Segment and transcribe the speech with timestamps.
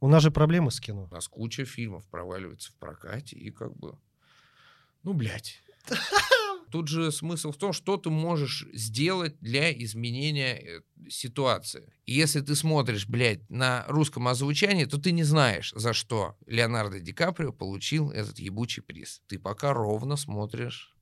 [0.00, 1.08] У нас же проблемы с кино.
[1.10, 3.98] У нас куча фильмов проваливается в прокате, и как бы...
[5.02, 5.62] Ну, блядь.
[6.70, 11.92] Тут же смысл в том, что ты можешь сделать для изменения э, ситуации.
[12.04, 17.00] И если ты смотришь, блядь, на русском озвучании, то ты не знаешь, за что Леонардо
[17.00, 19.22] Ди Каприо получил этот ебучий приз.
[19.28, 20.94] Ты пока ровно смотришь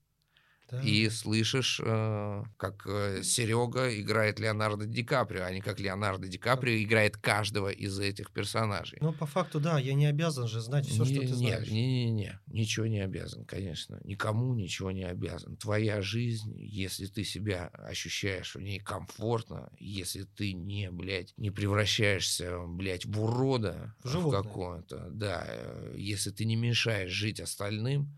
[0.70, 0.80] Да.
[0.82, 6.38] и слышишь, э, как э, Серега играет Леонардо Ди Каприо, а не как Леонардо Ди
[6.38, 8.98] Каприо играет каждого из этих персонажей.
[9.00, 11.68] Ну, по факту, да, я не обязан же знать все, что Не- ты не- знаешь.
[11.68, 14.00] Не-не-не, ничего не обязан, конечно.
[14.02, 15.56] Никому ничего не обязан.
[15.56, 22.58] Твоя жизнь, если ты себя ощущаешь в ней комфортно, если ты не, блядь, не превращаешься,
[22.66, 28.10] блядь, в урода В в какое-то, да, э, если ты не мешаешь жить остальным,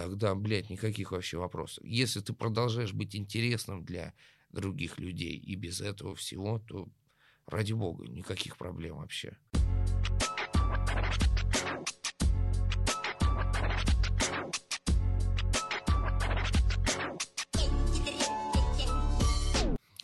[0.00, 1.84] тогда, блядь, никаких вообще вопросов.
[1.84, 4.14] Если ты продолжаешь быть интересным для
[4.50, 6.88] других людей и без этого всего, то
[7.44, 9.36] ради бога, никаких проблем вообще.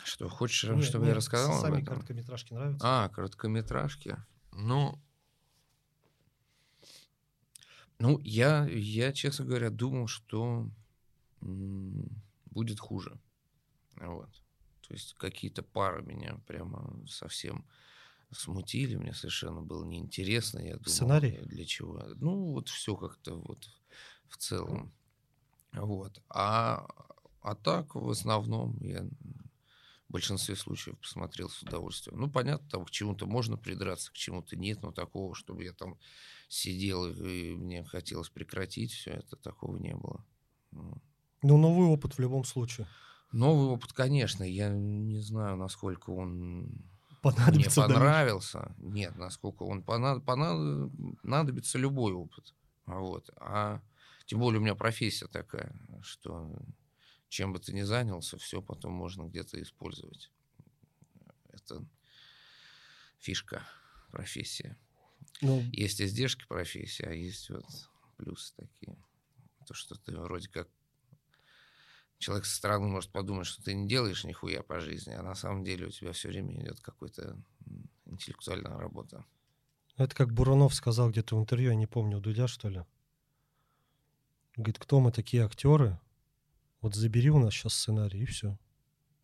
[0.03, 1.95] Что, хочешь, Нет, чтобы мне я рассказал об Сами этом?
[1.95, 2.85] короткометражки нравятся.
[2.87, 4.17] А, короткометражки.
[4.51, 5.01] Ну,
[7.99, 10.69] ну я, я, честно говоря, думал, что
[11.41, 13.19] будет хуже.
[13.95, 14.29] Вот.
[14.87, 17.65] То есть какие-то пары меня прямо совсем
[18.31, 20.59] смутили, мне совершенно было неинтересно.
[20.59, 21.31] Я думал, Сценарий?
[21.31, 22.03] э, для чего?
[22.15, 23.69] Ну, вот все как-то вот
[24.29, 24.93] в целом.
[25.73, 26.21] Вот.
[26.29, 26.87] А,
[27.41, 29.03] а так, в основном, я
[30.07, 32.19] в большинстве случаев посмотрел с удовольствием.
[32.19, 35.97] Ну, понятно, там к чему-то можно придраться, к чему-то нет, но такого, чтобы я там
[36.47, 40.25] сидел и мне хотелось прекратить все это, такого не было.
[40.71, 42.87] Ну, новый опыт в любом случае.
[43.31, 46.71] Новый опыт, конечно, я не знаю, насколько он
[47.23, 48.73] мне понравился.
[48.77, 50.23] Нет, насколько он понад...
[50.23, 52.53] понад- понадобится любой опыт.
[52.85, 53.29] Вот.
[53.37, 53.81] А
[54.25, 56.49] тем более у меня профессия такая, что
[57.27, 60.31] чем бы ты ни занялся, все потом можно где-то использовать.
[61.49, 61.85] Это
[63.19, 63.63] фишка
[64.11, 64.77] профессии.
[65.41, 67.65] Ну, Есть издержки профессии, а есть вот
[68.17, 68.97] плюсы такие.
[69.67, 70.67] То, что ты вроде как
[72.17, 75.63] человек со стороны может подумать, что ты не делаешь нихуя по жизни, а на самом
[75.63, 77.37] деле у тебя все время идет какая-то
[78.05, 79.25] интеллектуальная работа.
[79.97, 82.83] это как Бурунов сказал где-то в интервью, я не помню, у Дудя, что ли.
[84.55, 85.99] Говорит, кто мы такие актеры?
[86.81, 88.57] Вот забери у нас сейчас сценарий, и все.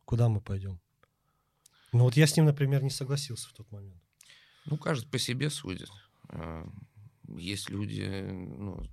[0.06, 0.80] Куда мы пойдем?
[1.92, 4.02] Ну вот я с ним, например, не согласился в тот момент.
[4.66, 5.90] Ну, каждый по себе судит.
[6.30, 6.68] А,
[7.28, 8.84] Есть люди, ну,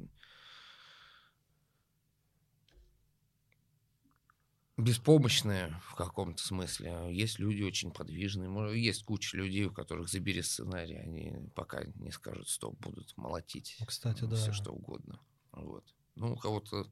[4.76, 7.08] беспомощные в каком-то смысле.
[7.10, 8.48] Есть люди очень подвижные.
[8.48, 13.76] Может, Есть куча людей, у которых забери сценарий, они пока не скажут стоп, будут молотить.
[13.86, 14.36] Кстати, да.
[14.36, 15.20] Все что угодно.
[15.52, 15.84] Вот.
[16.16, 16.86] Ну, у кого-то...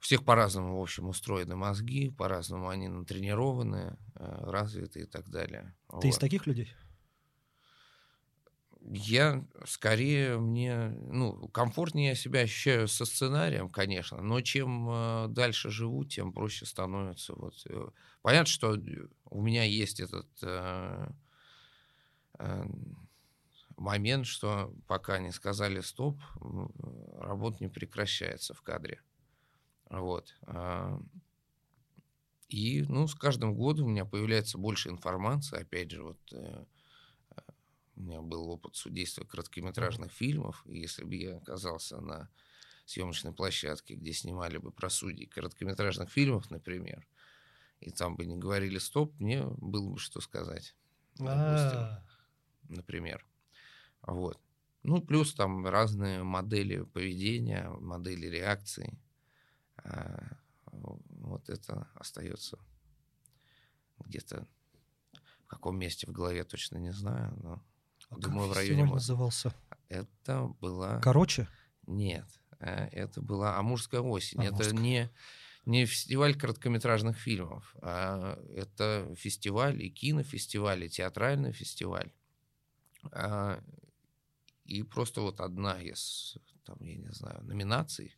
[0.00, 5.74] У всех по-разному, в общем, устроены мозги, по-разному они натренированы, э, развиты и так далее.
[6.00, 6.20] Ты из Вот.
[6.20, 6.74] таких людей?
[8.84, 15.70] Я скорее мне, ну, комфортнее я себя ощущаю со сценарием, конечно, но чем э, дальше
[15.70, 17.34] живу, тем проще становится.
[17.34, 17.54] Вот.
[17.66, 17.88] э.
[18.22, 18.76] Понятно, что
[19.30, 21.06] у меня есть этот э,
[22.40, 22.64] э,
[23.76, 26.20] момент, что пока не сказали стоп,
[27.18, 29.00] работа не прекращается в кадре.
[29.90, 30.34] Вот.
[30.42, 31.00] а.
[32.48, 35.60] И, ну, с каждым годом у меня появляется больше информации.
[35.60, 36.64] Опять же, вот э,
[37.96, 42.30] у меня был опыт судейства короткометражных фильмов, и если бы я оказался на
[42.86, 47.06] съемочной площадке, где снимали бы про судей короткометражных фильмов, например,
[47.80, 50.74] и там бы не говорили стоп, мне было бы что сказать,
[51.18, 52.04] допустим, А,
[52.68, 53.26] например.
[54.02, 54.40] Вот.
[54.82, 58.98] Ну, плюс там разные модели поведения, модели реакции.
[59.76, 60.38] А,
[60.72, 62.58] Вот это остается
[63.98, 64.46] где-то
[65.44, 67.62] в каком месте в голове точно не знаю, но
[68.12, 68.94] а как думаю, в районе мозга.
[68.94, 69.54] назывался?
[69.88, 71.00] Это была...
[71.00, 71.48] Короче?
[71.86, 72.26] Нет,
[72.60, 74.42] э, это была «Амурская осень».
[74.42, 74.80] это «Амурская».
[74.80, 75.10] не,
[75.66, 82.12] не фестиваль короткометражных фильмов, а это фестиваль и кинофестиваль, и театральный фестиваль.
[83.10, 83.62] А,
[84.64, 88.16] И просто вот одна из, там, я не знаю, номинаций,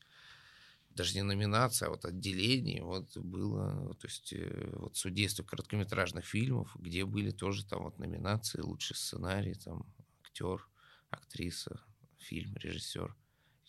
[0.90, 6.76] даже не номинация, а вот отделений, вот было, то есть э, вот судейство короткометражных фильмов,
[6.78, 9.86] где были тоже там вот номинации, лучший сценарий, там,
[10.34, 10.66] актер,
[11.10, 11.80] актриса,
[12.18, 13.14] фильм, режиссер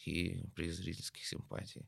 [0.06, 1.88] и приз зрительских симпатий.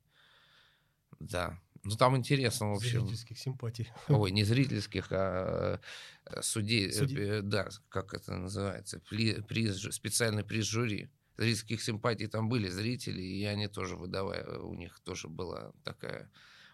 [1.19, 3.01] Да, Ну, там интересно, в общем.
[3.01, 3.89] Зрительских симпатий.
[4.09, 5.79] Ой, не зрительских, а
[6.25, 6.89] э, судей.
[6.89, 7.17] э, Судей.
[7.17, 8.99] э, Да, как это называется?
[8.99, 11.09] Приз, специальный приз жюри.
[11.37, 16.29] Зрительских симпатий там были зрители, и они тоже выдавая, у них тоже была такая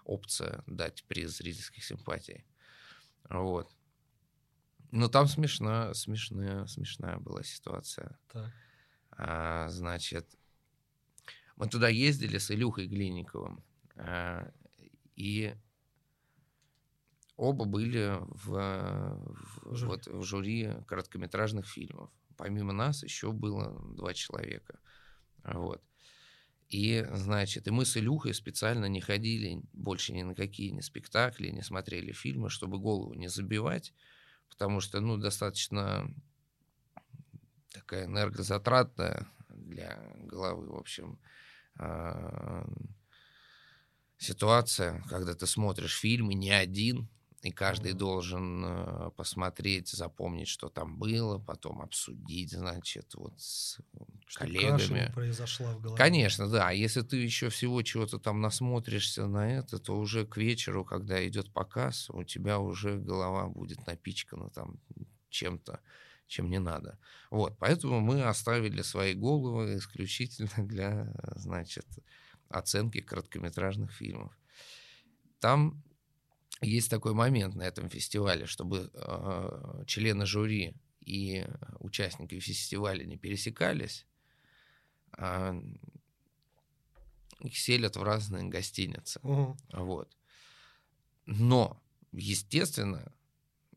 [0.06, 2.46] опция дать приз зрительских симпатий.
[3.30, 3.72] Вот.
[4.94, 8.16] Но там смешно, смешная, смешная была ситуация.
[8.32, 8.52] Так.
[9.10, 10.30] А, значит,
[11.56, 13.64] мы туда ездили с Илюхой Глинниковым,
[13.96, 14.52] а,
[15.16, 15.56] и
[17.38, 19.90] оба были в, в- Жюри.
[19.90, 22.12] вот, в жюри короткометражных фильмов.
[22.38, 24.80] Помимо нас еще было два человека.
[25.44, 25.84] Вот.
[26.70, 31.50] И, значит, и мы с Илюхой специально не ходили больше ни на какие ни спектакли,
[31.50, 33.92] не смотрели фильмы, чтобы голову не забивать,
[34.54, 36.10] потому что, ну, достаточно
[37.72, 41.20] такая энергозатратная для головы, в общем,
[41.78, 42.66] а,
[44.18, 47.10] ситуация, когда ты смотришь фильм и не один,
[47.42, 53.80] и каждый должен э, посмотреть, запомнить, что там было, потом обсудить, значит, вот с
[54.30, 55.12] Не коллегами.
[55.14, 55.98] произошла в голове.
[55.98, 56.70] Конечно, да.
[56.70, 61.26] А Если ты еще всего чего-то там насмотришься на это, то уже к вечеру, когда
[61.28, 64.80] идет показ, у тебя уже голова будет напичкана там
[65.30, 65.80] чем-то,
[66.28, 66.98] чем не надо.
[67.30, 71.86] Вот, поэтому мы оставили свои головы исключительно для, значит,
[72.50, 74.38] оценки короткометражных фильмов.
[75.40, 75.84] Там
[76.62, 81.46] есть такой момент на этом фестивале, чтобы э, члены жюри и
[81.80, 84.08] участники фестиваля не пересекались,
[85.18, 85.56] а,
[87.40, 89.20] их селят в разные гостиницы.
[89.24, 89.58] Мгм.
[89.74, 90.18] Вот.
[91.26, 91.82] Но,
[92.12, 93.12] естественно,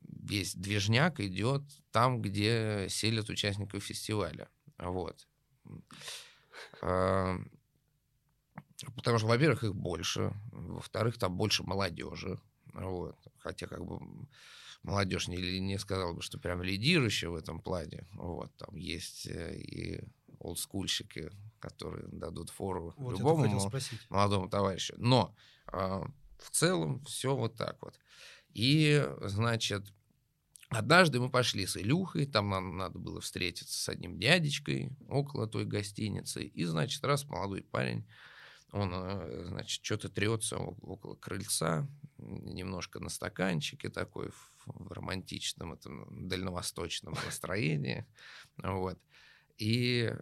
[0.00, 4.48] весь движняк идет там, где селят участников фестиваля.
[4.78, 5.26] Вот.
[6.82, 7.38] А,
[8.94, 12.38] Потому что, во-первых, их больше, во-вторых, там больше молодежи.
[12.74, 13.16] Вот.
[13.38, 13.98] Хотя, как бы,
[14.82, 18.06] молодежь не, не сказал бы, что прям лидирующая в этом плане.
[18.12, 18.54] Вот.
[18.56, 20.04] Там есть э, и
[20.38, 23.46] олдскульщики, которые дадут фору Вот любому
[24.10, 24.94] молодому товарищу.
[24.98, 25.34] Но
[25.66, 26.06] а,
[26.38, 27.98] в целом все вот так вот.
[28.52, 29.92] И, значит,
[30.68, 35.64] однажды мы пошли с Илюхой, там нам надо было встретиться с одним дядечкой около той
[35.64, 36.44] гостиницы.
[36.44, 38.06] И, значит, раз молодой парень,
[38.72, 41.88] он, э, значит, что-то трется около крыльца,
[42.18, 48.06] немножко на стаканчике такой, в, в романтичном, этом дальневосточном настроении.
[48.56, 48.98] Вот.
[49.58, 50.12] И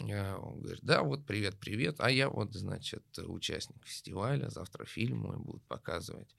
[0.00, 1.96] э, он говорит, да, вот привет, привет.
[1.98, 6.34] А я вот, значит, участник фестиваля, завтра фильм мой будут показывать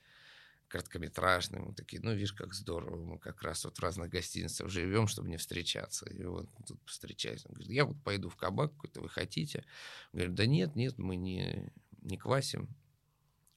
[0.68, 1.60] короткометражный.
[1.60, 5.30] Мы такие, ну, видишь, как здорово, мы как раз вот в разных гостиницах живем, чтобы
[5.30, 6.06] не встречаться.
[6.10, 7.48] И вот тут встречаемся.
[7.48, 9.64] Он говорит, я вот пойду в кабак какой-то, вы хотите?
[10.12, 11.72] Говорю, да нет, нет, мы не,
[12.02, 12.70] не квасим.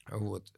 [0.06, 0.52] Вот.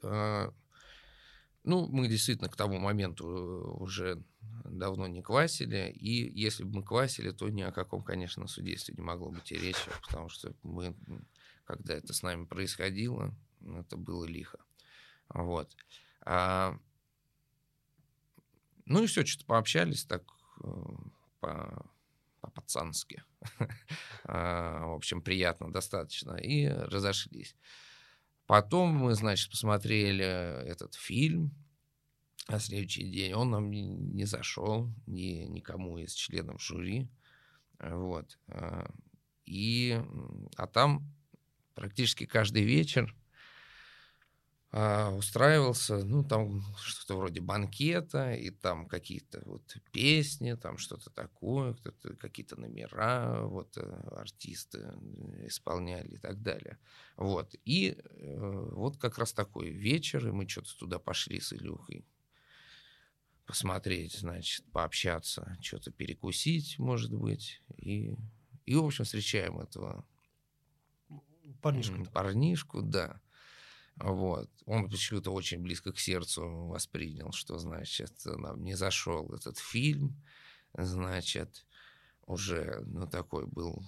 [1.63, 4.23] Ну, мы действительно к тому моменту э, уже
[4.65, 9.03] давно не квасили, и если бы мы квасили, то ни о каком, конечно, судействе не
[9.03, 10.97] могло быть и речи, потому что мы,
[11.65, 14.59] когда это с нами происходило, это было лихо.
[15.29, 15.77] Вот.
[16.23, 16.79] А,
[18.87, 20.25] ну и все, что-то пообщались так
[20.65, 20.69] э,
[21.41, 21.87] по,
[22.41, 23.23] по-пацански.
[24.25, 26.35] А, В общем, приятно достаточно.
[26.35, 27.57] И разошлись.
[28.51, 31.55] Потом мы, значит, посмотрели этот фильм.
[32.49, 37.09] На следующий день он нам не, не зашел ни, никому из членов жюри.
[37.79, 38.41] Вот.
[38.49, 38.91] а,
[39.45, 40.03] И,
[40.57, 41.15] а там
[41.77, 43.15] практически каждый вечер
[44.73, 51.75] а, устраивался, ну, там что-то вроде банкета, и там какие-то вот песни, там что-то такое,
[52.19, 53.81] какие-то номера, вот э,
[54.13, 56.79] артисты э, исполняли и так далее.
[57.17, 57.57] Вот.
[57.65, 62.07] И э, вот как раз такой вечер, и мы что-то туда пошли с Илюхой
[63.47, 68.15] посмотреть, значит, пообщаться, что-то перекусить, может быть, и,
[68.67, 70.07] и в общем, встречаем этого
[71.61, 71.95] Парнишка.
[71.97, 73.21] М, Парнишку, да.
[74.01, 74.49] Вот.
[74.65, 80.17] Он почему-то очень близко к сердцу воспринял, что, значит, нам не зашел этот фильм.
[80.73, 81.67] Значит,
[82.27, 83.85] уже, ну, такой был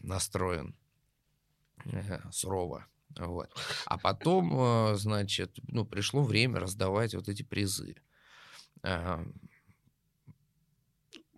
[0.00, 0.74] настроен
[1.84, 2.86] э, сурово.
[3.16, 3.54] Вот.
[3.86, 7.96] А потом, э, значит, ну, пришло время раздавать вот эти призы.
[8.82, 9.24] А,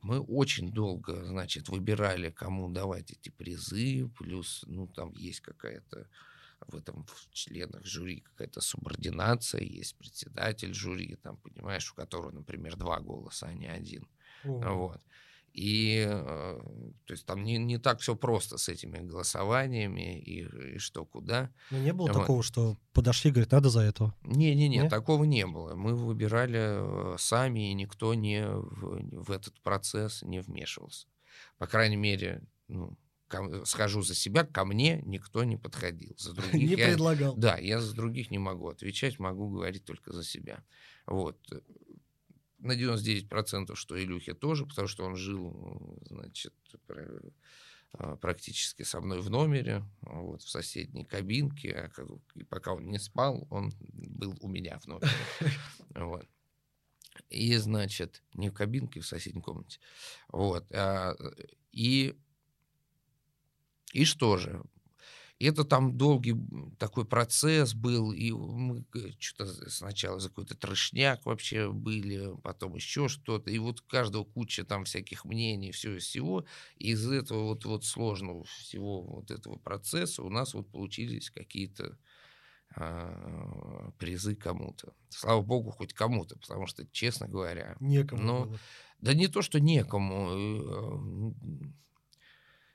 [0.00, 6.08] Мы очень долго, значит, выбирали, кому давать эти призы, плюс, ну, там есть какая-то
[6.68, 12.76] в этом в членах жюри какая-то субординация, есть председатель жюри, там, понимаешь, у которого, например,
[12.76, 14.06] два голоса, а не один.
[14.44, 15.00] О, Вот.
[15.54, 16.61] И э,
[17.04, 21.49] то есть там не, не так все просто с этими голосованиями и, и что куда.
[21.71, 22.23] Но не было Вот.
[22.23, 24.12] такого, что подошли, говорят, надо за этого.
[24.23, 24.88] Не-не-не, Не?
[24.88, 25.76] такого не было.
[25.76, 31.06] Мы выбирали э, сами, и никто не в, в этот процесс не вмешивался.
[31.59, 32.99] По крайней мере, ну,
[33.34, 36.14] ко- скажу за себя, ко мне никто не подходил.
[36.18, 37.34] За других Не я, предлагал.
[37.36, 40.64] да, я за других не могу отвечать, могу говорить только за себя.
[41.06, 41.38] Вот.
[42.58, 46.54] На 99% что Илюхе тоже, потому что он жил, значит,
[47.92, 51.72] а, практически со мной в номере, вот, в соседней кабинке.
[51.96, 52.02] а
[52.34, 55.08] И пока он не спал, он был у меня в номере.
[55.94, 56.26] Вот.
[57.30, 59.78] И, значит, не в кабинке, в соседней комнате.
[60.28, 60.66] Вот.
[60.72, 61.14] а,
[61.70, 62.16] И,
[63.94, 64.62] и что же?
[65.40, 66.34] Это там долгий
[66.78, 68.84] такой процесс был, и мы
[69.18, 74.84] что-то сначала за какой-то трешняк вообще были, потом еще что-то, и вот каждого куча там
[74.84, 76.46] всяких мнений, всего всего,
[76.78, 81.98] и из этого вот, вот сложного всего вот этого процесса у нас вот получились какие-то
[82.76, 84.94] а, призы кому-то.
[85.08, 88.60] Слава богу, хоть кому-то, потому что, честно говоря, Некому Ну, было.
[89.00, 91.34] да не то, что некому.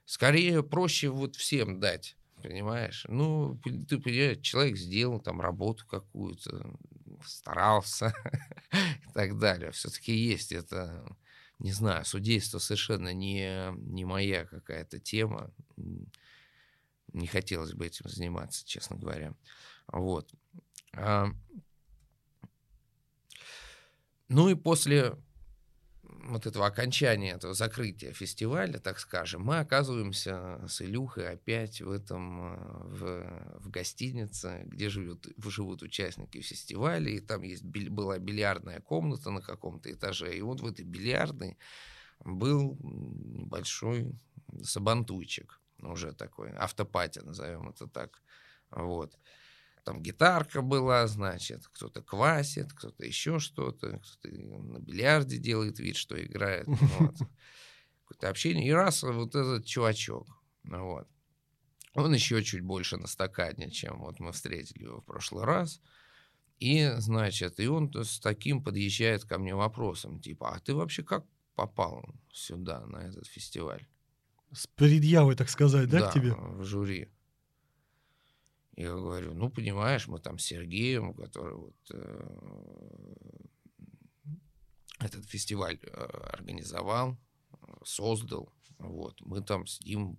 [0.09, 3.05] Скорее проще вот всем дать, понимаешь?
[3.09, 6.75] Ну, ты понимаешь, человек сделал там работу какую-то,
[7.23, 8.11] старался
[8.73, 9.69] и так далее.
[9.69, 11.05] Все-таки есть это,
[11.59, 15.51] не знаю, судейство совершенно не, не моя какая-то тема.
[17.13, 19.35] Не хотелось бы этим заниматься, честно говоря.
[19.85, 20.33] Вот.
[20.93, 21.27] А,
[24.27, 25.15] Ну и после
[26.23, 32.53] вот этого окончания, этого закрытия фестиваля, так скажем, мы оказываемся с Илюхой опять в этом,
[32.53, 39.31] э, в, в гостинице, где живут, живут участники фестиваля, и там есть, была бильярдная комната
[39.31, 41.57] на каком-то этаже, и вот в этой бильярдной
[42.23, 44.13] был м, небольшой
[44.63, 48.21] сабантуйчик, уже такой, автопати, назовем это так,
[48.71, 49.17] вот.
[49.83, 56.21] Там гитарка была, значит, кто-то квасит, кто-то еще что-то, кто-то на бильярде делает вид, что
[56.21, 56.67] играет.
[56.99, 57.15] Вот.
[58.01, 58.67] Какое-то общение.
[58.67, 60.27] И раз вот этот чувачок,
[60.63, 61.07] ну вот.
[61.93, 65.81] Он еще чуть больше настаканнее, чем вот мы встретили его в прошлый раз.
[66.59, 71.25] И, значит, и он с таким подъезжает ко мне вопросом, типа, а ты вообще как
[71.55, 73.87] попал сюда, на этот фестиваль?
[74.51, 76.33] С предъявой, так сказать, да, к тебе?
[76.33, 77.09] в жюри.
[78.79, 83.15] Я говорю, ну, понимаешь, мы там с Сергеем, который вот э,
[84.99, 85.89] этот фестиваль э,
[86.31, 87.17] организовал,
[87.83, 90.17] создал, вот, мы там с ним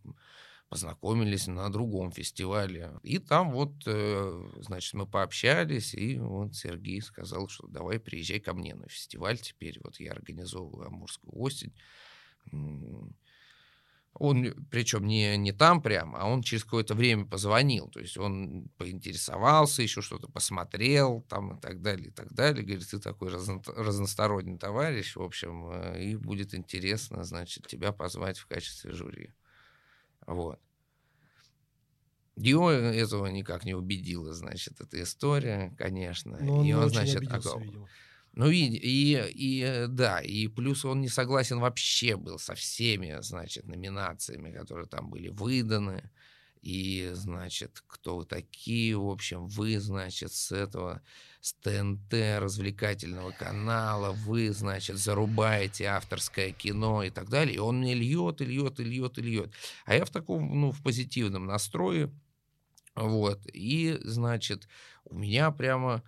[0.68, 3.00] познакомились на другом фестивале.
[3.02, 8.52] И там вот, э, значит, мы пообщались, и вот Сергей сказал, что давай приезжай ко
[8.52, 9.80] мне на фестиваль теперь.
[9.82, 11.72] Вот я организовываю Амурскую осень.
[14.14, 17.88] Он, причем не, не там прямо, а он через какое-то время позвонил.
[17.88, 22.64] То есть он поинтересовался, еще что-то посмотрел там и так далее, и так далее.
[22.64, 28.38] Говорит, ты такой разно- разносторонний товарищ, в общем, э, и будет интересно, значит, тебя позвать
[28.38, 29.32] в качестве жюри.
[30.26, 30.60] Вот.
[32.36, 36.38] Его этого никак не убедила, значит, эта история, конечно.
[36.40, 37.58] Но он и он, значит, обиделся.
[38.32, 43.18] Ну, и, и, и, э, да, и плюс он не согласен вообще был со всеми,
[43.22, 46.10] значит, номинациями, которые там были выданы.
[46.62, 51.02] И, значит, кто вы такие, в общем, вы, значит, с этого,
[51.40, 57.56] с ТНТ развлекательного канала, вы, значит, зарубаете авторское кино и так далее.
[57.56, 59.54] И он мне льет, и льет, и льет, и льет.
[59.86, 62.12] А я в таком, ну, в позитивном настрое,
[62.94, 64.68] вот, и, значит,
[65.04, 66.02] у меня прямо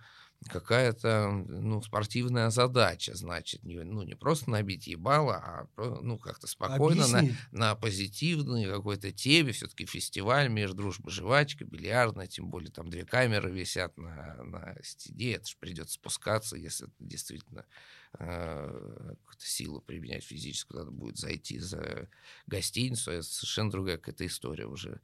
[0.49, 5.67] какая-то, ну, спортивная задача, значит, не, ну, не просто набить ебало, а,
[6.01, 7.37] ну, как-то спокойно на, Объясни.
[7.51, 13.51] на позитивной какой-то теме, все-таки фестиваль, мир, дружба, жвачка, бильярдная, тем более там две камеры
[13.51, 17.65] висят на, на стене, это же придется спускаться, если это действительно
[18.19, 22.09] э, какую-то силу применять физическую, надо будет зайти за
[22.47, 25.01] гостиницу, это совершенно другая какая-то история уже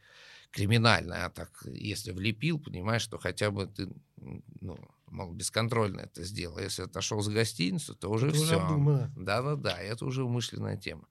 [0.51, 3.89] криминальная, а так, если влепил, понимаешь, что хотя бы ты,
[4.61, 4.77] ну,
[5.07, 6.57] мол, бесконтрольно это сделал.
[6.57, 8.59] А Если отошел за гостиницу, то уже Это все.
[9.15, 11.07] Да-да-да, это уже умышленная тема.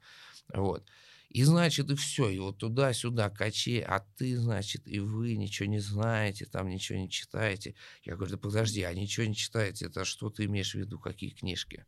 [0.53, 0.89] Вот.
[1.29, 5.79] И значит, и все, и вот туда-сюда качи, а ты, значит, и вы ничего не
[5.79, 7.75] знаете, там ничего не читаете.
[8.03, 11.31] Я говорю, да подожди, а ничего не читаете, это что ты имеешь в виду, какие
[11.31, 11.85] книжки,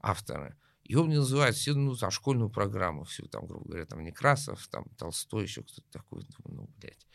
[0.00, 0.56] авторы?
[0.90, 4.84] Он мне называет все, ну, там, школьную программу всю, там, грубо говоря, там, Некрасов, там,
[4.98, 6.22] Толстой, еще кто-то такой.
[6.22, 7.06] Думаю, ну, блядь,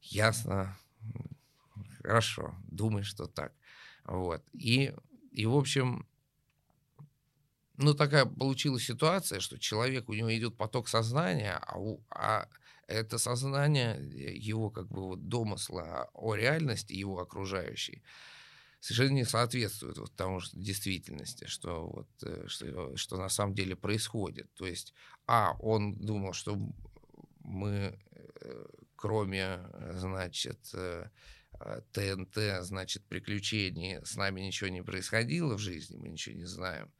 [0.00, 0.76] ясно,
[2.02, 3.52] хорошо, думай, что так.
[4.04, 4.42] Вот.
[4.52, 4.94] И,
[5.32, 6.06] и в общем,
[7.76, 12.48] ну, такая получилась ситуация, что человек, у него идет поток сознания, а, у, а
[12.86, 18.02] это сознание э, его как бы вот домысла о реальности его окружающей
[18.80, 23.76] совершенно не соответствует вот тому что действительности, что вот э, что, что на самом деле
[23.76, 24.52] происходит.
[24.54, 24.94] То есть,
[25.26, 26.58] а он думал, что
[27.40, 27.98] мы
[28.40, 29.60] э, кроме,
[29.94, 30.58] значит,
[31.92, 36.92] ТНТ, значит, приключений, с нами ничего не происходило в жизни, мы ничего не знаем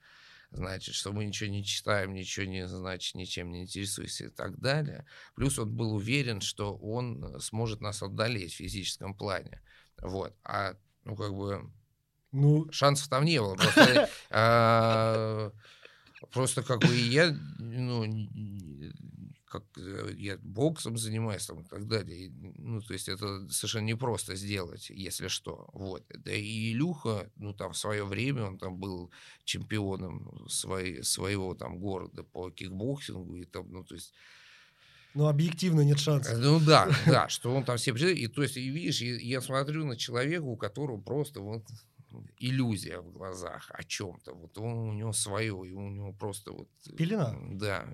[0.51, 5.07] значит, что мы ничего не читаем, ничего не, значит, ничем не интересуемся и так далее.
[5.35, 9.63] Плюс он был уверен, что он сможет нас отдалить в физическом плане.
[10.03, 10.35] Вот.
[10.45, 10.75] А,
[11.11, 11.71] ну, как бы,
[12.33, 12.71] ну...
[12.71, 13.57] шансов там не было.
[13.57, 15.53] Просто, а,
[16.31, 18.05] просто как бы я, ну,
[19.51, 22.31] как э, я боксом занимаюсь там, и так далее.
[22.59, 25.69] Ну, то есть это совершенно непросто сделать, если что.
[25.73, 26.05] Вот.
[26.09, 29.11] Да и Илюха, ну, там в свое время он там был
[29.45, 34.15] чемпионом своей, своего там города по кикбоксингу, и там, ну, то есть
[35.15, 36.39] ну, объективно нет шансов.
[36.39, 37.93] Ну да, да, что он там все...
[37.93, 41.65] И то есть, и видишь, я смотрю на человека, у которого просто вот
[42.39, 44.35] иллюзия в глазах о чем-то.
[44.35, 46.69] Вот он, у него свое, и у него просто вот...
[46.97, 47.37] Пелена.
[47.53, 47.87] Да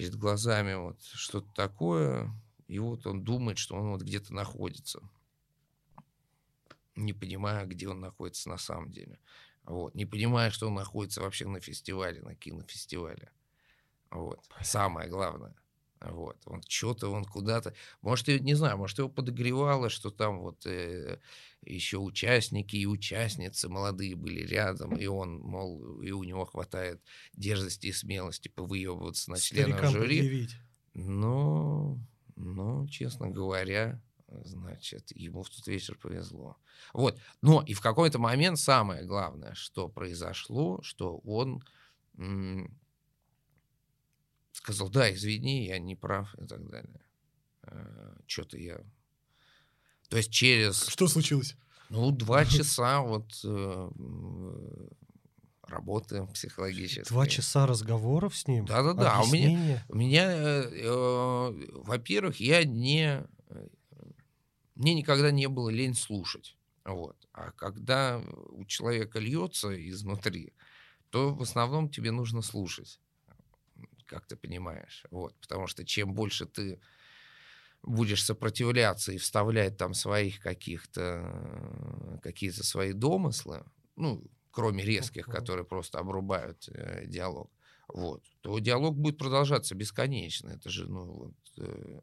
[0.00, 2.30] перед глазами вот что-то такое,
[2.68, 5.02] и вот он думает, что он вот где-то находится,
[6.96, 9.18] не понимая, где он находится на самом деле.
[9.64, 9.94] Вот.
[9.94, 13.30] Не понимая, что он находится вообще на фестивале, на кинофестивале.
[14.10, 14.40] Вот.
[14.62, 15.54] Самое главное.
[16.00, 16.38] Вот.
[16.46, 17.74] Он что-то, он куда-то...
[18.00, 21.18] Может, я не знаю, может, его подогревало, что там вот э,
[21.62, 27.02] еще участники и участницы молодые были рядом, и он, мол, и у него хватает
[27.34, 30.20] дерзости и смелости повыебываться на членов жюри.
[30.20, 30.56] Предъявить.
[30.94, 31.98] Но,
[32.36, 36.56] ну, честно говоря, значит, ему в тот вечер повезло.
[36.94, 37.18] Вот.
[37.42, 41.62] Но и в какой-то момент самое главное, что произошло, что он
[44.60, 47.00] сказал, да, извини, я не прав и так далее.
[47.62, 48.80] Э, Что-то я...
[50.08, 50.86] То есть через...
[50.86, 51.56] Что случилось?
[51.88, 53.90] Ну, два часа вот э,
[55.62, 57.04] работы психологической.
[57.08, 58.66] Два часа разговоров с ним?
[58.66, 59.16] Да-да-да.
[59.16, 63.26] А у меня, у меня э, э, во-первых, я не...
[64.74, 66.56] Мне никогда не было лень слушать.
[66.84, 67.16] Вот.
[67.32, 70.54] А когда у человека льется изнутри,
[71.10, 72.98] то в основном тебе нужно слушать
[74.10, 75.04] как ты понимаешь.
[75.10, 76.80] Вот, потому что чем больше ты
[77.82, 83.64] будешь сопротивляться и вставлять там своих каких-то какие-то свои домыслы,
[83.96, 87.50] ну, кроме резких, которые просто обрубают э, диалог,
[87.88, 90.50] вот, то диалог будет продолжаться бесконечно.
[90.50, 92.00] Это же, ну, вот, э,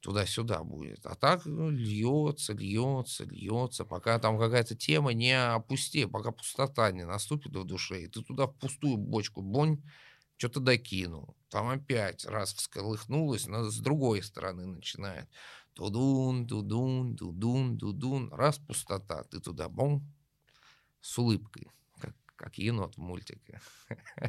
[0.00, 1.04] туда-сюда будет.
[1.04, 7.04] А так ну, льется, льется, льется, пока там какая-то тема не опустеет, пока пустота не
[7.04, 9.82] наступит в душе, и ты туда в пустую бочку бонь
[10.36, 11.36] что-то докинул.
[11.48, 15.28] Там опять раз всколыхнулось, но с другой стороны начинает.
[15.74, 18.32] Тудун, тудун, тудун, тудун.
[18.32, 20.02] Раз пустота, ты туда бом
[21.00, 21.68] с улыбкой,
[22.00, 23.60] как, как енот в мультике.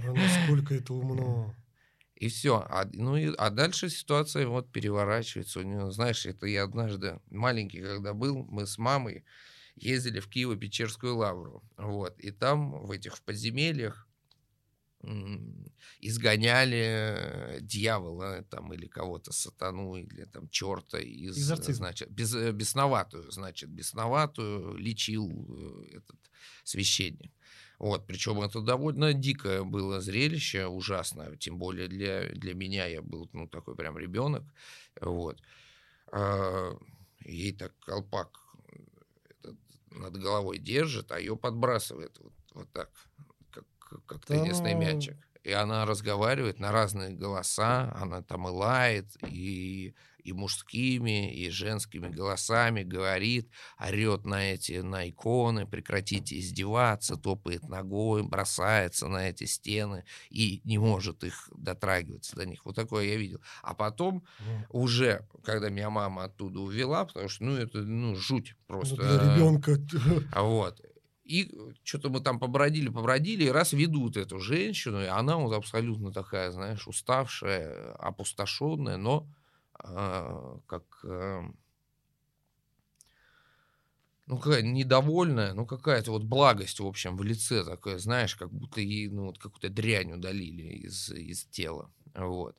[0.04, 1.56] Ну, насколько это умно.
[2.16, 2.66] И все.
[2.70, 5.60] А, ну и, а дальше ситуация вот переворачивается.
[5.60, 9.24] У него, знаешь, это я однажды маленький, когда был, мы с мамой
[9.76, 11.64] ездили в Киево-Печерскую лавру.
[11.78, 12.20] Вот.
[12.20, 14.07] И там, в этих в подземельях,
[16.00, 21.78] изгоняли дьявола там или кого-то сатану или там черта из Экзорцизм.
[21.78, 26.20] значит без, э, бесноватую значит бесноватую лечил э, этот
[26.64, 27.32] священник.
[27.80, 31.36] Вот причем это довольно дикое было зрелище ужасное.
[31.38, 34.44] Тем более для для меня я был ну такой прям ребенок
[35.02, 35.42] вот.
[36.12, 36.78] А,
[37.26, 38.40] ей так колпак
[39.30, 39.58] этот,
[39.92, 42.90] над головой держит а ее подбрасывает вот, вот так
[44.06, 44.80] как теннисный да.
[44.80, 45.18] мячик.
[45.48, 52.10] И она разговаривает на разные голоса, она там и лает, и, и мужскими, и женскими
[52.10, 60.04] голосами говорит, орет на эти, на иконы, прекратите издеваться, топает ногой, бросается на эти стены
[60.30, 62.66] и не может их дотрагиваться до них.
[62.66, 63.40] Вот такое я видел.
[63.62, 64.66] А потом mm.
[64.72, 68.98] уже, когда меня мама оттуда увела, потому что, ну, это, ну, жуть просто.
[68.98, 69.78] Ну, для ребенка.
[70.34, 70.82] А вот.
[71.28, 71.52] И
[71.84, 76.52] что-то мы там побродили, побродили, и раз ведут эту женщину, и она вот абсолютно такая,
[76.52, 79.28] знаешь, уставшая, опустошенная, но
[79.84, 80.84] э, как...
[81.04, 81.42] Э,
[84.26, 88.80] ну, какая недовольная, ну, какая-то вот благость, в общем, в лице такая, знаешь, как будто
[88.80, 92.56] ей, ну, вот какую-то дрянь удалили из, из тела, вот.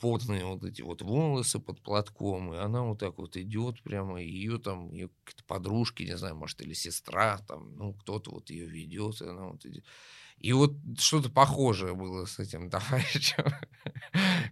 [0.00, 4.58] Потные вот эти вот волосы под платком, и она вот так вот идет прямо, ее
[4.58, 9.20] там, ее какие-то подружки, не знаю, может, или сестра, там, ну, кто-то вот ее ведет,
[9.22, 9.84] и она вот идет.
[10.40, 13.44] И вот что-то похожее было с этим товарищем,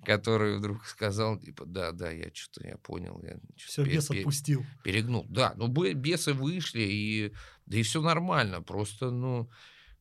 [0.04, 3.20] который вдруг сказал, типа, да, да, я что-то, я понял.
[3.22, 4.66] Я все, бес отпустил.
[4.84, 5.24] Перегнул.
[5.30, 7.32] Да, ну бесы вышли, и,
[7.64, 8.60] да и все нормально.
[8.60, 9.48] Просто, ну,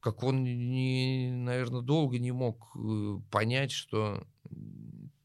[0.02, 4.28] как он, не, наверное, долго не мог э, понять, что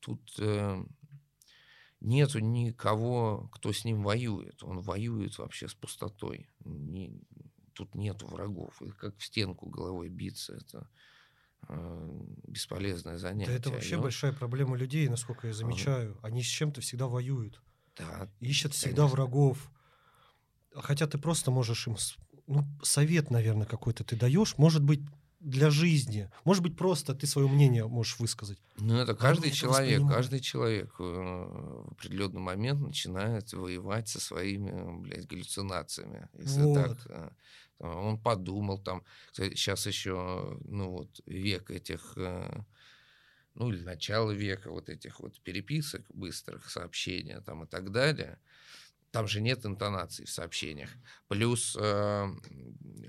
[0.03, 0.85] тут э,
[2.01, 4.63] нету никого, кто с ним воюет.
[4.63, 6.49] Он воюет вообще с пустотой.
[6.65, 7.23] Не,
[7.73, 8.81] тут нету врагов.
[8.83, 10.89] И как в стенку головой биться, это
[11.69, 13.51] э, бесполезное занятие.
[13.51, 14.03] Да это вообще он...
[14.03, 16.13] большая проблема людей, насколько я замечаю.
[16.13, 16.27] Ага.
[16.27, 17.63] Они с чем-то всегда воюют.
[17.97, 18.89] Да, Ищут конечно.
[18.89, 19.71] всегда врагов.
[20.75, 21.97] Хотя ты просто можешь им
[22.47, 24.59] ну, совет, наверное, какой-то ты даешь.
[24.59, 25.01] Может быть,
[25.43, 26.31] для жизни.
[26.45, 28.59] Может быть, просто ты свое мнение можешь высказать.
[28.79, 35.01] Ну, это каждый а человек, каждый человек э, в определенный момент начинает воевать со своими,
[35.01, 36.29] блядь, галлюцинациями.
[36.39, 36.75] Если вот.
[36.75, 37.31] так, э,
[37.81, 39.03] он подумал там,
[39.33, 42.63] сейчас еще, ну вот, век этих, э,
[43.55, 48.39] ну или начало века вот этих вот переписок, быстрых сообщений там и так далее,
[49.13, 50.91] там же нет интонации в сообщениях.
[51.29, 52.27] Плюс э,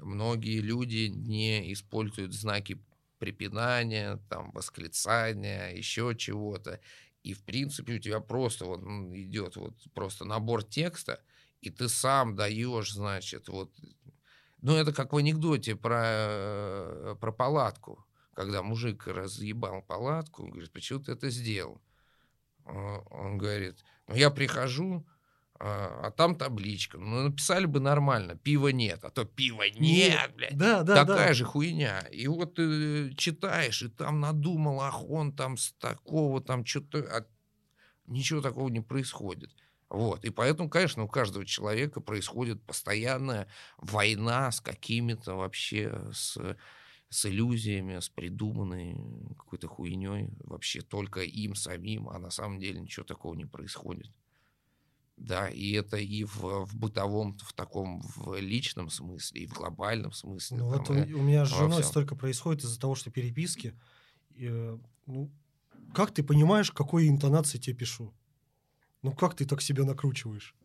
[0.02, 2.78] многие люди не используют знаки
[3.20, 6.82] препинания, там, восклицания, еще чего-то.
[7.24, 8.82] И, в принципе, у тебя просто вот
[9.16, 11.24] идет вот просто набор текста,
[11.62, 13.72] и ты сам даешь, значит, вот
[14.62, 18.06] ну, это как в анекдоте про, э, про палатку.
[18.34, 21.82] Когда мужик разъебал палатку, он говорит, почему ты это сделал?
[22.66, 25.06] А, он говорит, ну, я прихожу,
[25.66, 26.98] а, а там табличка.
[26.98, 30.36] Ну, написали бы нормально, пива нет, а то пива нет, нет.
[30.36, 30.58] блядь.
[30.58, 31.34] Да, да, Такая да.
[31.34, 32.00] же хуйня.
[32.12, 37.00] И вот ты читаешь, и там надумал, ах, он там с такого, там что-то...
[37.10, 37.26] А
[38.08, 39.52] ничего такого не происходит.
[39.88, 40.26] Вот.
[40.26, 43.48] И поэтому, конечно, у каждого человека происходит постоянная
[43.78, 46.38] война с какими-то вообще, с,
[47.08, 48.98] с иллюзиями, с придуманной
[49.38, 54.12] какой-то хуйней, вообще только им самим, а на самом деле ничего такого не происходит.
[55.18, 60.12] Да, и это и в, в бытовом, в таком, в личном смысле, и в глобальном
[60.12, 60.58] смысле.
[60.58, 63.74] Ну, вот у, у меня с женой столько происходит из-за того, что переписки.
[64.32, 65.32] И, э, ну,
[65.94, 68.14] как ты понимаешь, какой интонацией тебе пишу?
[69.04, 70.56] Ну как ты так себя накручиваешь?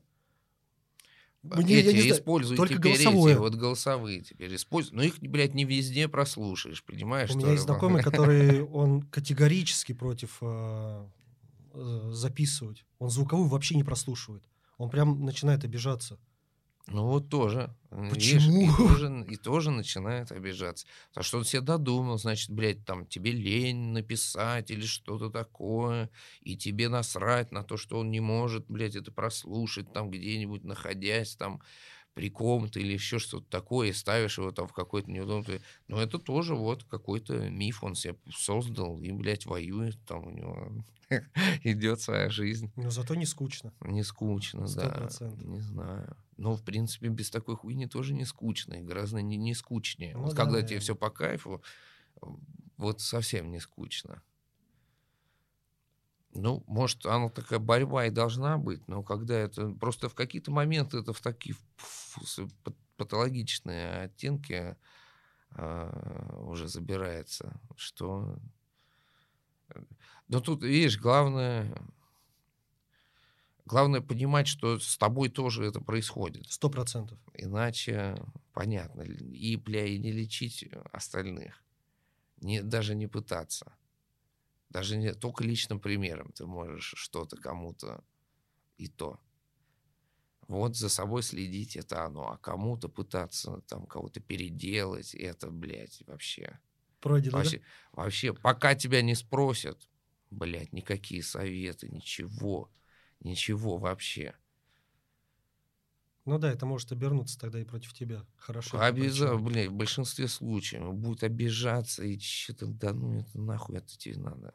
[1.42, 3.34] Мне, эти, я не используй только теперь голосовое.
[3.34, 4.96] эти вот голосовые теперь используй.
[4.96, 7.30] Но их, блядь, не везде прослушаешь, понимаешь?
[7.30, 11.06] У меня есть знакомый, который, он категорически против э,
[11.78, 12.84] э, записывать.
[12.98, 14.44] Он звуковую вообще не прослушивает.
[14.76, 16.18] Он прям начинает обижаться.
[16.90, 17.74] Ну вот тоже.
[17.90, 18.14] Почему?
[18.14, 20.86] Видишь, и, тоже, и тоже начинает обижаться.
[21.08, 26.10] Потому что он себе додумал, значит, блядь, там тебе лень написать или что-то такое,
[26.40, 31.36] и тебе насрать на то, что он не может, блядь, это прослушать там где-нибудь, находясь
[31.36, 31.60] там
[32.18, 35.60] при ком-то или еще что-то такое, и ставишь его там в какой-то неудобный...
[35.86, 40.72] Но это тоже вот какой-то миф он себе создал, и, блядь, воюет там у него
[41.62, 42.72] идет своя жизнь.
[42.74, 43.72] Но зато не скучно.
[43.82, 44.66] Не скучно, 100%.
[45.20, 45.44] да.
[45.44, 46.16] Не знаю.
[46.36, 48.74] Но, в принципе, без такой хуйни тоже не скучно.
[48.74, 50.16] И гораздо не, не скучнее.
[50.16, 50.66] Ну, вот да, когда да.
[50.66, 51.62] тебе все по кайфу,
[52.78, 54.22] вот совсем не скучно.
[56.34, 59.70] Ну, может, она такая борьба и должна быть, но когда это...
[59.70, 61.56] Просто в какие-то моменты это в такие
[62.96, 64.76] патологичные оттенки
[65.56, 68.38] э, уже забирается, что
[70.28, 71.74] но тут, видишь, главное,
[73.64, 76.50] главное понимать, что с тобой тоже это происходит.
[76.50, 77.18] Сто процентов.
[77.34, 78.16] Иначе,
[78.52, 81.62] понятно, и, бля, и не лечить остальных.
[82.40, 83.72] Не, даже не пытаться.
[84.70, 88.04] Даже не, только личным примером ты можешь что-то кому-то
[88.76, 89.20] и то.
[90.46, 96.58] Вот за собой следить это оно, а кому-то пытаться там кого-то переделать, это, блядь, вообще.
[97.00, 97.64] Пройдено, вообще, да?
[97.92, 99.88] вообще, пока тебя не спросят,
[100.30, 102.72] блядь, никакие советы, ничего,
[103.20, 104.34] ничего вообще.
[106.28, 108.22] Ну да, это может обернуться тогда и против тебя.
[108.36, 108.78] Хорошо.
[108.78, 114.18] Обязательно, блядь, в большинстве случаев будет обижаться и что-то, да ну это нахуй это тебе
[114.18, 114.52] надо.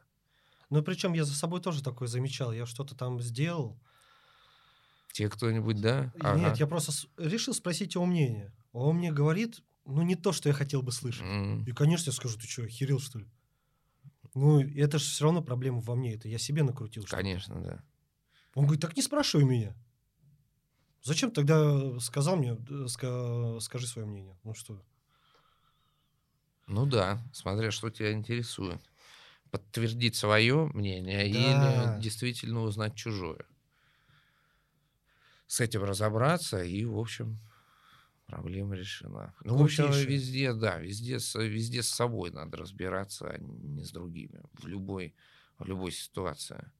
[0.70, 2.52] Ну причем я за собой тоже такое замечал.
[2.52, 3.76] Я что-то там сделал.
[5.10, 6.12] Тебе кто-нибудь, да?
[6.20, 6.38] Ага.
[6.38, 8.52] Нет, я просто решил спросить его мнение.
[8.70, 11.26] Он мне говорит, ну не то, что я хотел бы слышать.
[11.26, 11.64] Mm.
[11.66, 13.26] И, конечно, я скажу, ты что, херил что ли?
[14.34, 16.14] Ну, это же все равно проблема во мне.
[16.14, 17.04] Это я себе накрутил.
[17.08, 17.82] Конечно, да.
[18.54, 19.74] Он говорит, так не спрашивай меня.
[21.04, 22.56] Зачем тогда сказал мне,
[22.88, 24.36] ска, скажи свое мнение?
[24.42, 24.84] Ну что?
[26.66, 28.80] Ну да, смотря что тебя интересует.
[29.50, 31.44] подтвердить свое мнение Да.
[31.48, 33.46] или действительно узнать чужое.
[35.46, 37.38] С этим разобраться, и, в общем,
[38.26, 39.34] проблема решена.
[39.44, 43.92] Ну, в общем, везде, да, везде, с- везде с собой надо разбираться, а не с
[43.92, 44.42] другими.
[44.54, 45.14] В любой,
[45.58, 46.72] в любой ситуации.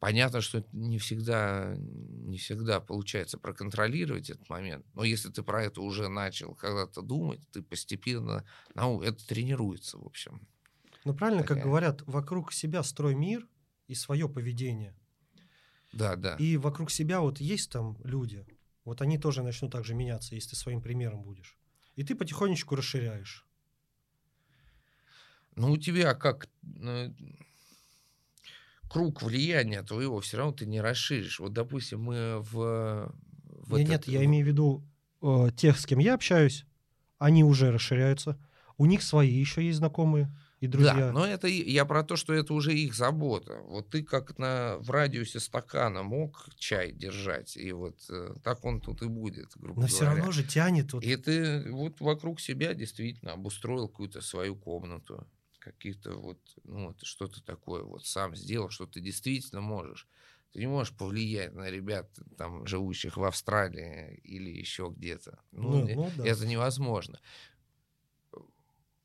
[0.00, 5.62] Понятно, что это не всегда, не всегда получается проконтролировать этот момент, но если ты про
[5.62, 10.48] это уже начал когда-то думать, ты постепенно, ну, это тренируется, в общем.
[11.04, 11.64] Ну, правильно, как Такая.
[11.64, 13.46] говорят, вокруг себя строй мир
[13.88, 14.96] и свое поведение.
[15.92, 16.36] Да, да.
[16.36, 18.46] И вокруг себя вот есть там люди,
[18.86, 21.58] вот они тоже начнут так же меняться, если ты своим примером будешь.
[21.96, 23.46] И ты потихонечку расширяешь.
[25.56, 26.48] Ну, у тебя как
[26.82, 27.10] э,
[28.90, 31.38] круг влияния твоего все равно ты не расширишь.
[31.40, 33.12] Вот, допустим, мы в...
[33.44, 34.84] в Не, этот- нет, я имею в виду
[35.22, 36.66] э, тех, с кем я общаюсь,
[37.18, 38.38] они уже расширяются.
[38.76, 40.94] У них свои еще есть знакомые и друзья.
[40.94, 43.60] Да, но это я про то, что это уже их забота.
[43.66, 48.80] Вот ты как на, в радиусе стакана мог чай держать, и вот э, так он
[48.80, 50.16] тут и будет, грубо Но все говоря.
[50.16, 50.92] равно же тянет.
[50.94, 55.26] Вот, И ты вот вокруг себя действительно обустроил какую-то свою комнату,
[55.60, 60.08] какие-то вот, ну, вот что-то такое вот сам сделал, что ты действительно можешь.
[60.52, 65.40] Ты не можешь повлиять на ребят, там, живущих в Австралии или еще где-то.
[65.52, 66.26] Ну, Ну, э, ну да.
[66.26, 67.20] это невозможно.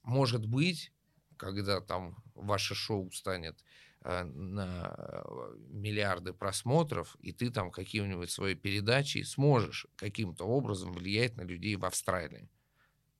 [0.03, 0.91] Может быть,
[1.37, 3.63] когда там ваше шоу станет
[4.03, 11.35] э, на э, миллиарды просмотров, и ты там каким-нибудь своей передачей сможешь каким-то образом влиять
[11.37, 12.49] на людей в Австралии.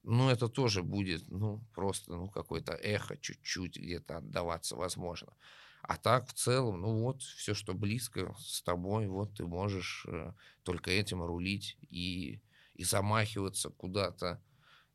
[0.08, 5.36] Ну, это тоже будет, ну, просто, ну, какое-то эхо чуть-чуть где-то отдаваться возможно.
[5.82, 10.34] А так, в целом, ну, вот, все, что близко с тобой, вот, ты можешь э,
[10.64, 12.42] только этим рулить и,
[12.76, 14.44] и замахиваться куда-то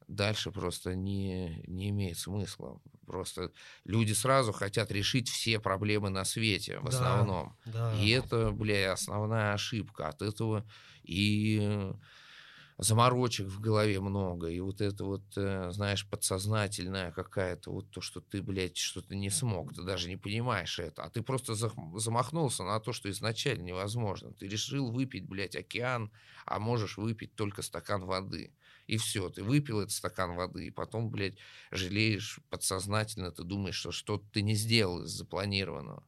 [0.08, 2.80] дальше просто не, не имеет смысла.
[3.06, 3.52] Просто
[3.84, 6.88] люди сразу хотят решить все проблемы на свете, в Да.
[6.88, 7.56] основном.
[7.64, 7.88] да.
[7.88, 10.08] И это, бля, основная ошибка.
[10.08, 10.68] От этого
[11.02, 11.94] и э,
[12.80, 18.22] заморочек в голове много, и вот это вот, э, знаешь, подсознательная какая-то вот то, что
[18.22, 22.80] ты, блядь, что-то не смог, ты даже не понимаешь это, а ты просто замахнулся на
[22.80, 24.32] то, что изначально невозможно.
[24.32, 26.10] Ты решил выпить, блядь, океан,
[26.46, 28.54] а можешь выпить только стакан воды.
[28.86, 31.36] И все, ты выпил этот стакан воды, и потом, блядь,
[31.70, 36.02] жалеешь подсознательно, ты думаешь, что что-то ты не сделал из запланированного.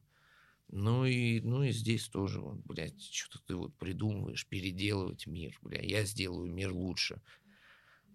[0.75, 5.79] Ну и, ну и здесь тоже, вот, блядь, что-то ты вот придумываешь, переделывать мир, бля,
[5.79, 7.21] я сделаю мир лучше.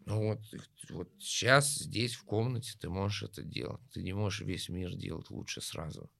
[0.06, 0.40] Ну вот,
[0.90, 3.80] вот сейчас здесь в комнате ты можешь это делать.
[3.92, 6.10] Ты не можешь весь мир делать лучше сразу.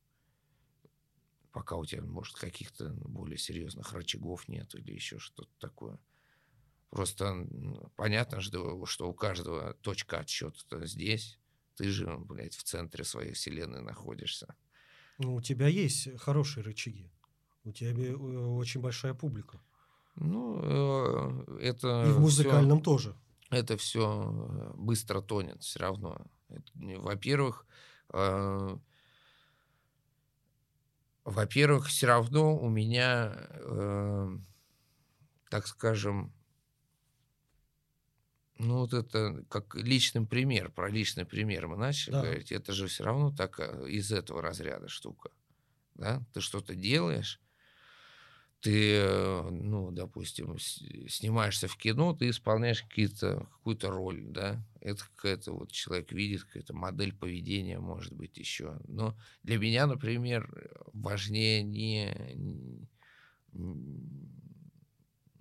[1.51, 5.99] Пока у тебя, может, каких-то более серьезных рычагов нет или еще что-то такое.
[6.91, 7.49] Просто
[7.97, 11.37] понятно, что, что у каждого точка отсчета здесь.
[11.75, 14.55] Ты же, блядь, в центре своей вселенной находишься.
[15.19, 17.11] Ну, у тебя есть хорошие рычаги.
[17.65, 19.61] У тебя э, очень большая публика.
[20.15, 23.15] Ну, э, это И в музыкальном тоже.
[23.51, 26.19] это все быстро тонет все равно.
[26.75, 27.67] Во-первых,
[28.13, 28.77] э,
[31.25, 34.39] во-первых, все равно у меня, э,
[35.51, 36.33] так скажем,
[38.59, 42.23] ну вот это как личный пример, про личный пример мы начали Да.
[42.23, 45.31] говорить, это же все равно так э, из этого разряда штука.
[45.95, 46.23] Да?
[46.33, 47.41] Ты что-то делаешь,
[48.61, 55.53] ты, э, ну, допустим, снимаешься в кино, ты исполняешь какие-то, какую-то роль, да, это какая-то
[55.53, 58.81] вот человек видит, какая-то модель поведения, может быть, еще.
[58.89, 60.51] Но для меня, например,
[60.93, 62.89] важнее не,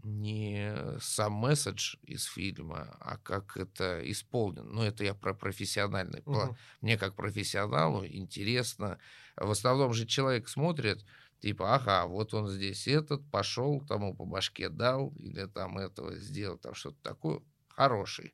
[0.03, 4.63] не сам месседж из фильма, а как это исполнено.
[4.65, 6.49] Ну, это я про профессиональный план.
[6.49, 6.57] Мгм.
[6.81, 8.99] Мне как профессионалу интересно.
[9.35, 11.05] В основном же человек смотрит,
[11.39, 16.57] типа, ага, вот он здесь этот, пошел, тому по башке дал, или там этого сделал,
[16.57, 17.41] там что-то такое.
[17.69, 18.33] Хороший.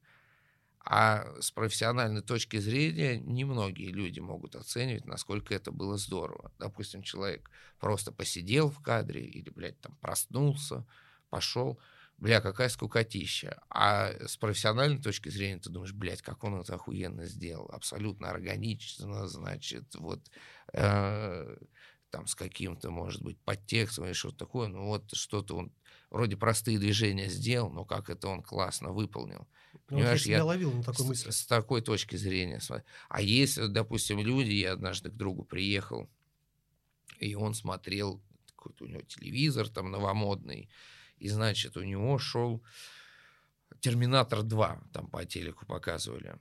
[0.86, 6.52] А с профессиональной точки зрения немногие люди могут оценивать, насколько это было здорово.
[6.60, 7.50] Допустим, человек
[7.80, 10.86] просто посидел в кадре или, блядь, там проснулся,
[11.34, 11.80] пошел,
[12.20, 13.60] бля, какая скукотища.
[13.68, 17.72] А с профессиональной точки зрения ты думаешь, блядь, как он это охуенно сделал.
[17.74, 20.20] Абсолютно органично, значит, вот
[20.74, 21.58] э,
[22.12, 24.68] там с каким-то, может быть, подтекстом или что-то такое.
[24.68, 25.74] Ну вот что-то он
[26.12, 29.48] вроде простые движения сделал, но как это он классно выполнил.
[29.90, 31.30] Ну, вот я Понимаешь, я ловил на такой с, мысли.
[31.32, 32.62] с такой точки зрения.
[33.10, 36.08] А есть, вот, допустим, люди, я однажды к другу приехал,
[37.18, 38.22] и он смотрел,
[38.56, 40.70] какой-то у него телевизор там новомодный,
[41.24, 42.62] и, значит, у него шел
[43.80, 46.36] «Терминатор 2», там по телеку показывали.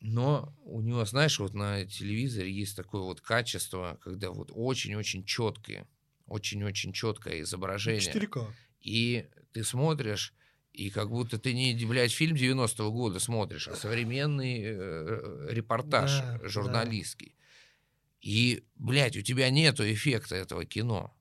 [0.00, 5.88] Но у него, знаешь, вот на телевизоре есть такое вот качество, когда вот очень-очень четкое,
[6.26, 8.12] очень-очень четкое изображение.
[8.12, 8.46] 4К.
[8.80, 10.32] И ты смотришь,
[10.72, 16.38] и как будто ты не, блядь, фильм 90-го года смотришь, а современный э, репортаж Да,
[16.40, 16.48] да.
[16.48, 17.34] журналистский.
[18.20, 21.12] И, блядь, у тебя нету эффекта этого кино.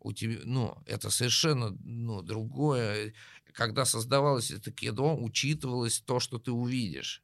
[0.00, 3.14] У тебя, ну, это совершенно, ну, другое.
[3.52, 7.22] Когда создавалось это кино, учитывалось то, что ты увидишь.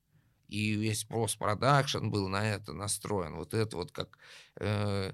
[0.49, 3.35] И весь постпродакшн был на это настроен.
[3.37, 4.19] Вот это вот как,
[4.61, 5.13] э,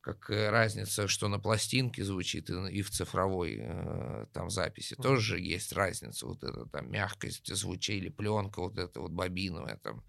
[0.00, 4.94] как э, разница, что на пластинке звучит и, и в цифровой э, там записи.
[4.94, 5.02] Мгм.
[5.02, 6.26] Тоже же есть разница.
[6.26, 10.04] Вот эта там мягкость звучания или пленка вот эта вот бобиновая там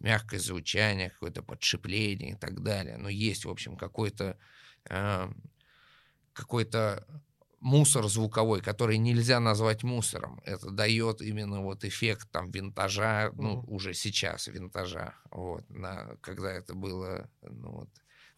[0.00, 2.96] мягкое звучание, какое-то подшипление и так далее.
[2.96, 4.38] Но есть, в общем, какой-то
[4.88, 5.28] э,
[6.32, 7.06] какой-то
[7.60, 10.40] мусор звуковой, который нельзя назвать мусором.
[10.44, 13.66] Это дает именно вот эффект там винтажа, ну, Мгм.
[13.66, 15.14] уже сейчас винтажа.
[15.30, 17.90] Вот, на, когда это было, ну, вот,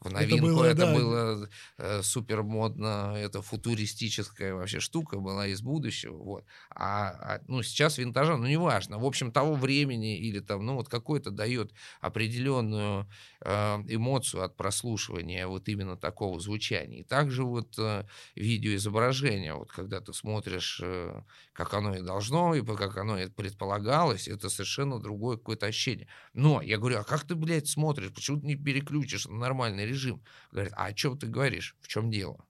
[0.02, 0.94] в Это новинку, было, это да.
[0.94, 6.44] было э, супер модно, это футуристическая вообще штука была из будущего, вот.
[6.70, 10.88] А, а, ну, сейчас винтажа, ну, неважно, в общем, того времени или там, ну, вот
[10.88, 13.08] какой-то дает определенную
[13.40, 13.50] э,
[13.88, 17.00] эмоцию от прослушивания вот именно такого звучания.
[17.00, 22.64] И также вот э, видеоизображение, вот когда ты смотришь, э, как оно и должно, и
[22.64, 26.08] как оно и предполагалось, это совершенно другое какое-то ощущение.
[26.32, 28.12] Но я говорю, а как ты, блядь, смотришь?
[28.12, 30.22] Почему ты не переключишь на нормальный режим?
[30.50, 31.76] Говорит, а о чем ты говоришь?
[31.80, 32.44] В чем дело?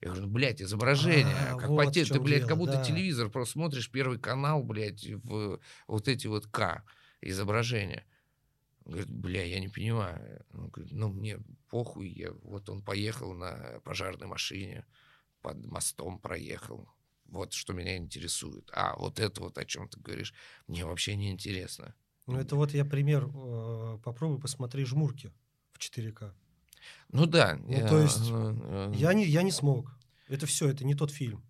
[0.00, 1.34] Я говорю, ну, блядь, изображение.
[1.50, 2.84] А, как вот по те- в Ты, блядь, дело, как будто да.
[2.84, 6.84] телевизор просто смотришь первый канал, блядь, в вот эти вот К
[7.20, 8.04] изображения.
[8.84, 10.44] Говорит, бля, я не понимаю.
[10.54, 11.38] Он говорит, ну, мне
[11.70, 14.84] похуй, я, вот он поехал на пожарной машине,
[15.40, 16.88] под мостом проехал.
[17.32, 18.68] Вот что меня интересует.
[18.72, 20.34] А вот это вот, о чем ты говоришь,
[20.68, 21.94] мне вообще не интересно.
[22.26, 23.28] Ну, это вот я пример.
[23.34, 25.32] э, Попробуй посмотри «Жмурки»
[25.72, 26.32] в 4К.
[27.10, 27.56] Ну да.
[27.56, 29.90] Ну, то есть э, э, Я не, я не смог.
[30.28, 31.42] Это все, это не тот фильм.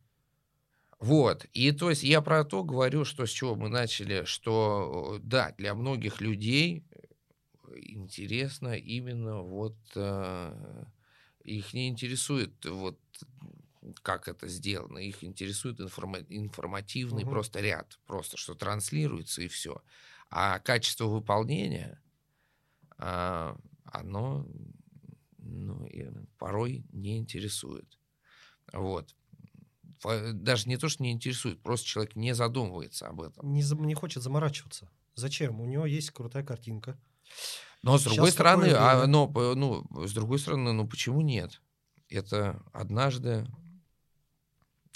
[1.01, 1.47] Вот.
[1.53, 5.53] И то есть я про то говорю, что с чего мы начали, что э, да,
[5.59, 6.85] для многих людей
[7.77, 10.85] интересно именно вот э,
[11.45, 12.99] их не интересует вот
[14.03, 17.31] как это сделано, их интересует информа- информативный Мгм.
[17.31, 19.83] просто ряд, просто что транслируется и все.
[20.31, 22.01] А качество выполнения,
[22.99, 24.47] а, оно
[25.39, 25.89] ну,
[26.39, 27.99] порой не интересует.
[28.73, 29.15] Вот.
[30.33, 33.53] Даже не то, что не интересует, просто человек не задумывается об этом.
[33.53, 34.89] Не, за- не хочет заморачиваться.
[35.15, 35.61] Зачем?
[35.61, 36.99] У него есть крутая картинка.
[37.83, 41.61] Но с другой Щас такое стороны, а, но, ну, с другой стороны, ну почему нет?
[42.09, 43.47] Это однажды,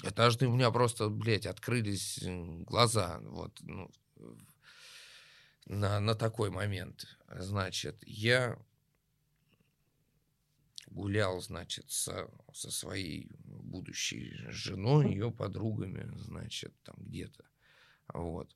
[0.02, 3.90] однажды у меня просто, блядь, открылись глаза, вот, ну,
[5.66, 7.06] на, на такой момент.
[7.28, 8.59] Значит, я
[10.88, 17.44] гулял, значит, со, со своей будущей женой, ее подругами, значит, там где-то,
[18.12, 18.54] вот.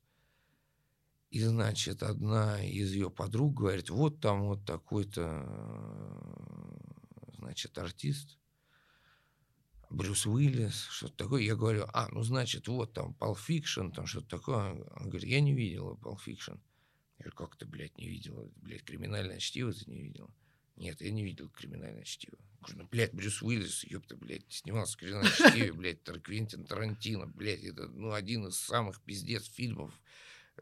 [1.29, 5.45] И, значит, одна из ее подруг говорит, вот там вот такой-то,
[7.37, 8.37] значит, артист,
[9.91, 11.41] Брюс Уиллис, что-то такое.
[11.41, 14.71] Я говорю, а, ну, значит, вот там Pulp Fiction, там что-то такое.
[14.71, 16.59] Он говорит, я не видела Pulp Fiction.
[17.17, 18.49] Я говорю, как ты, блядь, не видела?
[18.55, 20.33] Блядь, криминальное чтиво ты не видела?
[20.77, 22.37] Нет, я не видел криминальное чтиво.
[22.39, 27.27] Я говорю, ну, блядь, Брюс Уиллис, ёпта, блядь, снимался в криминальном чтиве, блядь, Квентин Тарантино,
[27.27, 29.93] блядь, это, ну, один из самых пиздец фильмов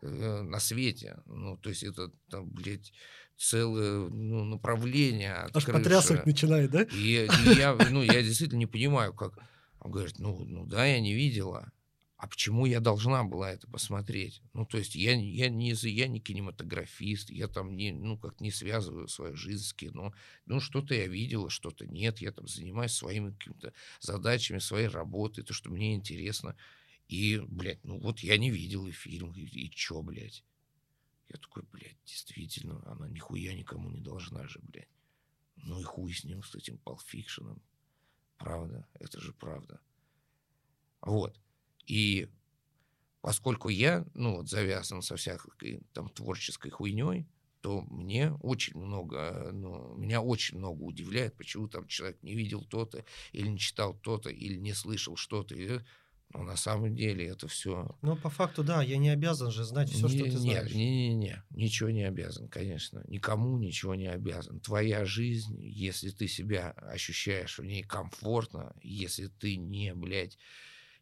[0.02, 1.22] на свете.
[1.26, 2.92] Ну, то есть это, там, блядь,
[3.38, 6.84] целое ну, направление Аж потрясывать начинает, да?
[6.84, 9.34] И, я- и я, ну, я действительно не понимаю, как...
[9.80, 11.72] Он говорит, ну, ну да, я не видела.
[12.18, 14.42] А почему я должна была это посмотреть?
[14.54, 18.42] Ну, то есть я, не- я, не, я не кинематографист, я там не, ну, как
[18.42, 20.14] не связываю свою жизнь с кино.
[20.46, 22.20] Ну, что-то я видела, что-то нет.
[22.20, 26.58] Я там занимаюсь своими какими-то задачами, своей работой, то, что мне интересно.
[27.10, 30.44] И, блядь, ну вот я не видел и фильм, и, и чё, блядь?
[31.30, 34.90] Я такой, блядь, действительно, она нихуя никому не должна же, блядь.
[35.58, 37.60] Ну и хуй с ним, с этим Fiction.
[38.38, 39.82] Правда, это же правда.
[41.02, 41.40] Вот.
[41.88, 42.30] И
[43.22, 47.28] поскольку я, ну вот, завязан со всякой там творческой хуйней,
[47.62, 53.04] то мне очень много, ну, меня очень много удивляет, почему там человек не видел то-то,
[53.34, 55.56] или не читал то-то, или не слышал что-то.
[55.56, 55.80] и-
[56.32, 59.90] Но на самом деле это все Ну, по факту, да, я не обязан же знать
[59.90, 60.72] все, что ты знаешь.
[60.74, 63.04] Не-не-не, ничего не обязан, конечно.
[63.08, 64.60] Никому ничего не обязан.
[64.60, 70.38] Твоя жизнь, если ты себя ощущаешь в ней комфортно, если ты не, блядь,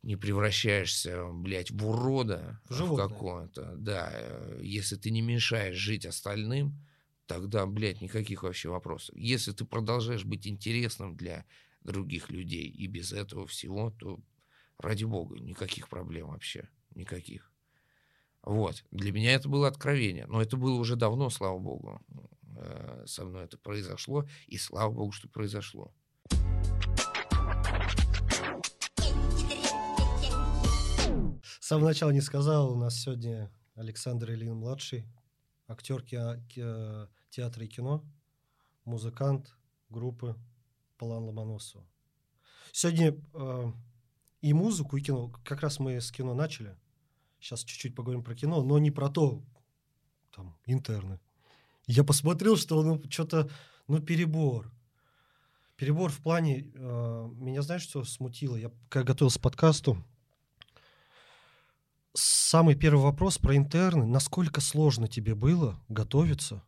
[0.03, 3.07] не превращаешься, блядь, в урода В в животное.
[3.09, 6.85] какое-то, да, э, если ты не мешаешь жить остальным,
[7.25, 9.15] тогда, блядь, никаких вообще вопросов.
[9.17, 11.45] Если ты продолжаешь быть интересным для
[11.83, 14.19] других людей и без этого всего, то
[14.79, 17.51] ради бога, никаких проблем вообще, никаких.
[18.43, 18.83] Вот.
[18.91, 20.25] Для меня это было откровение.
[20.27, 22.01] Но это было уже давно, слава богу.
[22.55, 24.25] Э, Со мной это произошло.
[24.47, 25.93] И слава богу, что произошло.
[31.59, 35.05] С самого начала не сказал, у нас сегодня Александр Ильин-младший,
[35.67, 38.03] актер ки- театра и кино,
[38.85, 39.55] музыкант
[39.89, 40.35] группы
[40.97, 41.85] План Ломоносова.
[42.71, 43.71] Сегодня э,
[44.41, 45.31] и музыку, и кино.
[45.43, 46.77] Как раз мы с кино начали.
[47.39, 49.43] Сейчас чуть-чуть поговорим про кино, но не про то,
[50.35, 51.19] там, интерны.
[51.85, 53.49] Я посмотрел, что ну, что-то,
[53.87, 54.71] ну, перебор.
[55.75, 58.55] Перебор в плане, э, меня знаешь, что смутило?
[58.55, 60.03] Я когда готовился к подкасту,
[62.13, 64.05] самый первый вопрос про интерны.
[64.05, 66.63] Насколько сложно тебе было готовиться?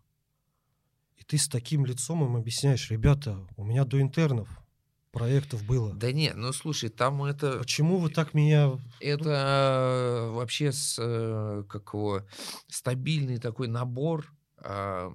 [1.18, 4.48] И ты с таким лицом им объясняешь, ребята, у меня до интернов
[5.12, 5.94] проектов было.
[5.94, 7.60] Да нет, ну слушай, там это...
[7.60, 8.80] Почему вы так меня...
[9.00, 12.24] Это э, вообще с, э, как его,
[12.68, 15.14] стабильный такой набор а,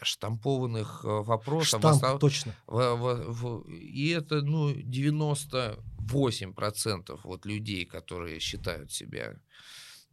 [0.00, 1.80] штампованных э, вопросов.
[1.80, 2.54] Штамп, основ- точно.
[2.66, 9.34] в- в- в- и это, ну, 98% вот людей, которые считают себя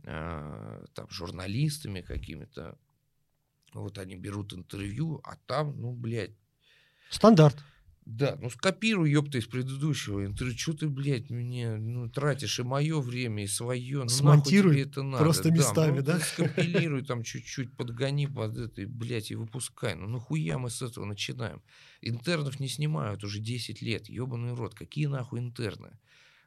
[0.03, 2.77] э, там журналистами какими-то,
[3.73, 6.35] вот они берут интервью, а там, ну, блядь,
[7.09, 7.63] Стандарт.
[8.05, 10.57] Да, ну скопируй, ёпта, из предыдущего интервью.
[10.57, 14.03] Что ты, блядь, мне ну, тратишь и мое время, и свое.
[14.03, 15.23] Ну, Смонтируй нахуй тебе это надо.
[15.23, 16.19] просто местами, ну, да?
[16.19, 19.95] ты Скомпилируй там чуть-чуть, подгони под это, и, блядь, и выпускай.
[19.95, 21.61] Ну нахуя мы с этого начинаем?
[22.01, 24.75] Интернов не снимают уже 10 лет, ебаный рот.
[24.75, 25.97] Какие нахуй интерны?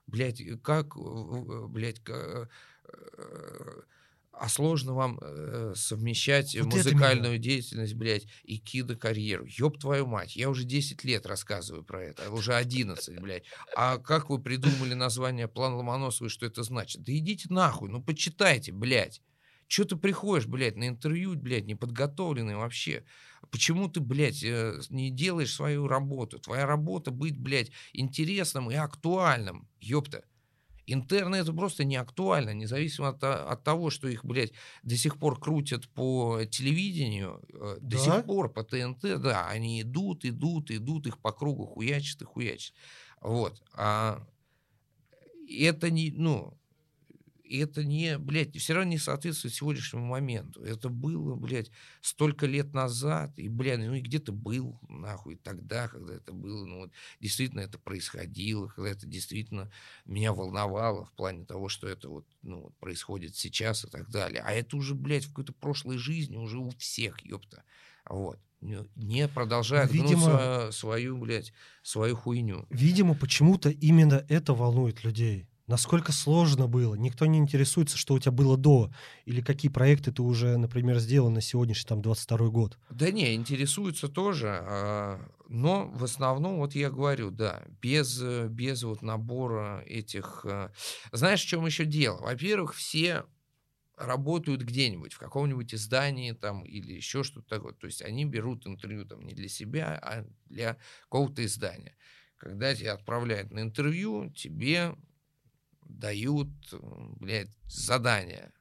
[0.07, 2.49] Блядь, как, э, э, блядь, ка-
[2.85, 3.81] э,
[4.39, 9.47] а сложно вам э, совмещать Вот музыкальную деятельность, блядь, и кинокарьеру.
[9.47, 13.45] Ёб твою мать, я уже 10 лет рассказываю про это, а уже 11, блядь.
[13.75, 17.03] А как вы придумали название «План Ломоносова» и что это значит?
[17.03, 19.23] Да идите нахуй, ну почитайте, блядь.
[19.69, 23.05] Че ты приходишь, блядь, на интервью, блядь, неподготовленный вообще?
[23.51, 26.39] Почему ты, блядь, э, не делаешь свою работу?
[26.39, 30.25] Твоя работа быть, блядь, интересным и актуальным, ёпта.
[30.87, 34.53] Интерны это просто не актуально, независимо от, то- от того, что их, блядь,
[34.85, 37.99] до сих пор крутят по телевидению, э, до Да?
[37.99, 42.75] сих пор по ТНТ, да, они идут, идут, идут, их по кругу хуячат и хуячат.
[43.21, 43.61] Вот.
[43.75, 44.25] А
[45.49, 46.57] это не, ну,
[47.49, 50.63] это не, блядь, все равно не соответствует сегодняшнему моменту.
[50.63, 51.71] Это было, блядь,
[52.01, 56.65] столько лет назад, и, блядь, ну и где ты был, нахуй, тогда, когда это было,
[56.67, 56.91] ну вот,
[57.21, 59.71] действительно это происходило, когда это действительно
[60.05, 64.43] меня волновало в плане того, что это вот, ну, вот происходит сейчас и так далее.
[64.45, 67.63] А это уже, блядь, в какой-то прошлой жизни уже у всех, ёпта.
[68.09, 68.39] Вот.
[68.63, 72.67] Не- Не продолжают гнуть Видимо- свою, свою, блядь, свою хуйню.
[72.71, 75.47] Видимо, почему-то именно это волнует людей.
[75.67, 76.95] Насколько сложно было.
[76.95, 78.91] Никто не интересуется, что у тебя было до.
[79.25, 82.79] Или какие проекты ты уже, например, сделал на сегодняшний, там, 22 год.
[82.91, 89.03] Да не, интересуются тоже, а, но в основном, вот я говорю, да, без, без вот
[89.03, 90.45] набора этих...
[90.45, 90.71] э,
[91.13, 92.21] Знаешь, в чем еще дело?
[92.21, 93.25] Во-первых, все
[93.97, 97.73] работают где-нибудь, в каком-нибудь издании там или еще что-то такое.
[97.73, 101.97] То есть они берут интервью там не для себя, а для какого-то издания.
[102.37, 104.95] Когда тебя отправляют на интервью, тебе
[105.89, 106.79] дают, э,
[107.17, 108.53] блядь, задание.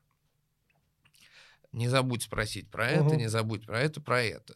[1.71, 3.17] Не забудь спросить про это, Мгм.
[3.17, 4.55] не забудь про это, про это.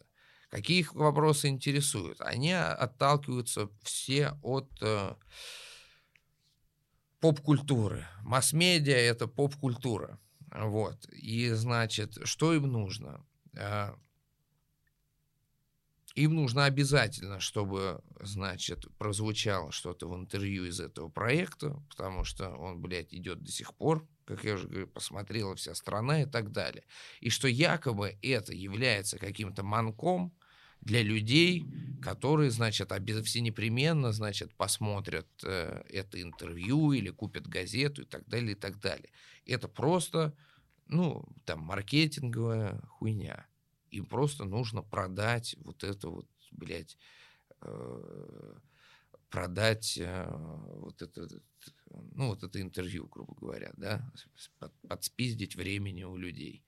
[0.50, 2.20] Какие их вопросы интересуют?
[2.20, 5.14] Они отталкиваются все от э,
[7.20, 8.06] поп-культуры.
[8.22, 10.18] Масс-медиа— это поп-культура.
[10.50, 11.06] Вот.
[11.12, 13.24] И, значит, что им нужно?
[13.56, 13.94] А,
[16.14, 22.80] Им нужно обязательно, чтобы, значит, прозвучало что-то в интервью из этого проекта, потому что он,
[22.80, 26.84] блядь, идет до сих пор, как я уже говорю, посмотрела вся страна и так далее.
[27.20, 30.34] И что якобы это является каким-то манком
[30.80, 31.64] для людей,
[32.02, 32.90] которые, значит,
[33.24, 38.80] все непременно, значит, посмотрят э, это интервью или купят газету и так далее, и так
[38.80, 39.10] далее.
[39.44, 40.34] Это просто,
[40.86, 43.46] ну, там, маркетинговая хуйня.
[43.90, 46.96] Им просто нужно продать вот это вот, блядь,
[47.62, 48.54] э,
[49.30, 51.28] продать э, вот это,
[51.90, 54.12] ну, вот это интервью, грубо говоря, да,
[54.58, 56.64] под- подспиздить времени у людей,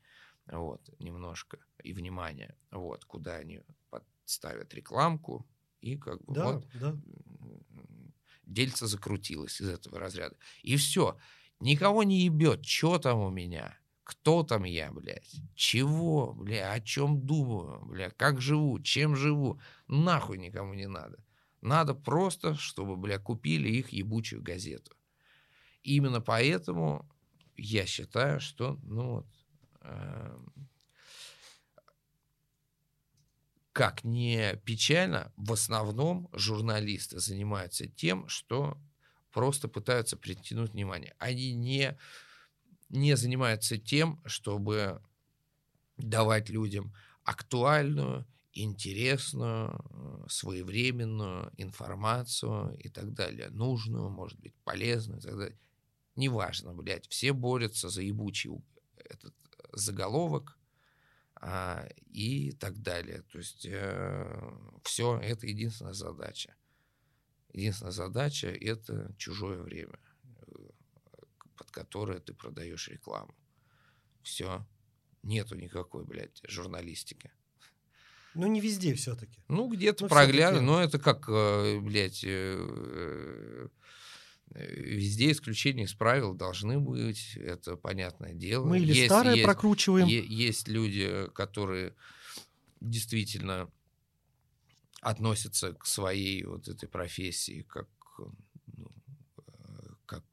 [0.47, 5.49] вот, немножко, и внимание, вот, куда они подставят рекламку,
[5.81, 6.97] и как бы Да, вот да.
[7.05, 8.15] м,
[8.45, 10.37] дельце закрутилось из этого разряда.
[10.63, 11.19] И все.
[11.61, 17.25] Никого не ебет, что там у меня, кто там я, блядь, чего, бля, о чем
[17.25, 19.61] думаю, бля, как живу, чем живу.
[19.87, 21.23] Нахуй никому не надо.
[21.61, 24.97] Надо просто, чтобы, бля, купили их ебучую газету.
[25.83, 27.09] Именно поэтому
[27.57, 29.27] я считаю, что, ну вот,
[29.81, 30.39] э,
[33.73, 38.77] как не печально, в основном журналисты занимаются тем, что
[39.33, 41.15] просто пытаются притянуть внимание.
[41.19, 41.97] Они не,
[42.93, 45.03] не занимаются тем, чтобы
[45.97, 53.51] давать людям актуальную, интересную, своевременную информацию и так далее.
[53.51, 55.59] Нужную, может быть, полезную и так далее.
[56.15, 58.51] Неважно, блядь, все борются за ебучий
[58.97, 59.35] этот
[59.73, 60.59] заголовок,
[61.45, 63.23] а, и так далее.
[63.33, 64.53] То есть э,
[64.85, 66.55] все это единственная задача.
[67.53, 70.12] Единственная задача– это чужое время, э,
[71.57, 73.35] под которое ты продаешь рекламу.
[74.23, 74.67] Все.
[75.23, 77.31] Нету никакой, блядь, журналистики.
[78.35, 79.41] Ну, не везде все-таки.
[79.49, 82.25] Ну, где-то ну, проглядываю, но это как, э, блядь,
[84.55, 88.67] Э, везде исключения из правил должны быть, это понятное дело.
[88.67, 90.07] Мы или есть, старое есть, прокручиваем.
[90.07, 91.95] Есть люди, которые
[92.81, 93.71] действительно
[95.01, 97.89] относятся к своей вот этой профессии как,
[98.67, 98.93] ну,
[99.39, 99.43] э,
[100.07, 100.25] как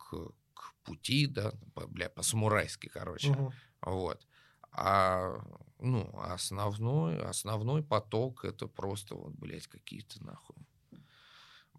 [0.83, 3.31] пути, да, по, бля, по-самурайски, короче.
[3.31, 3.53] Угу.
[3.81, 4.27] Вот.
[4.71, 5.41] А
[5.79, 10.55] ну, основной, основной поток это просто вот, блядь, какие-то нахуй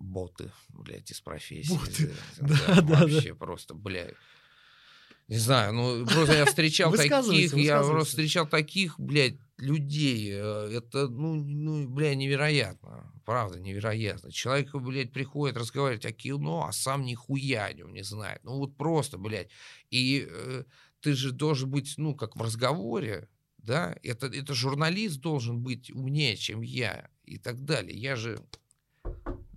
[0.01, 1.75] боты, блядь, из профессии.
[1.75, 2.15] Боты.
[2.41, 3.35] Да, да, да, вообще да.
[3.35, 4.17] просто, блядь.
[5.31, 10.33] Не знаю, ну просто я встречал таких, я просто встречал таких, блядь, людей.
[10.33, 13.13] Э, это, ну, ну, бля, невероятно.
[13.25, 14.33] Правда, невероятно.
[14.33, 18.41] Человек, блядь, приходит разговаривать о кино, а сам нихуя о нем не знает.
[18.43, 19.51] Ну вот просто, блядь.
[19.91, 20.65] И э,
[21.01, 23.29] ты же должен быть, ну, как в разговоре,
[23.59, 23.97] да?
[24.03, 27.97] Это, это журналист должен быть умнее, чем я и так далее.
[27.97, 28.43] Я же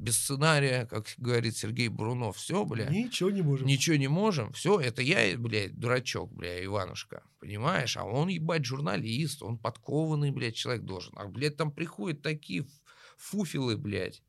[0.04, 2.90] без сценария, как говорит Сергей Бурунов, все, бля.
[2.90, 3.66] Ничего не можем.
[3.66, 4.52] Ничего не можем.
[4.52, 7.24] Все, это я, блядь, дурачок, бля, Иванушка.
[7.40, 7.96] Понимаешь?
[7.96, 11.14] А он, ебать, журналист, он подкованный, блядь, человек должен.
[11.16, 12.68] А, блядь, там приходят такие
[13.18, 14.22] фуфелы, блядь.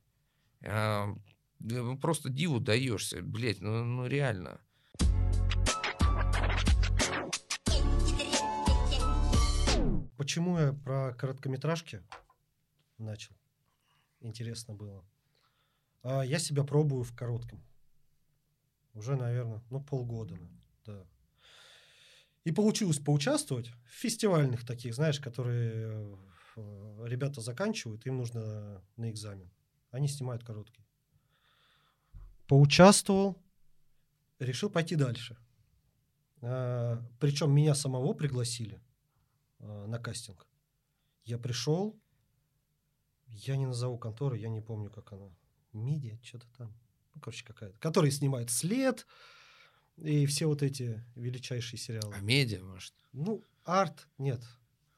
[0.64, 1.12] А,
[1.58, 4.60] ну, просто диву даешься, блядь, ну, ну реально.
[10.16, 12.00] Почему я про короткометражки
[12.96, 13.34] начал?
[14.20, 15.04] Интересно было.
[16.04, 17.64] А я себя пробую в коротком.
[18.92, 20.38] Уже, наверное, ну, полгода.
[20.84, 21.06] Да.
[22.44, 26.18] И получилось поучаствовать в фестивальных таких, знаешь, которые
[26.56, 29.50] э, ребята заканчивают, им нужно на экзамен.
[29.90, 30.86] Они снимают короткий.
[32.46, 33.42] Поучаствовал,
[34.38, 35.38] решил пойти дальше.
[36.42, 38.78] А, причем меня самого пригласили
[39.58, 40.46] а, на кастинг.
[41.24, 41.98] Я пришел,
[43.26, 45.30] я не назову контору, я не помню, как она
[45.74, 46.74] медиа, что-то там.
[47.14, 47.78] Ну, короче, какая-то.
[47.78, 49.06] Которые снимают след
[49.96, 52.14] и все вот эти величайшие сериалы.
[52.16, 52.94] А медиа, может?
[53.12, 54.40] Ну, арт, нет.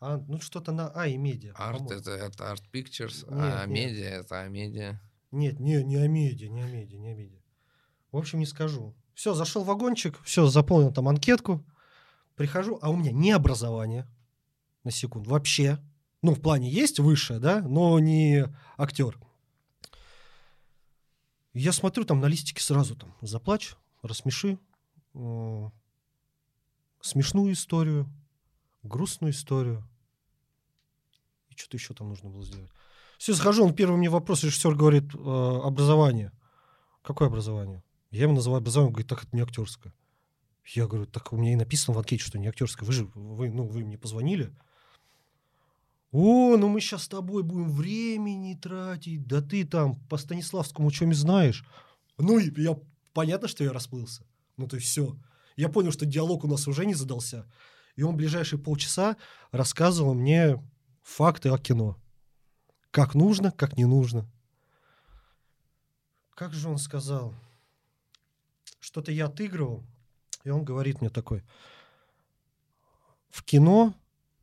[0.01, 1.53] А, ну, что-то на А и медиа.
[1.55, 3.91] Арт это, это Art Pictures, нет, а нет.
[3.91, 5.01] медиа это А медиа.
[5.31, 7.41] Нет, не, не а медиа, не а медиа, не а медиа.
[8.13, 8.95] В общем, не скажу.
[9.15, 11.65] Все, зашел в вагончик, все, заполнил там анкетку.
[12.35, 14.07] Прихожу, а у меня не образование,
[14.85, 15.79] на секунду, вообще.
[16.23, 18.47] Ну, в плане есть высшее, да, но не
[18.77, 19.19] актер.
[21.59, 24.59] Я смотрю там на листике сразу там заплачь, рассмеши,
[25.15, 25.71] э,
[27.01, 28.13] смешную историю,
[28.83, 29.83] грустную историю.
[31.49, 32.71] И что-то еще там нужно было сделать.
[33.17, 36.31] Все, захожу, он первый мне вопрос, режиссер говорит, э, образование.
[37.01, 37.83] Какое образование?
[38.11, 39.95] Я ему называю образование, он говорит, так это не актерское.
[40.67, 42.87] Я говорю, так у меня и написано в анкете, что не актерское.
[42.87, 44.55] Вы же, вы, ну, вы мне позвонили,
[46.13, 51.05] о, ну мы сейчас с тобой будем времени тратить, да ты там по Станиславскому что
[51.05, 51.65] нибудь знаешь.
[52.19, 52.79] Ну, и я,
[53.13, 54.25] понятно, что я расплылся.
[54.57, 55.17] Ну, то есть все.
[55.57, 57.47] Я понял, что диалог у нас уже не задался.
[57.97, 59.17] И он ближайшие полчаса
[59.53, 60.63] рассказывал мне
[61.03, 61.97] факты о кино.
[62.91, 64.27] Как нужно, как не нужно.
[66.35, 67.35] Как же он сказал?
[68.81, 69.85] Что-то я отыгрывал,
[70.45, 71.43] и он говорит мне такой.
[73.31, 73.95] В кино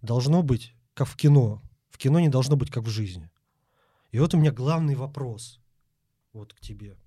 [0.02, 1.62] должно быть как в кино.
[1.90, 3.30] В кино не должно быть как в жизни.
[4.12, 5.60] И вот у меня главный вопрос
[6.34, 6.98] вот к тебе.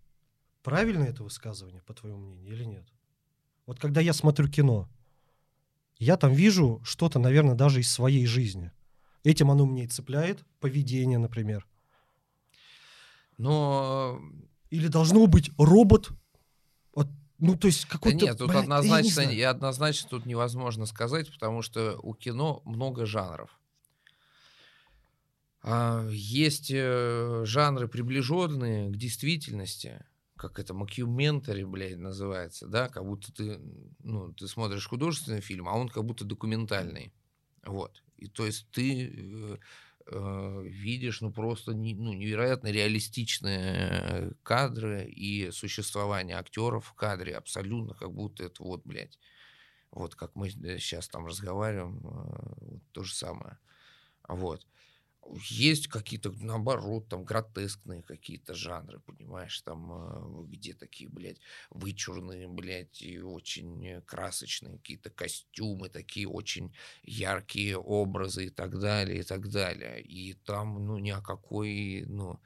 [0.62, 2.88] Правильно это высказывание, по твоему мнению, или нет?
[3.66, 4.88] Вот когда я смотрю кино,
[5.98, 8.72] я там вижу что-то, наверное, даже из своей жизни.
[9.24, 11.66] Этим оно мне и цепляет, поведение, например.
[13.38, 14.20] Но
[14.70, 16.10] Или должно быть робот?
[16.92, 17.08] от-
[17.38, 18.24] ну, то есть Да какой-то...
[18.24, 19.32] нет, тут блядь, не однозначно, знаю.
[19.32, 23.50] и однозначно тут невозможно сказать, потому что у кино много жанров.
[25.68, 30.04] А, Есть э, жанры, приближенные к действительности,
[30.36, 33.58] как это макюментари, блядь, называется, да, как будто ты,
[33.98, 37.12] ну, ты смотришь художественный фильм, а он как будто документальный.
[37.64, 38.04] Вот.
[38.16, 39.56] И то есть ты э,
[40.06, 47.36] э, видишь, ну, просто не- ну, невероятно реалистичные э, кадры и существование актеров в кадре
[47.36, 49.18] абсолютно как будто это вот, блядь,
[49.90, 53.58] вот как мы сейчас там разговариваем, э, то же самое.
[54.28, 54.66] Вот.
[55.48, 63.02] Есть какие-то, наоборот, там гротескные какие-то жанры, понимаешь, там, э, где такие, блядь, вычурные, блядь,
[63.02, 66.72] и очень э, красочные какие-то костюмы, такие очень
[67.02, 70.02] яркие образы и так далее, и так далее.
[70.02, 72.40] И там, ну, ни о какой, ну,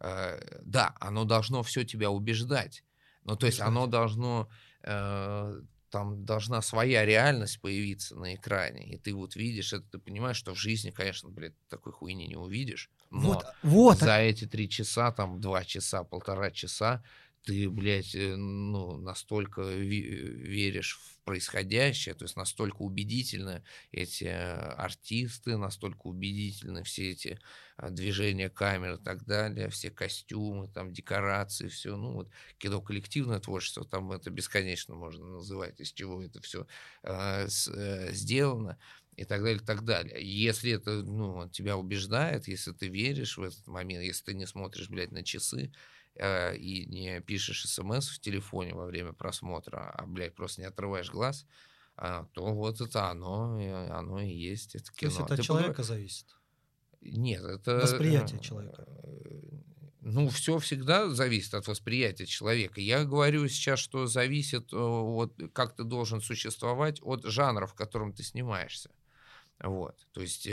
[0.00, 2.84] э, да, оно должно все тебя убеждать.
[3.24, 4.48] Ну, то есть оно должно,
[4.82, 5.60] э,
[5.96, 10.54] там должна своя реальность появиться на экране, и ты вот видишь это, ты понимаешь, что
[10.54, 15.10] в жизни, конечно, блядь, такой хуйни не увидишь, но Вот, вот, за эти три часа,
[15.10, 17.02] там, два часа, полтора часа,
[17.46, 25.56] ты, блядь, э, ну, настолько веришь в происходящее, то есть настолько убедительны эти э, артисты,
[25.56, 27.38] настолько убедительны все эти
[27.76, 33.38] а, движения камер и так далее, все костюмы, там, декорации, все, ну, вот, кино коллективное
[33.38, 36.66] творчество, там это бесконечно можно называть, из чего это все
[38.12, 38.78] сделано
[39.16, 40.18] и так далее, и так далее.
[40.20, 44.90] Если это, ну, тебя убеждает, если ты веришь в этот момент, если ты не смотришь,
[44.90, 45.72] блядь, на часы,
[46.18, 51.10] э, и не пишешь смс в телефоне во время просмотра, а, блядь, просто не отрываешь
[51.10, 51.46] глаз,
[51.96, 53.58] а, то вот это оно,
[53.90, 55.24] оно и есть, это то есть кино.
[55.24, 56.26] это от Ты человека поговор- зависит.
[57.00, 57.76] Нет, это...
[57.76, 58.86] Восприятие э, человека.
[60.00, 62.80] Ну, все всегда зависит от восприятия человека.
[62.80, 68.12] Я говорю сейчас, что зависит э, от, как ты должен существовать от жанра, в котором
[68.12, 68.90] ты снимаешься.
[69.58, 69.96] Вот.
[70.12, 70.46] То есть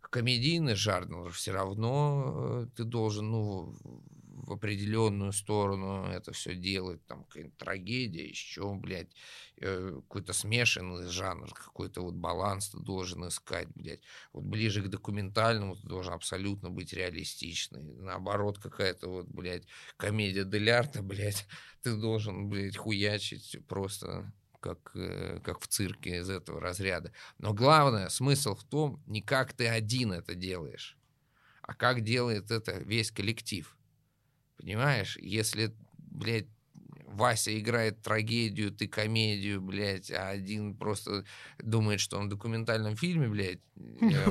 [0.00, 3.78] комедийный жанр все равно ты должен, ну,
[4.42, 9.10] в определенную сторону это все делать, там какая-нибудь трагедия, еще, блядь,
[9.56, 14.02] э, какой-то смешанный жанр, какой-то вот баланс ты должен искать, блядь.
[14.32, 17.82] Вот ближе к документальному ты должен абсолютно быть реалистичный.
[17.82, 19.66] Наоборот, какая-то вот, блядь,
[19.96, 21.46] комедия дель арта, блядь,
[21.82, 27.12] ты должен, блядь, хуячить просто как, э, как в цирке из этого разряда.
[27.38, 30.96] Но главное, смысл в том, не как ты один это делаешь,
[31.62, 33.77] а как делает это весь коллектив.
[34.58, 35.16] Понимаешь?
[35.20, 36.48] Если, блядь,
[37.06, 41.24] Вася играет трагедию, ты комедию, блядь, а один просто
[41.58, 43.60] думает, что он в документальном фильме, блядь,
[44.00, 44.30] э,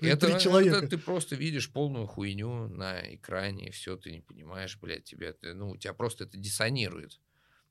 [0.00, 5.04] это, это ты просто видишь полную хуйню на экране, и все, ты не понимаешь, блядь,
[5.04, 7.20] тебя, ты- ну, у тебя просто это диссонирует.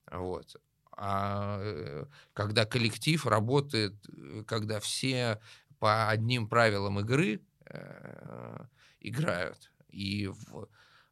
[0.09, 0.55] Вот.
[0.95, 5.39] А э, когда коллектив работает, э, когда все
[5.79, 8.65] по одним правилам игры э,
[9.01, 10.69] играют, и в,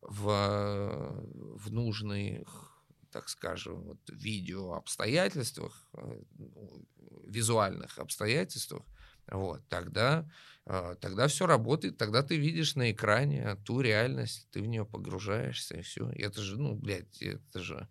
[0.08, 1.26] в,
[1.58, 2.72] в нужных,
[3.12, 6.86] так скажем, вот, видео обстоятельствах, э, ну,
[7.28, 8.84] визуальных обстоятельствах,
[9.28, 10.30] вот, тогда,
[10.66, 15.78] э, тогда все работает, тогда ты видишь на экране ту реальность, ты в нее погружаешься,
[15.78, 16.12] и все.
[16.12, 17.88] И это же, ну, блядь, это же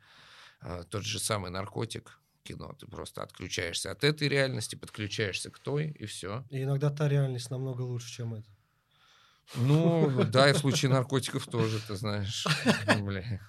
[0.60, 2.76] э, тот же самый наркотик кино.
[2.78, 6.44] Ты просто отключаешься от этой реальности, подключаешься к той, и все.
[6.50, 8.48] И иногда та реальность намного лучше, чем это.
[9.54, 12.46] Ну, да, и в случае наркотиков тоже, ты знаешь.
[13.00, 13.40] Бля.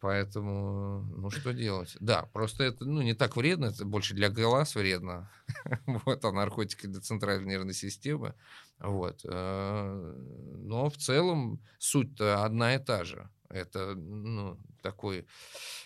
[0.00, 1.96] Поэтому, ну, что делать?
[1.98, 5.30] Да, просто это, ну, не так вредно, это больше для глаз вредно.
[5.86, 8.34] Вот, а наркотики для центральной нервной системы.
[8.78, 9.22] Вот.
[9.24, 10.14] э,
[10.58, 13.28] Но в целом суть-то одна и та же.
[13.48, 15.26] Это, ну, такой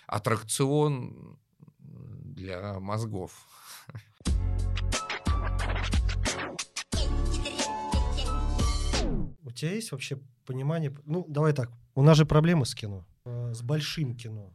[0.06, 1.38] аттракцион
[1.78, 3.46] для мозгов.
[9.44, 10.94] У тебя есть вообще понимание?
[11.04, 11.70] Ну, давай так.
[11.94, 13.04] У нас же проблемы с кино.
[13.24, 14.52] э, С большим кино.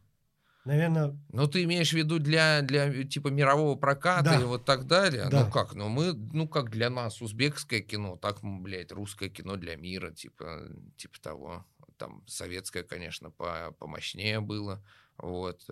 [0.64, 4.40] Наверное, Ну, ты имеешь в виду для, для э, типа мирового проката Да.
[4.40, 5.28] и вот так далее?
[5.30, 5.44] Да.
[5.44, 5.74] Ну как?
[5.74, 10.68] Ну мы, ну как для нас узбекское кино, так, блядь, русское кино для мира, типа,
[10.96, 11.64] типа того.
[11.96, 14.82] Там советское, конечно, по, помощнее было.
[15.16, 15.64] Вот.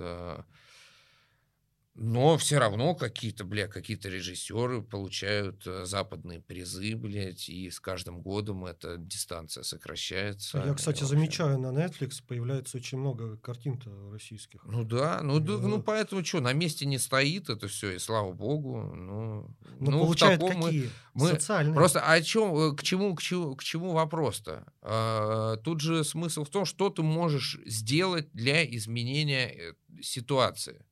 [1.96, 2.00] Э.
[2.02, 8.20] Но все равно какие-то, бля, какие-то режиссеры получают э, западные призы, блядь, и с каждым
[8.20, 10.62] годом эта дистанция сокращается.
[10.64, 14.64] Я, кстати, И, в общем, замечаю, на Netflix появляется очень много картин-то российских.
[14.64, 15.82] Ну да, ну, да, ну Э.
[15.82, 18.82] поэтому что, на месте не стоит это все, и слава богу.
[18.94, 20.90] Ну, Но ну, в получают таком мы- какие?
[21.14, 21.74] мы Социальные.
[21.74, 24.66] Просто о чем, к чему, к чему, к чему вопрос-то?
[24.82, 29.72] А, Тут же смысл в том, что ты можешь сделать для изменения э,
[30.02, 30.84] ситуации.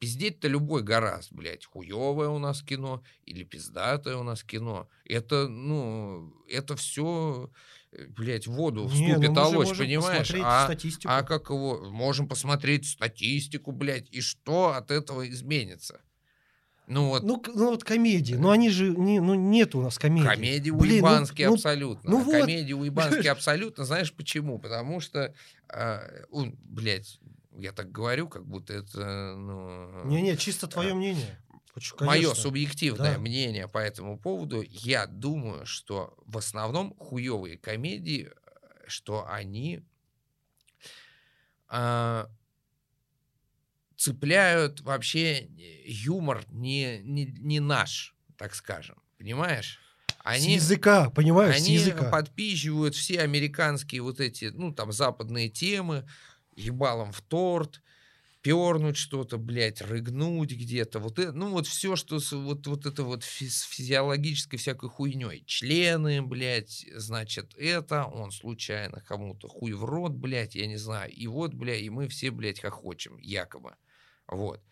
[0.00, 4.88] Пиздеть-то любой гораст, блядь, хуевое у нас кино или пиздатое у нас кино.
[5.04, 7.50] Это, ну, это все,
[8.08, 10.32] блядь, в воду Не, ну вступит алочь, можем понимаешь?
[10.42, 11.12] А, статистику.
[11.12, 16.00] а как его, можем посмотреть статистику, блядь, и что от этого изменится?
[16.86, 20.26] Ну вот, Ну, ну вот комедии, но они же, не, ну нет у нас комедий.
[20.26, 22.10] Комедии Блин, ну- уебанские ну, абсолютно.
[22.10, 22.32] ну вот.
[22.32, 23.84] Комедии уебанские абсолютно.
[23.84, 24.58] Знаешь почему?
[24.58, 25.34] Потому что,
[26.30, 27.20] он, блядь,
[27.60, 30.04] я так говорю, как будто это, ну...
[30.06, 31.38] Не-не, чисто твое мнение.
[31.72, 32.42] Почему, Мое конечно.
[32.42, 33.18] субъективное Да.
[33.20, 39.84] мнение по этому поводу, я думаю, что в основном хуевые комедии, э, что они
[41.68, 42.28] а,
[43.96, 45.48] цепляют вообще э,
[45.86, 49.00] юмор не, не, не наш, так скажем.
[49.16, 49.78] Понимаешь?
[50.24, 52.10] С языка, понимаешь, с они языка.
[52.10, 56.06] подпизживают все американские вот эти, ну, там, западные темы,
[56.56, 57.82] ебалом в торт,
[58.42, 60.98] пернуть что-то, блядь, рыгнуть где-то.
[60.98, 65.44] Вот это, ну, вот все, что с, вот, вот это вот с физиологической всякой хуйней.
[65.46, 71.12] Члены, блядь, значит, это, он случайно кому-то хуй в рот, блядь, я не знаю.
[71.12, 73.74] И вот, блядь, и мы все, блядь, хохочем, якобы.
[74.26, 74.62] Вот.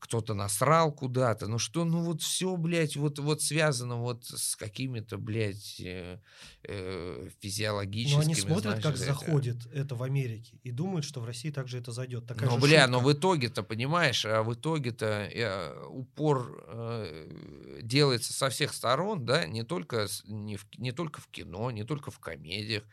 [0.00, 1.48] Кто-то насрал куда-то.
[1.48, 6.20] Ну что, ну вот все, блядь, вот, вот связано вот с какими-то, блядь, э,
[6.62, 8.14] э, физиологическими...
[8.16, 11.50] Но они смотрят, знаешь, как это- заходит это в Америке, и думают, что в России
[11.50, 12.26] также это зайдет.
[12.28, 12.86] Такая Ну, бля, шутка.
[12.92, 19.46] но в итоге-то, понимаешь, а в итоге-то э, упор э, делается со всех сторон, да,
[19.46, 22.84] не только, не, в- не только в кино, не только в комедиях,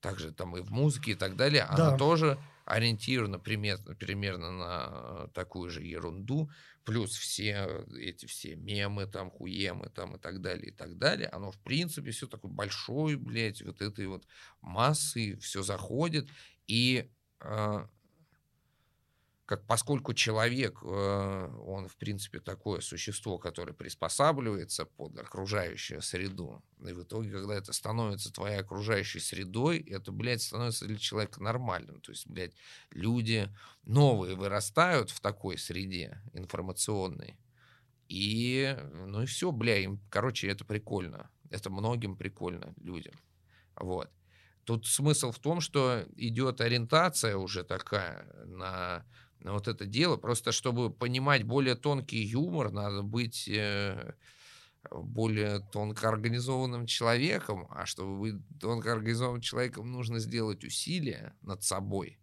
[0.00, 1.62] также там и в музыке и так далее.
[1.64, 1.98] Она Да.
[1.98, 6.50] тоже ориентирована примерно, примерно на такую же ерунду,
[6.84, 11.28] плюс все эти все мемы, там, хуемы, там, и так далее, и так далее.
[11.28, 14.26] Оно, в принципе, все такое большое, блядь, вот этой вот
[14.60, 16.28] массы, все заходит,
[16.66, 17.10] и
[17.40, 17.88] а,
[19.46, 26.92] как поскольку человек, э, он, в принципе, такое существо, которое приспосабливается под окружающую среду, и
[26.92, 32.00] в итоге, когда это становится твоей окружающей средой, это, блядь, становится для человека нормальным.
[32.00, 32.54] То есть, блядь,
[32.90, 33.48] люди
[33.84, 37.38] новые вырастают в такой среде информационной,
[38.08, 41.30] и, ну и все, бля, им, короче, это прикольно.
[41.50, 43.14] Это многим прикольно людям.
[43.76, 44.10] Вот.
[44.64, 49.04] Тут смысл в том, что идет ориентация уже такая на, на
[49.52, 50.16] вот это дело.
[50.16, 54.14] Просто чтобы понимать более тонкий юмор, надо быть э,
[54.90, 57.66] более тонко организованным человеком.
[57.70, 62.18] А чтобы быть тонко организованным человеком, нужно сделать усилия над собой.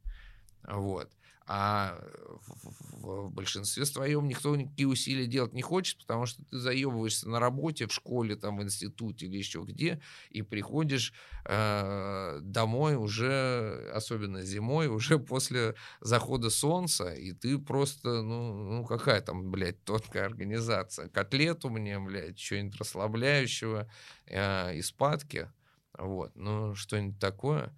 [0.63, 1.11] Вот.
[1.46, 2.00] А
[2.48, 2.70] в,
[3.02, 7.39] в- в большинстве своем никто никакие усилия делать не хочет, потому что ты заебываешься на
[7.39, 11.14] работе, в школе, там, в институте или еще где, и приходишь
[11.46, 19.22] э, домой уже, особенно зимой, уже после захода солнца, и ты просто, ну, ну какая
[19.22, 21.10] там, блядь, тонкая организация.
[21.10, 23.89] Котлету мне, блядь, что-нибудь расслабляющего,
[24.28, 25.52] э, и спадки,
[25.98, 27.76] вот, ну, что-нибудь такое.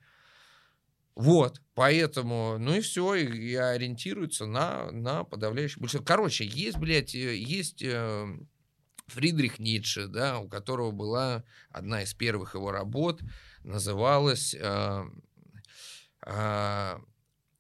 [1.16, 6.06] Вот, поэтому, ну и все, и, и ориентируется на, на подавляющее большинство.
[6.06, 8.38] Короче, есть, блядь, э, есть э,
[9.08, 13.22] Фридрих Ницше, да, у которого была одна из первых его работ,
[13.64, 15.04] называлась э,
[16.26, 16.98] э,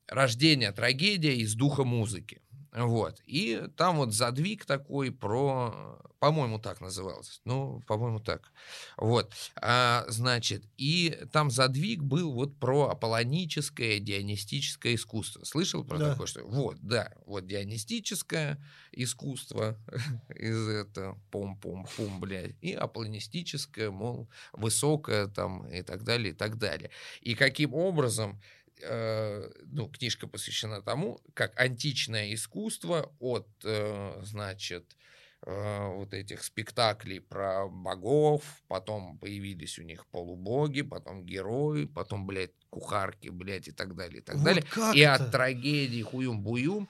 [0.07, 2.41] «Рождение трагедия из духа музыки».
[2.75, 3.21] Вот.
[3.25, 5.99] И там вот задвиг такой про...
[6.19, 7.39] По-моему, так назывался.
[7.45, 8.51] Ну, по-моему, так.
[8.97, 9.31] Вот.
[9.61, 15.43] А, значит, и там задвиг был вот про аполлоническое, дионистическое искусство.
[15.45, 16.11] Слышал про Да.
[16.11, 16.27] такое?
[16.27, 16.43] Что...
[16.43, 17.13] Вот, да.
[17.25, 18.59] Вот дионистическое
[18.91, 19.77] искусство
[20.35, 22.55] из этого пум-пум-пум, блядь.
[22.61, 26.89] И аполлонистическое, мол, высокое там и так далее, и так далее.
[27.21, 28.41] И каким образом
[28.81, 34.97] э, ну, книжка посвящена тому, как античное искусство от, э, значит,
[35.45, 42.53] э, вот этих спектаклей про богов, потом появились у них полубоги, потом герои, потом, блядь,
[42.69, 44.65] кухарки, блядь, и так далее, и так Вот далее.
[44.93, 45.23] И это?
[45.23, 46.89] от трагедии хуюм-буюм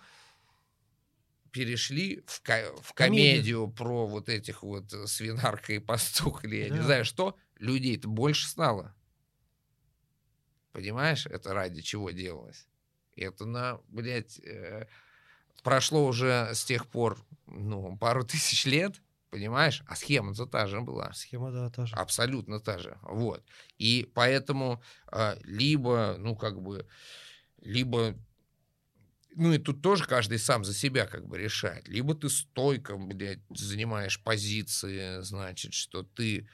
[1.51, 3.43] перешли в, ко- в Комедию.
[3.43, 6.83] комедию про вот этих вот свинарка и пастух, или я не Да.
[6.83, 8.93] знаю что, людей-то больше стало.
[10.75, 12.67] Понимаешь, это ради чего делалось?
[13.15, 14.87] Это на, блядь, э,
[15.63, 17.17] прошло уже с тех пор,
[17.47, 19.83] ну, пару тысяч лет, понимаешь?
[19.87, 21.13] А схема-то та же была.
[21.13, 21.95] Схема, да, та же.
[21.95, 22.97] Абсолютно та же.
[23.03, 23.41] Вот.
[23.77, 26.85] И поэтому э, либо, ну, как бы,
[27.61, 28.13] либо
[29.33, 31.87] ну и тут тоже каждый сам за себя как бы решает.
[31.87, 36.49] Либо ты стойко, блядь, занимаешь позиции, значит, что ты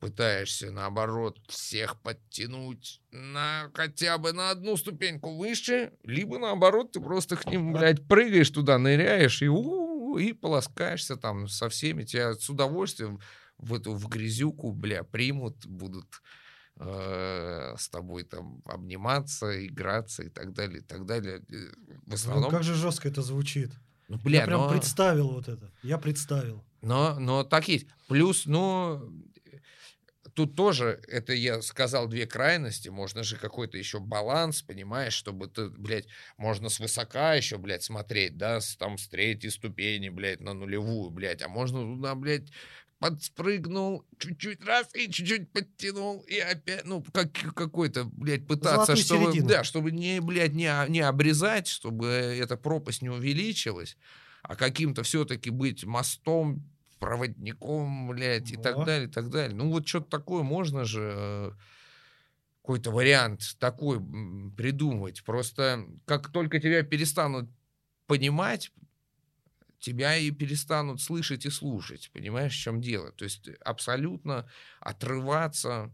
[0.00, 7.36] пытаешься, наоборот, всех подтянуть на хотя бы на одну ступеньку выше, либо, наоборот, ты просто
[7.36, 12.04] к ним, блядь, прыгаешь туда, ныряешь и, у -у -у, и полоскаешься там со всеми.
[12.04, 13.20] Тебя с удовольствием
[13.58, 16.22] в эту в грязюку, бля, примут, будут
[16.76, 21.42] э, с тобой там обниматься, играться и так далее, и так далее.
[21.50, 21.72] Э,
[22.06, 22.44] в основном...
[22.44, 23.72] Ну, как же жестко это звучит.
[24.08, 24.70] Ну, бля, Я прям но...
[24.70, 25.70] представил вот это.
[25.82, 26.64] Я представил.
[26.80, 27.86] Но, но так есть.
[28.08, 29.12] Плюс, ну,
[30.34, 35.68] тут тоже, это я сказал две крайности, можно же какой-то еще баланс, понимаешь, чтобы ты,
[35.68, 36.06] блядь,
[36.36, 41.42] можно свысока еще, блядь, смотреть, да, с, там с третьей ступени, блядь, на нулевую, блядь,
[41.42, 42.50] а можно туда, блядь,
[42.98, 49.24] подспрыгнул, чуть-чуть раз и чуть-чуть подтянул, и опять, ну, как какой-то, блядь, пытаться, Золотую чтобы,
[49.32, 49.48] середину.
[49.48, 53.96] да, чтобы не, блядь, не, о- не обрезать, чтобы эта пропасть не увеличилась,
[54.42, 56.62] а каким-то все-таки быть мостом,
[57.00, 59.56] проводником, блядь, и так далее, и так далее.
[59.56, 61.50] Ну, вот что-то такое можно же, э,
[62.60, 63.98] какой-то вариант такой
[64.56, 65.24] придумать.
[65.24, 67.50] Просто как только тебя перестанут
[68.06, 68.70] понимать,
[69.80, 72.10] тебя и перестанут слышать и слушать.
[72.12, 73.12] Понимаешь, в чем дело?
[73.12, 74.48] То есть абсолютно
[74.78, 75.90] отрываться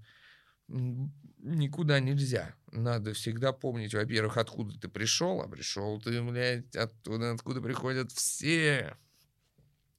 [0.68, 2.54] никуда нельзя.
[2.72, 8.96] Надо всегда помнить, во-первых, откуда ты пришел, а пришел ты, блядь, оттуда, откуда приходят все.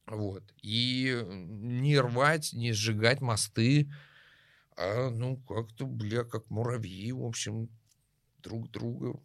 [0.08, 0.44] Вот.
[0.62, 3.92] И не рвать, не сжигать мосты,
[4.78, 7.70] а, ну, как-то, бля, как муравьи, в общем,
[8.40, 9.20] друг друга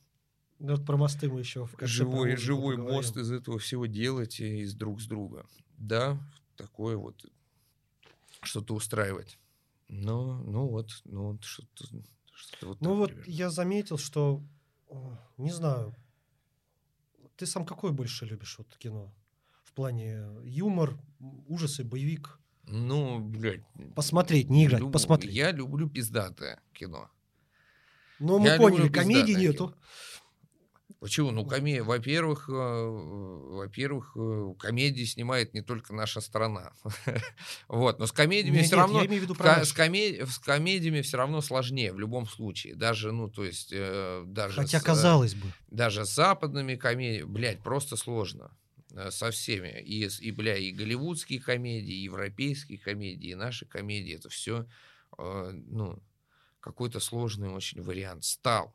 [0.59, 2.97] Ну, вот про мосты мы еще в живой, живой поговорим.
[2.97, 5.47] мост из этого всего делать и из друг с друга.
[5.79, 6.19] Да,
[6.57, 7.25] такое вот
[8.43, 9.39] что-то устраивать.
[9.89, 11.85] Ну, ну вот, ну вот что-то,
[12.35, 13.31] что-то вот Ну так вот примерно.
[13.31, 14.43] я заметил, что,
[15.37, 15.95] не знаю,
[17.37, 19.13] ты сам какой больше любишь вот кино?
[19.73, 20.99] В плане юмор,
[21.49, 22.39] ужасы, боевик?
[22.65, 23.63] Ну, блядь.
[23.97, 25.33] Посмотреть, не играть, люб- посмотреть.
[25.33, 27.09] Я люблю пиздатое кино.
[28.19, 29.75] Но мы я поняли, комедии нету.
[31.01, 31.31] Почему?
[31.31, 31.83] Ну, коме...
[31.83, 36.75] во-первых, э, во-первых, э, комедии снимает не только наша страна.
[37.69, 41.41] вот, но с комедиями Нет, все нет, равно виду с, коме- с комедиями все равно
[41.41, 42.75] сложнее в любом случае.
[42.75, 45.51] Даже, ну, то есть, э, даже, Хотя, с, казалось бы.
[45.71, 48.51] даже с западными комедиями, блядь, просто сложно.
[48.95, 49.81] Э, Со всеми.
[49.81, 54.15] И, и, бля, и голливудские комедии, и европейские комедии, и наши комедии.
[54.15, 54.67] Это все,
[55.19, 56.03] ну,
[56.61, 58.25] какой-то сложный очень вариант.
[58.25, 58.75] Стал.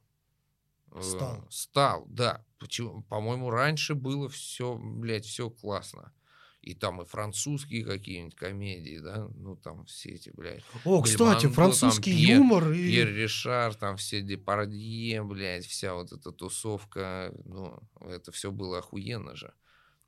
[0.91, 1.47] Э, Стал.
[1.49, 2.45] Стал, да.
[2.59, 3.03] Почему?
[3.03, 6.13] По-моему, раньше было все, блядь, все классно.
[6.61, 11.41] И там и французские какие-нибудь комедии, да, ну там все эти, блядь, О, кстати, Бельмондо,
[11.43, 12.89] там французский Пьер- юмор и...
[12.89, 19.33] Пьер Ришар, там все Депардье, блядь, вся вот эта тусовка, ну, это все было охуенно
[19.37, 19.53] же.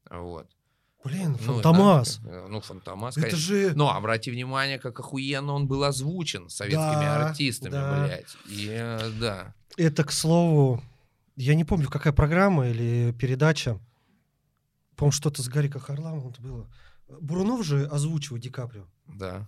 [0.09, 0.47] Вот.
[1.03, 2.17] Блин, Ну, Фантомас.
[2.17, 3.39] да, э, ну, Фантомас, Это конечно.
[3.39, 3.73] же...
[3.73, 8.05] Но обрати внимание, как охуенно он был озвучен советскими Да, артистами, да.
[8.05, 8.37] блядь.
[8.47, 9.53] И, э, да.
[9.77, 10.83] Это, к слову,
[11.37, 13.79] я не помню, какая программа или передача.
[14.97, 16.67] По-моему, что-то с Гариком Харламовым было.
[17.21, 18.85] Бурунов же озвучивает Ди Каприо.
[19.07, 19.47] Да.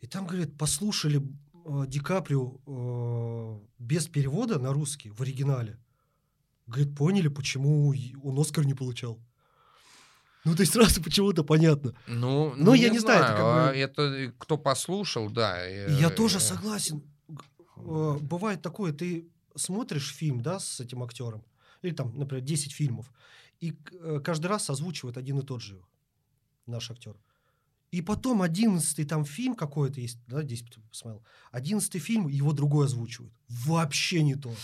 [0.00, 1.20] И там, говорит, послушали
[1.64, 5.78] э, Ди Каприо э, без перевода на русский в оригинале.
[6.68, 9.18] Говорит, поняли, почему он Оскар не получал.
[10.46, 11.92] Ну, то есть сразу почему-то понятно.
[12.06, 15.66] Ну, Ну, я не знаю, это как а бы- это э, кто послушал, да.
[15.66, 17.02] Я э, тоже э, согласен.
[17.74, 21.44] Бывает такое, ты смотришь фильм, да, с этим актером,
[21.82, 23.12] или там, например, 10 фильмов,
[23.60, 25.82] и э, каждый раз озвучивает один и тот же
[26.66, 27.16] наш актер.
[27.90, 32.86] И потом одиннадцатый там фильм какой-то есть, да, 10 ты посмотрел, одиннадцатый фильм, его другой
[32.86, 33.32] озвучивает.
[33.48, 34.54] Вообще не то.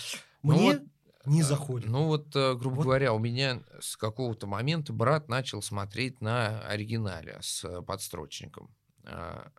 [0.45, 0.83] Ну Мне вот,
[1.27, 1.89] не заходит.
[1.89, 2.83] Ну вот, э, грубо Вот.
[2.85, 8.75] говоря, у меня с какого-то момента брат начал смотреть на оригинале с э, подстрочником.
[9.05, 9.51] А,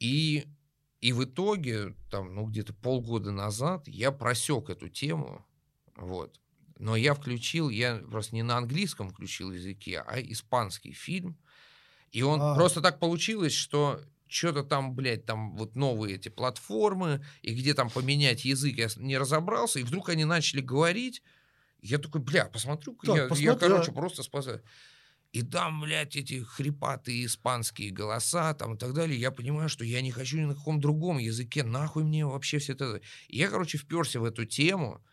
[0.00, 0.46] И,
[1.00, 5.44] и в итоге, там, ну, где-то полгода назад я просек эту тему,
[5.96, 6.40] вот.
[6.78, 11.38] Но я включил, я просто не на английском включил языке, а испанский фильм.
[12.10, 12.54] И он А.
[12.54, 17.90] просто так получилось, что что-то там, блядь, там вот новые эти платформы, и где там
[17.90, 21.22] поменять язык, я не разобрался, и вдруг они начали говорить.
[21.80, 23.92] Я такой, бля, посмотрю-ка, Так, я, я, посмотри, короче, да.
[23.92, 24.62] просто спасаю.
[25.34, 29.18] И там, блядь, эти хрипатые испанские голоса там и так далее.
[29.18, 31.64] Я понимаю, что я не хочу ни на каком другом языке.
[31.64, 33.00] Нахуй мне вообще все это.
[33.26, 35.04] И я, короче, вперся в эту тему.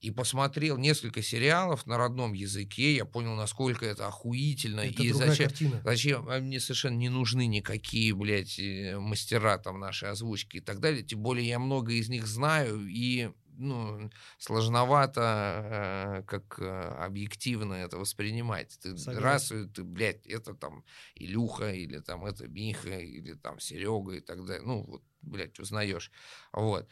[0.00, 4.80] И посмотрел несколько сериалов на родном языке, я понял, насколько это охуительно.
[4.80, 5.82] Это и другая зачем, картина.
[5.84, 10.80] зачем а мне совершенно не нужны никакие, блядь, э, мастера там нашей озвучки и так
[10.80, 11.02] далее.
[11.02, 17.98] Тем более я много из них знаю, и ну, сложновато э, как э, объективно это
[17.98, 18.78] воспринимать.
[18.82, 19.22] Ты Согласен.
[19.22, 20.82] раз, ты, блядь, это там
[21.14, 24.66] Илюха, или там это Миха, или там Серега и так далее.
[24.66, 26.10] Ну, вот, блядь, узнаешь.
[26.52, 26.88] Вот.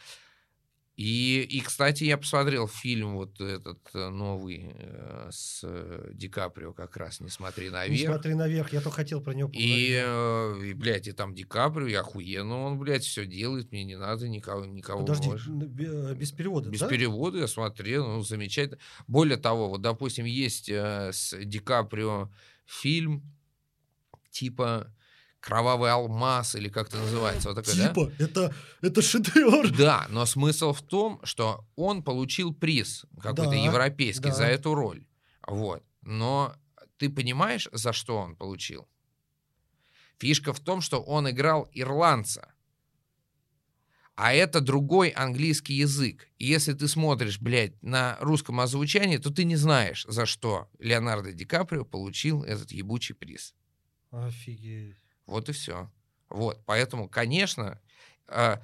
[0.99, 6.72] И, и, кстати, я посмотрел фильм вот этот э, новый э, с э, Ди Каприо
[6.72, 8.11] как раз «Не смотри Не наверх».
[8.14, 10.64] смотри наверх, я то хотел про него И, поговорить.
[10.64, 13.96] э, и, блядь, и там Ди Каприо, и охуенно он, блядь, все делает, мне не
[13.96, 15.51] надо никого, никого Подожди, больше.
[15.51, 16.88] без перевода, Без да?
[16.88, 18.80] перевода я смотрел, ну, замечательно.
[19.07, 22.28] Более того, вот, допустим, есть с Ди Каприо
[22.66, 23.22] фильм
[24.32, 24.92] типа
[25.41, 27.89] «Кровавый алмаз» или как это называется, вот такой, да?
[27.89, 29.70] Типа, это, это шедевр.
[29.76, 34.34] Да, но смысл в том, что он получил приз какой-то Да, европейский да.
[34.34, 35.07] за эту роль.
[35.47, 35.82] Вот.
[36.03, 36.55] Но
[36.99, 38.89] ты понимаешь, за что он получил?
[40.18, 42.53] Фишка в том, что он играл ирландца.
[44.16, 46.28] А это другой английский язык.
[46.39, 51.32] И если ты смотришь, блядь, на русском озвучании, то ты не знаешь, за что Леонардо
[51.32, 53.55] Ди Каприо получил этот ебучий приз.
[54.11, 54.97] Офигеть.
[55.29, 55.91] Вот и все.
[56.31, 57.81] Вот, поэтому, конечно,
[58.26, 58.62] а,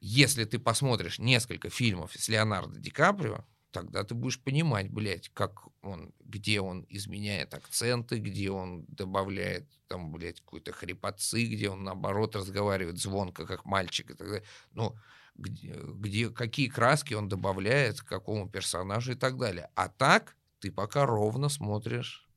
[0.00, 5.66] если ты посмотришь несколько фильмов с Леонардо Ди Каприо, тогда ты будешь понимать, блядь, как
[5.82, 12.36] он, где он изменяет акценты, где он добавляет там, блядь, какой-то хрипотцы, где он, наоборот,
[12.36, 14.44] разговаривает звонко, как мальчик и так далее.
[14.72, 14.94] Ну,
[15.34, 19.70] где, где- какие краски он добавляет к какому персонажу и так далее.
[19.74, 22.28] А так ты пока ровно смотришь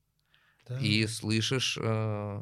[0.67, 0.77] Да.
[0.79, 2.41] и слышишь, э, э,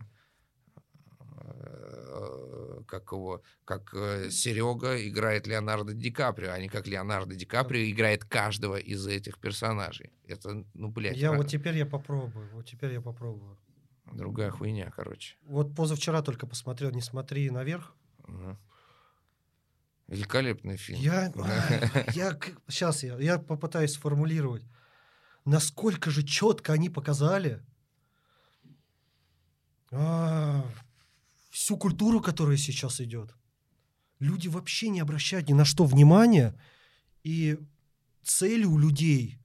[2.87, 3.93] как его, как
[4.31, 9.37] Серега играет Леонардо Ди Каприо, а не как Леонардо Ди Каприо играет каждого из этих
[9.39, 10.11] персонажей.
[10.27, 13.57] Это, ну, блядь, Я ра- вот теперь я попробую, вот теперь я попробую.
[14.13, 15.35] другая хуйня, короче.
[15.43, 17.93] Вот позавчера только посмотрел «Не смотри наверх».
[18.27, 18.57] Мгм.
[20.07, 20.99] Великолепный фильм.
[21.01, 21.33] Я,
[22.13, 22.39] я
[22.69, 24.63] сейчас я, я попытаюсь сформулировать,
[25.43, 27.61] насколько же четко они показали
[29.91, 30.63] а,
[31.57, 33.35] всю культуру, которая сейчас идет.
[34.19, 36.55] Люди вообще не обращают ни на что внимания,
[37.23, 37.57] и
[38.23, 39.39] цели у людей,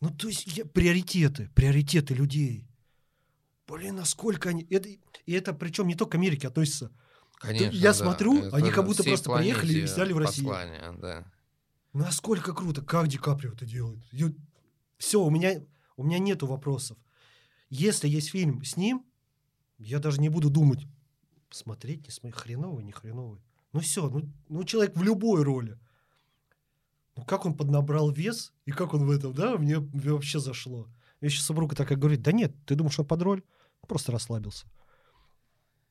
[0.00, 2.68] ну то есть я- приоритеты, приоритеты людей.
[3.66, 4.68] Блин, насколько они...
[4.70, 6.92] Это, и это причем не только к Америке относится.
[7.40, 7.94] Конечно, я да.
[7.94, 10.42] смотрю, Это они как будто просто приехали и сняли в России.
[10.42, 11.30] послание, да.
[11.92, 14.00] Насколько круто, как Ди Каприо это делает.
[14.96, 15.60] Все, у меня,
[15.96, 16.96] у меня нету вопросов.
[17.68, 19.04] Если есть фильм с ним,
[19.76, 20.86] я даже не буду думать,
[21.50, 23.40] смотреть, не смотреть, хреновый, не хреновый.
[23.72, 25.78] Ну все, ну, ну человек в любой роли.
[27.16, 30.88] Ну как он поднабрал вес, и как он в этом, да, мне вообще зашло.
[31.20, 33.42] Я сейчас супруга такая говорит, да нет, ты думаешь, он под роль?
[33.88, 34.66] Просто расслабился.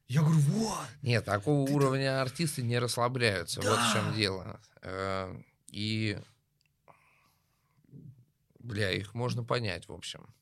[0.08, 0.78] Я говорю, вот.
[1.01, 3.60] Нет, такого Ты- уровня артисты не расслабляются.
[3.62, 3.93] Вот в Да.
[3.93, 4.60] чем дело.
[4.82, 5.36] Э,
[5.72, 6.18] И,
[8.60, 10.34] бля, их можно понять, в общем.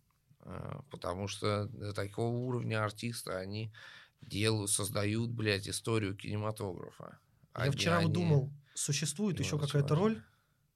[0.41, 3.73] Э, Потому что до такого уровня артиста они
[4.21, 7.19] делают, создают, блядь, историю кинематографа.
[7.55, 10.23] Я Они- вчера они думал, существует еще какая-то роль,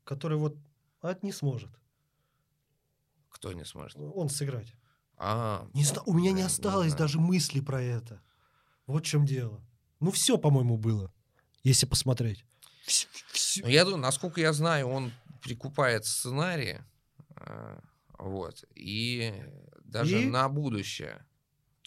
[0.03, 0.57] которая вот
[1.01, 1.69] а, не сможет
[3.29, 3.97] Кто не сможет?
[3.97, 4.73] он сыграть.
[5.17, 6.99] А, Не зна- у меня не не осталось знаю.
[6.99, 8.21] даже мысли про это.
[8.87, 9.61] Вот в чем дело.
[9.99, 11.13] Ну, все, по-моему, было,
[11.63, 12.45] если посмотреть.
[12.85, 13.63] Всё- всё.
[13.63, 15.11] Ну, я думаю, насколько я знаю, он
[15.43, 16.81] прикупает сценарии,
[17.35, 17.79] э,
[18.17, 19.33] вот, и
[19.83, 20.25] даже И?
[20.25, 21.25] на будущее.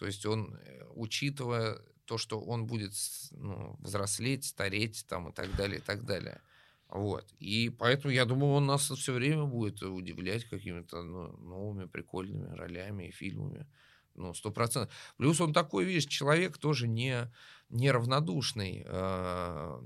[0.03, 2.93] То есть он, э, учитывая то, что он будет
[3.31, 6.41] ну, взрослеть, стареть там и так далее, и так далее.
[6.89, 7.25] Вот.
[7.39, 13.05] И поэтому я думаю, он нас все время будет удивлять какими-то ну, новыми прикольными ролями
[13.05, 13.65] и фильмами.
[14.17, 14.93] Ну, сто процентов.
[15.19, 17.31] Плюс он такой, видишь, человек тоже не,
[17.69, 18.83] неравнодушный.
[18.85, 19.81] э,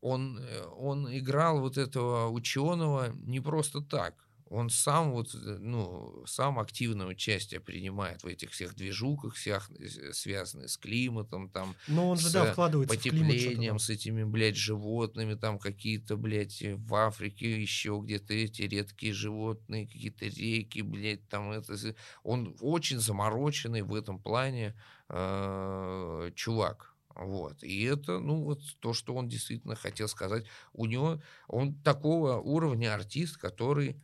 [0.00, 4.27] он, э, он играл вот этого ученого не просто так.
[4.50, 10.12] Он сам вот, э, ну, сам активное участие принимает в этих всех движуках, всех, э,
[10.12, 13.78] связанных с климатом, там, Но он же, с, да, вкладывается в потеплением, там.
[13.78, 20.26] с этими, блядь, животными, там какие-то, блядь, в Африке еще где-то эти редкие животные, какие-то
[20.26, 21.76] реки, блядь, там это...
[22.22, 24.74] Он очень замороченный в этом плане
[25.08, 26.94] э, чувак.
[27.14, 27.64] Вот.
[27.64, 30.46] И это, ну, вот то, что он действительно хотел сказать.
[30.72, 34.00] У него, он такого уровня артист, который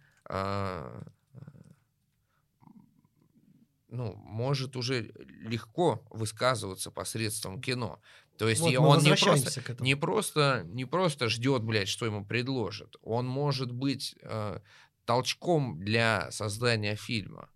[3.94, 5.12] ну, может уже
[5.42, 8.00] легко высказываться посредством кино.
[8.38, 12.96] То есть Вот он не просто, не просто, не просто ждет, блядь, что ему предложат.
[13.02, 14.58] Он может быть э,
[15.04, 17.48] толчком для создания фильма.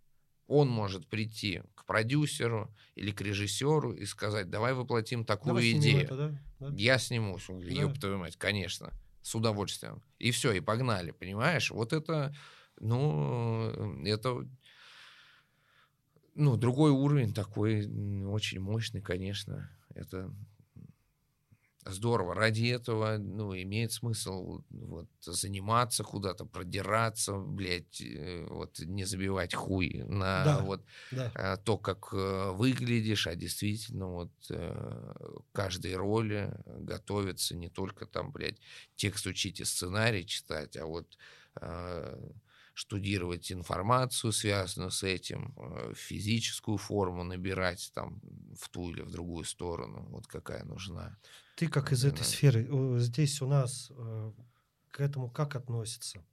[0.47, 6.05] Он может прийти к продюсеру или к режиссеру и сказать, давай воплотим такую Давай идею.
[6.05, 6.41] это, да?
[6.61, 6.75] Да.
[6.77, 7.47] Я снимусь.
[7.49, 7.55] Да.
[7.55, 8.93] ёб твою мать, конечно.
[9.23, 10.03] С удовольствием.
[10.19, 11.71] И все, и погнали, понимаешь?
[11.71, 12.35] Вот это,
[12.81, 14.47] ну, это,
[16.35, 17.87] ну, другой уровень такой,
[18.27, 19.71] очень мощный, конечно.
[19.95, 20.33] Это
[21.85, 22.35] здорово.
[22.35, 30.05] Ради этого, ну, имеет смысл вот заниматься куда-то, продираться, блядь, э, вот не забивать хуй
[30.07, 30.61] на Да.
[30.61, 31.33] вот Да.
[31.35, 35.13] а, то, как э, выглядишь, а действительно вот э,
[35.53, 38.61] каждой роли готовиться не только там, блядь,
[38.97, 41.17] текст учить и сценарий читать, а вот
[41.61, 42.31] э,
[42.79, 48.21] штудировать информацию, связанную с этим, э, физическую форму набирать там
[48.57, 51.19] в ту или в другую сторону, вот какая нужна.
[51.57, 52.69] Ты как из этой сферы,
[53.01, 54.33] здесь у нас э,
[54.93, 56.25] к этому как относится?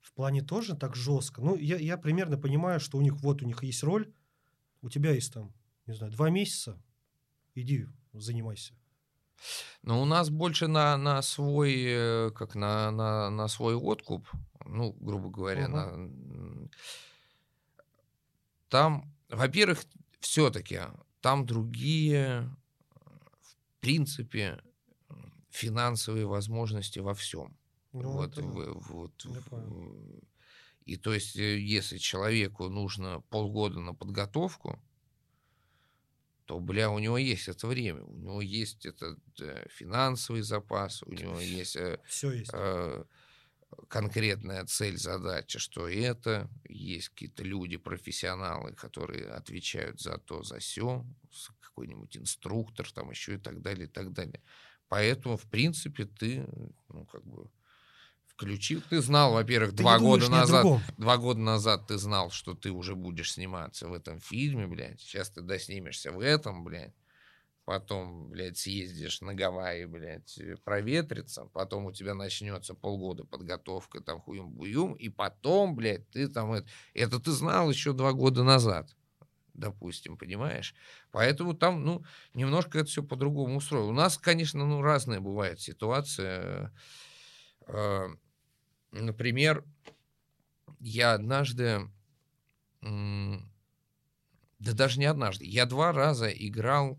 [0.00, 1.40] В плане тоже так жестко?
[1.40, 4.14] Ну, я, я примерно понимаю, что у них вот у них есть роль,
[4.82, 5.52] у тебя есть там,
[5.86, 6.80] не знаю, два месяца,
[7.56, 8.72] иди занимайся.
[9.82, 14.28] Но у нас больше на, на свой, э, как на, на, на свой откуп,
[14.68, 16.64] ну, грубо говоря, Мгм.
[16.64, 16.70] на,
[18.68, 19.84] там, во-первых,
[20.20, 20.80] все-таки
[21.20, 22.50] там другие,
[23.40, 24.62] в принципе,
[25.50, 27.56] финансовые возможности во всем.
[27.92, 30.20] Ну, вот, в- вот, в-
[30.84, 34.78] и то есть, э, если человеку нужно полгода на подготовку,
[36.44, 41.12] то, бля, у него есть это время, у него есть этот э, финансовый запас, у
[41.12, 42.50] него есть э, Все есть.
[42.54, 43.04] э,
[43.88, 51.04] конкретная цель, задача, что это, есть какие-то люди, профессионалы, которые отвечают за то, за все,
[51.60, 54.40] какой-нибудь инструктор, там еще и так далее, и так далее.
[54.88, 56.46] Поэтому, в принципе, ты,
[56.88, 57.50] ну, как бы,
[58.26, 58.82] включил.
[58.88, 60.66] Ты знал, во-первых, Ты два года назад,
[60.98, 65.00] два года назад ты знал, что ты уже будешь сниматься в этом фильме, блядь.
[65.00, 66.94] Сейчас ты доснимешься в этом, блядь.
[67.66, 71.44] Потом, блядь, съездишь на Гавайи, блядь, э, проветриться.
[71.52, 74.94] Потом у тебя начнется полгода подготовка, там, хуем-буем.
[74.94, 76.54] И потом, блядь, ты там...
[76.54, 78.96] Это, это ты знал еще два года назад,
[79.52, 80.74] допустим, понимаешь?
[81.10, 83.88] Поэтому там, ну, немножко это все по-другому устроено.
[83.88, 86.72] У нас, конечно, ну, разная бывает ситуация.
[87.66, 88.06] Э,
[88.92, 89.64] Например,
[90.80, 91.90] я однажды,
[92.80, 93.42] да
[94.58, 96.98] даже не однажды, я два раза играл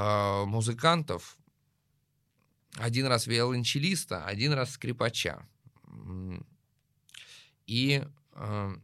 [0.00, 1.36] а, музыкантов,
[2.76, 5.44] один раз виолончелиста, один раз скрипача.
[7.66, 8.74] И а,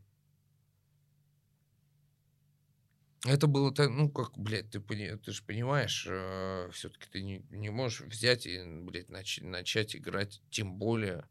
[3.24, 6.00] это было, ну, как, блядь, ты, ты же понимаешь,
[6.72, 11.28] все-таки ты не, не можешь взять и, блядь, нач- начать играть, тем более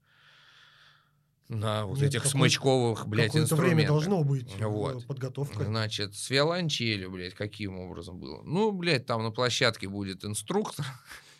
[1.50, 3.88] на вот Нет, этих смычковых, блядь, Какое-то время инструментах.
[3.88, 5.06] должно быть э, Вот.
[5.06, 5.66] подготовка.
[5.66, 8.42] Значит, с виолончелью, блядь, каким образом было?
[8.44, 10.86] Ну, блядь, там на площадке будет инструктор,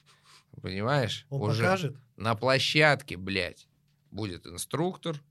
[0.62, 1.26] понимаешь?
[1.30, 3.68] Он Уже покажет на площадке, блядь,
[4.12, 5.22] будет инструктор,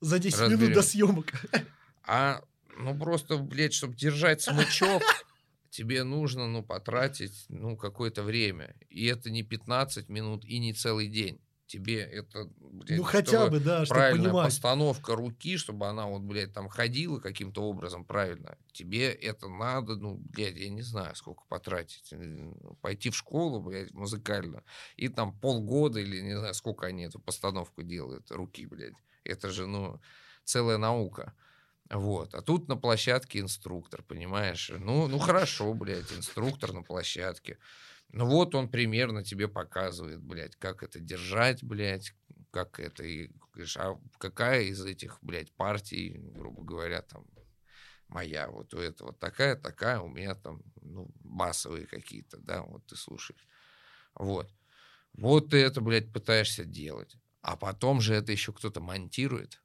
[0.00, 0.60] за 10 Разберем.
[0.62, 1.26] минут до съемок.
[2.06, 2.42] а,
[2.78, 5.02] ну, просто, блядь, чтобы держать смычок,
[5.70, 8.74] тебе нужно, ну, потратить, ну, какое-то время.
[8.88, 11.40] И это не 15 минут и не целый день.
[11.70, 14.46] Тебе это, блядь, Ну хотя бы, да, чтобы правильная понимать.
[14.46, 18.58] постановка руки, чтобы она вот, блядь, там ходила каким-то образом правильно.
[18.72, 22.08] Тебе это надо, ну, блядь, я не знаю, сколько потратить.
[22.12, 24.64] Э, Пойти в школу, блядь, музыкальную,
[24.96, 28.94] и там полгода или не знаю, сколько они эту постановку делают, руки, блядь.
[29.22, 30.00] Это же, ну,
[30.42, 31.34] целая наука.
[31.88, 32.34] Вот.
[32.34, 34.72] А тут на площадке инструктор, понимаешь?
[34.76, 37.58] Ну, ну хорошо, блядь, инструктор на площадке.
[38.12, 42.12] Ну вот он примерно тебе показывает, блядь, как это держать, блядь,
[42.50, 43.30] как это, и
[43.76, 47.24] а какая из этих, блядь, партий, грубо говоря, там,
[48.08, 52.96] моя, вот у этого такая, такая, у меня там, ну, басовые какие-то, да, вот ты
[52.96, 53.46] слушаешь.
[54.14, 54.52] Вот.
[55.12, 57.16] Вот ты это, блядь, пытаешься делать.
[57.42, 59.62] А потом же это еще кто-то монтирует.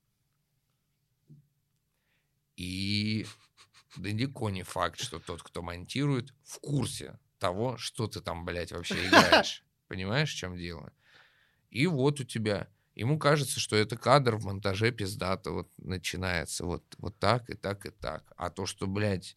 [2.57, 3.25] И
[3.97, 9.07] далеко не факт, что тот, кто монтирует, в курсе того, что ты там, блядь, вообще
[9.07, 9.63] играешь.
[9.87, 10.91] Понимаешь, в чем дело?
[11.69, 12.67] И вот у тебя...
[12.95, 17.85] Ему кажется, что это кадр в монтаже пиздато вот начинается вот, вот так и так
[17.85, 18.31] и так.
[18.37, 19.35] А то, что, блядь,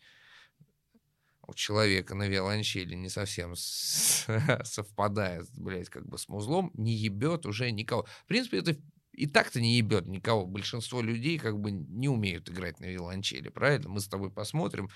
[1.49, 4.27] у человека на виолончели не совсем с-
[4.65, 8.05] совпадает, блядь, как бы с музлом, не ебет уже никого.
[8.05, 8.77] В принципе, это
[9.19, 10.47] и так-то не ебет никого.
[10.47, 13.89] Большинство людей как бы не умеют играть на виолончели, правильно?
[13.89, 14.89] Мы с тобой посмотрим.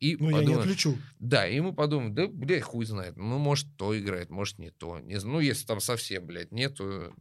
[0.00, 0.98] И Ну, я не подумаем, отличу.
[1.18, 3.16] да, и мы подумаем, да, блядь, хуй знает.
[3.16, 4.98] Ну, может, то играет, может, не то.
[5.00, 7.14] Не, ну, если там совсем, блядь, нету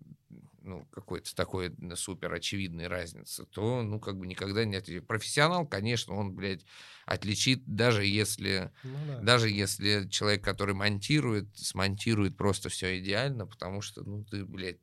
[0.64, 5.08] ну, какой-то такой супер очевидной разницы, то, ну, как бы никогда не отличит.
[5.08, 6.66] Профессионал, конечно, он, блядь,
[7.06, 9.20] отличит, даже если, Ну да.
[9.20, 14.80] даже если человек, который монтирует, смонтирует просто все идеально, потому что, ну, ты, блядь,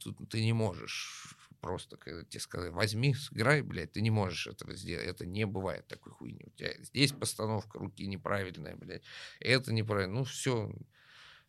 [0.00, 4.74] тут ты не можешь просто, когда тебе сказали, возьми, сыграй, блядь, ты не можешь этого
[4.74, 5.06] сделать.
[5.06, 6.44] Это не бывает такой хуйни.
[6.46, 9.02] У тебя здесь постановка руки неправильная, блядь.
[9.40, 10.20] Это неправильно.
[10.20, 10.72] Ну, все,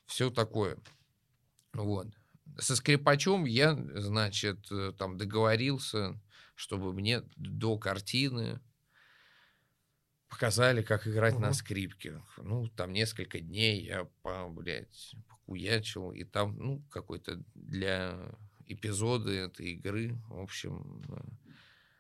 [0.06, 0.78] все такое.
[1.74, 2.08] Вот.
[2.58, 6.20] Со скрипачом я, значит, э, там договорился,
[6.56, 8.60] чтобы мне до картины
[10.30, 11.54] показали, как играть на Мгм.
[11.54, 12.22] скрипке.
[12.38, 18.18] Ну, там несколько дней я, по, блядь, покуячил, и там, ну, какой-то для
[18.66, 21.04] эпизода этой игры, в общем...
[21.10, 21.22] э,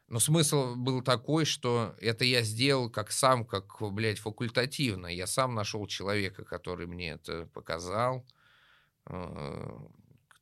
[0.08, 5.08] Но смысл был такой, что это я сделал как сам, как, блядь, факультативно.
[5.08, 8.26] Я сам нашел человека, который мне это показал.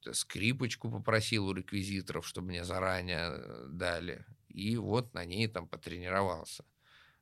[0.06, 4.26] Э, как-то скрипочку попросил у реквизиторов, чтобы мне заранее э, дали.
[4.48, 6.66] И вот на ней там потренировался.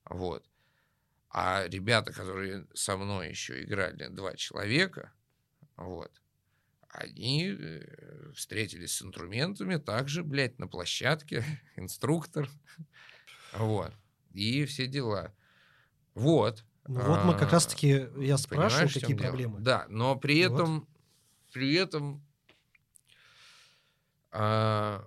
[0.09, 0.49] Вот.
[1.29, 5.13] А ребята, которые со мной еще играли, два человека,
[5.77, 6.21] вот,
[6.89, 11.43] они э, встретились с инструментами также, блядь, на площадке,
[11.77, 12.49] инструктор,
[13.53, 13.93] вот,
[14.33, 15.35] и все дела.
[16.15, 16.65] Вот.
[16.87, 19.31] Ну вот мы как А, раз-таки, я спрашивал, Понимаешь, в чем какие дело?
[19.31, 19.59] проблемы.
[19.59, 20.49] Да, но при Вот.
[20.59, 20.89] этом,
[21.51, 22.26] при этом,
[24.31, 25.03] а,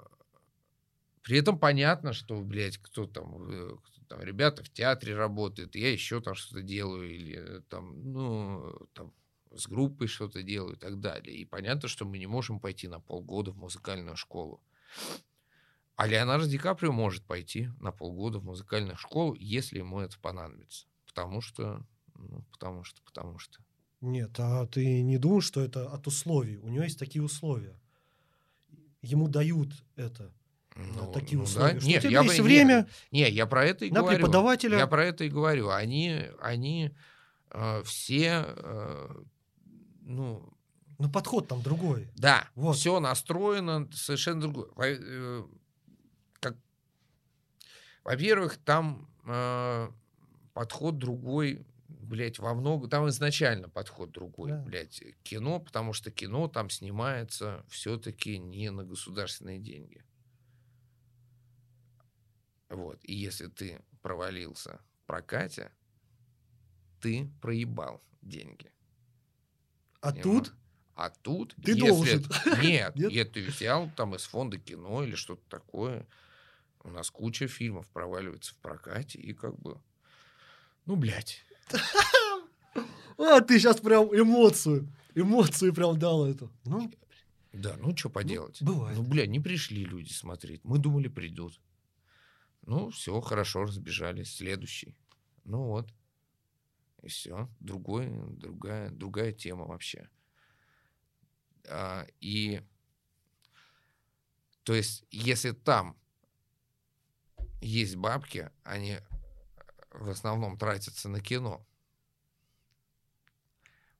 [1.22, 5.92] при этом понятно, что, блядь, кто там, э, кто там, ребята в театре работают, я
[5.92, 9.12] еще там что-то делаю, или э, там, ну, там,
[9.52, 11.36] с группой что-то делаю и так далее.
[11.36, 14.62] И понятно, что мы не можем пойти на полгода в музыкальную школу.
[15.96, 20.86] А Леонардо Ди Каприо может пойти на полгода в музыкальную школу, если ему это понадобится.
[21.06, 21.84] Потому что,
[22.14, 23.58] ну, потому что, потому что.
[24.00, 26.56] Нет, а ты не думаешь, что это от условий?
[26.56, 27.79] У него есть такие условия.
[29.02, 30.30] Ему дают это,
[30.76, 31.50] Ну, такие ну да.
[31.50, 31.80] условия.
[31.80, 34.18] Что Нет, у тебя я есть бы- время Не, я про это и на говорю.
[34.18, 34.78] преподавателя.
[34.78, 35.70] Я про это и говорю.
[35.70, 36.90] Они, они
[37.52, 39.22] э, все, э,
[40.02, 40.52] ну,
[40.98, 42.08] Но подход там другой.
[42.14, 42.76] да, Вот.
[42.76, 44.68] все настроено совершенно другое.
[44.76, 45.42] Во- э,
[46.40, 46.56] как-
[48.04, 49.88] Во-первых, там э,
[50.52, 51.66] подход другой,
[52.10, 52.88] блядь, во много.
[52.88, 54.62] Там изначально подход другой, Да.
[54.62, 60.04] блядь, кино, потому что кино там снимается все-таки не на государственные деньги.
[62.68, 62.98] Вот.
[63.02, 65.72] И если ты провалился в прокате,
[67.00, 68.72] ты проебал деньги.
[70.00, 70.48] А Понимаешь?
[70.48, 70.54] тут
[70.96, 71.86] А тут, Ты если...
[71.88, 72.24] должен.
[72.62, 73.12] Нет, Нет?
[73.12, 76.06] я ты взял там из фонда кино или что-то такое.
[76.82, 79.80] У нас куча фильмов проваливается в прокате, и как бы...
[80.86, 81.44] Ну, блядь.
[83.18, 86.50] А, ты сейчас прям эмоцию, эмоцию прям дал эту.
[86.64, 86.90] Ну,
[87.52, 88.62] Да, ну, что поделать.
[88.62, 88.96] бывает.
[88.96, 90.64] Ну, бля, не пришли люди смотреть.
[90.64, 91.60] Мы думали, придут.
[92.62, 94.36] Ну, все, хорошо, разбежались.
[94.36, 94.96] Следующий.
[95.44, 95.88] Ну вот.
[97.02, 97.48] И все.
[97.60, 100.08] Другой, другая, другая тема вообще.
[101.68, 102.62] А, и
[104.64, 105.96] то есть, если там
[107.60, 108.98] есть бабки, они
[109.92, 111.66] в основном тратятся на кино.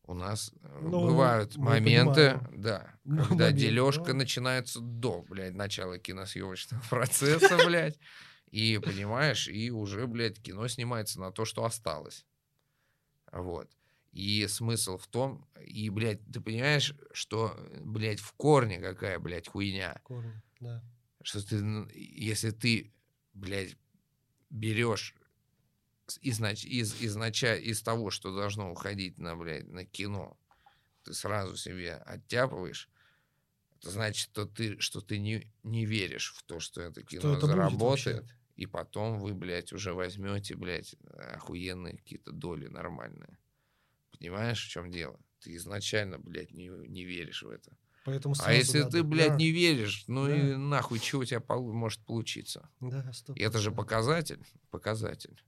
[0.05, 2.61] У нас э, Ну, бывают мы моменты, понимаем.
[2.61, 4.15] да, Ну, когда момент, дележка да.
[4.15, 7.99] начинается до, блядь, начала киносъемочного процесса, блядь.
[8.51, 12.27] И, понимаешь, и уже, блядь, кино снимается на то, что осталось.
[13.31, 13.71] Вот.
[14.11, 20.01] И смысл в том, и, блядь, ты понимаешь, что, блядь, в корне какая, блядь, хуйня.
[20.03, 20.83] корни, да.
[21.23, 22.93] Что ты, ну, если ты,
[23.35, 23.77] блядь,
[24.49, 25.15] берешь
[26.23, 30.37] изнач, из, изнача, из того, что должно уходить на, блядь, на кино,
[31.05, 32.89] ты сразу себе оттяпываешь,
[33.79, 37.47] это значит, что ты, что ты не, не веришь в то, что это кино это
[37.47, 38.27] будет заработает.
[38.57, 40.95] и потом вы, блядь, уже возьмете, блядь,
[41.35, 43.39] охуенные какие-то доли нормальные.
[44.19, 45.19] Понимаешь, в чем дело?
[45.41, 47.75] Ты изначально, блядь, не, не веришь в это.
[48.05, 48.91] Поэтому А если надо.
[48.93, 50.37] ты, блядь, Да, не веришь, ну Да.
[50.37, 52.69] и нахуй, что у тебя полу- может получиться?
[52.81, 53.37] Да, стоп.
[53.39, 54.43] И это же показатель.
[54.71, 55.43] Показатель.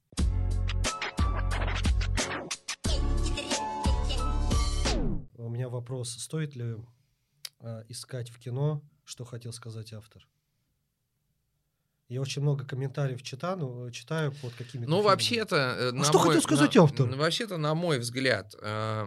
[5.36, 6.10] У меня вопрос.
[6.10, 6.76] Стоит ли
[7.60, 10.26] а, искать в кино, что хотел сказать автор?
[12.08, 15.56] Я очень много комментариев читаю, ну, читаю под какими-то Ну, вообще-то...
[15.56, 17.08] э, А что мой- хотел сказать на- автор?
[17.16, 19.06] Вообще-то, на мой взгляд, э,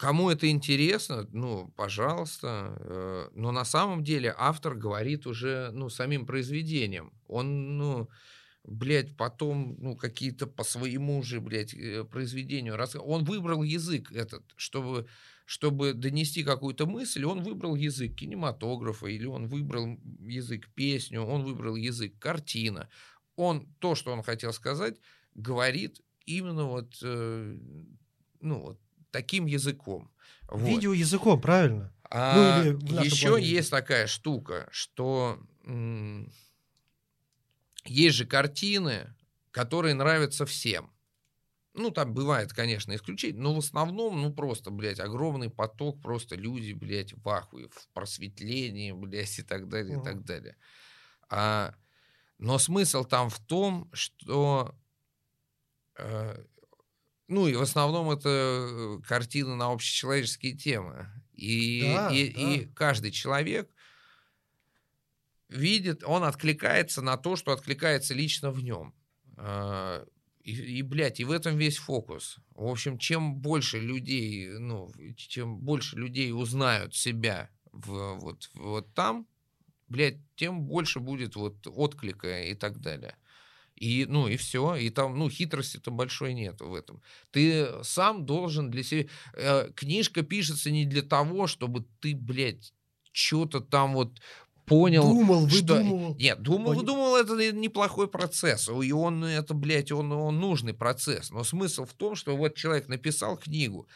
[0.00, 2.74] кому это интересно, ну, пожалуйста.
[2.80, 7.12] Э, но на самом деле автор говорит уже, ну, самим произведением.
[7.28, 8.08] Он, ну,
[8.64, 12.78] блядь, потом, ну, какие-то по своему же, блядь, э, произведению.
[13.04, 15.06] Он выбрал язык этот, чтобы,
[15.44, 21.76] чтобы донести какую-то мысль, он выбрал язык кинематографа, или он выбрал язык песню, он выбрал
[21.76, 22.88] язык картина.
[23.36, 24.96] Он то, что он хотел сказать,
[25.34, 27.58] говорит именно вот, э,
[28.40, 30.10] ну, вот таким языком.
[30.48, 30.68] Вот.
[30.68, 31.92] Видеоязыком, правильно?
[32.10, 33.46] А ну, еще плане.
[33.46, 35.38] есть такая штука, что
[37.84, 39.14] есть же картины,
[39.52, 40.92] которые нравятся всем.
[41.72, 46.72] Ну, там бывает, конечно, исключение, но в основном, ну, просто, блядь, огромный поток, просто люди,
[46.72, 50.02] блядь, в ахуе, в просветлении, блядь, и так далее, угу.
[50.02, 50.56] и так далее.
[51.28, 51.74] А,
[52.38, 54.74] но смысл там в том, что
[55.96, 56.44] э,
[57.30, 61.08] ну и в основном это э, картины на общечеловеческие темы.
[61.34, 62.40] И, да, и, да.
[62.40, 63.70] и каждый человек
[65.48, 68.94] видит, он откликается на то, что откликается лично в нем.
[69.36, 70.04] А,
[70.42, 72.38] и, и, блядь, и в этом весь фокус.
[72.50, 79.26] В общем, чем больше людей, ну, чем больше людей узнают себя в, вот, вот там,
[79.88, 83.16] блядь, тем больше будет вот отклика и так далее.
[83.80, 84.76] И, ну, и все.
[84.76, 87.00] И там, ну, хитрости-то большой нет в этом.
[87.30, 89.06] Ты сам должен для себя...
[89.32, 92.74] Э, книжка пишется не для того, чтобы ты, блядь,
[93.12, 94.20] что-то там вот
[94.66, 95.76] понял, думал, что...
[95.76, 96.14] выдумывал.
[96.16, 96.76] Нет, думал, Пон...
[96.76, 98.68] выдумал, это неплохой процесс.
[98.68, 101.30] И он, это, блядь, он, он нужный процесс.
[101.30, 103.88] Но смысл в том, что вот человек написал книгу,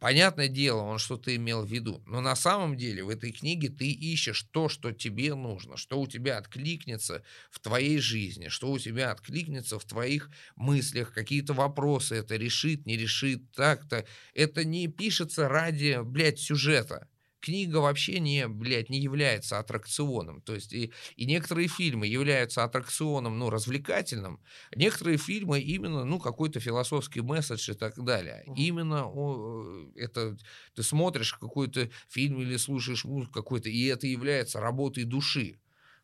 [0.00, 2.02] Понятное дело, он что-то имел в виду.
[2.06, 6.06] Но на самом деле в этой книге ты ищешь то, что тебе нужно, что у
[6.06, 12.36] тебя откликнется в твоей жизни, что у тебя откликнется в твоих мыслях, какие-то вопросы это
[12.36, 14.06] решит, не решит, так-то.
[14.34, 17.08] Это не пишется ради, блядь, сюжета
[17.46, 20.42] книга вообще не, блядь, не является аттракционом.
[20.42, 24.40] То есть и, и некоторые фильмы являются аттракционом, ну, развлекательным,
[24.74, 28.42] некоторые фильмы именно, ну, какой-то философский месседж и так далее.
[28.48, 28.54] Mm-hmm.
[28.56, 30.36] Именно о, это
[30.74, 35.60] ты смотришь какой-то фильм или слушаешь музыку какой-то, и это является работой души.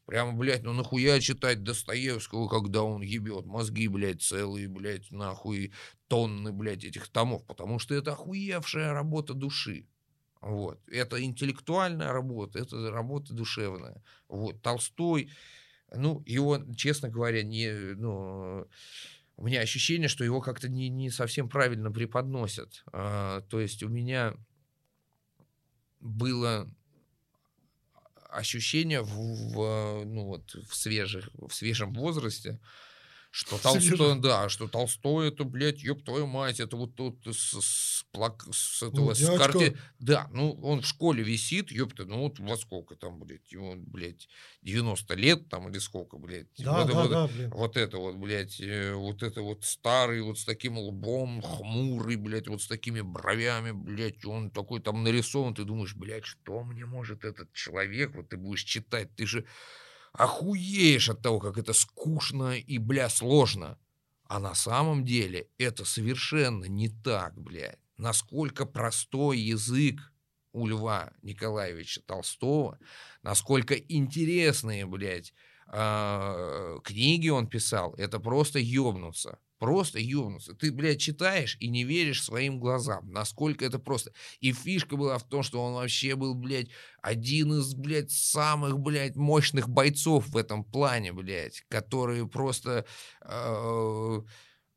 [0.06, 5.72] Прямо, блядь, ну нахуя читать Достоевского, когда он ебет мозги, блядь, целые, блядь, нахуй
[6.06, 9.88] тонны, блядь, этих томов, потому что это охуевшая работа души.
[10.42, 10.80] Вот.
[10.88, 14.02] Это интеллектуальная работа, это работа душевная.
[14.28, 14.60] Вот.
[14.60, 15.30] Толстой,
[15.94, 18.66] ну, его, честно говоря, не, ну,
[19.36, 22.82] у меня ощущение, что его как-то не, не совсем правильно преподносят.
[22.92, 24.34] А, то есть у меня
[26.00, 26.68] было
[28.28, 32.58] ощущение в, в, ну, вот, в, свежих, в свежем возрасте,
[33.32, 38.04] что Толстой, да, что Толстой это, блядь, ёб твою мать, это вот тут с, с,
[38.12, 39.74] плак, с этого, ну, с карте...
[39.98, 44.28] Да, ну, он в школе висит, ёпта, ну вот во сколько там, блядь, ему, блядь,
[44.60, 46.48] 90 лет там или сколько, блядь.
[46.58, 47.50] Да, вот, да, вот, да, блин.
[47.54, 52.48] Вот это вот, блядь, э, вот это вот старый, вот с таким лбом, хмурый, блядь,
[52.48, 57.24] вот с такими бровями, блядь, он такой там нарисован, ты думаешь, блядь, что мне может
[57.24, 59.46] этот человек, вот ты будешь читать, ты же
[60.12, 63.78] охуеешь от того, как это скучно и, бля, сложно.
[64.24, 67.78] А на самом деле это совершенно не так, блядь.
[67.96, 70.12] Насколько простой язык
[70.52, 72.78] у Льва Николаевича Толстого,
[73.22, 75.32] насколько интересные, блядь,
[75.66, 79.38] э, книги он писал, это просто ёбнуться.
[79.62, 80.54] Просто ёбнуться.
[80.54, 84.10] Ты, блядь, читаешь и не веришь своим глазам, насколько это просто.
[84.40, 86.66] И фишка была в том, что он вообще был, блядь,
[87.00, 92.84] один из, блядь, самых, блядь, мощных бойцов в этом плане, блядь, который просто
[93.20, 94.20] э,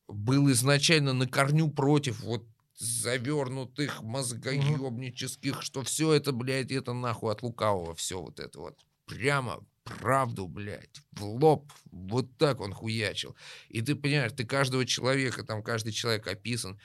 [0.07, 2.45] был изначально на корню против вот
[2.77, 8.85] завернутых мозгоебнических, что все это, блядь, это нахуй от лукавого, все вот это вот.
[9.07, 11.71] Прямо правду, блядь, в лоб.
[11.91, 13.35] Вот так он хуячил.
[13.69, 16.79] И ты понимаешь, ты каждого человека, там каждый человек описан,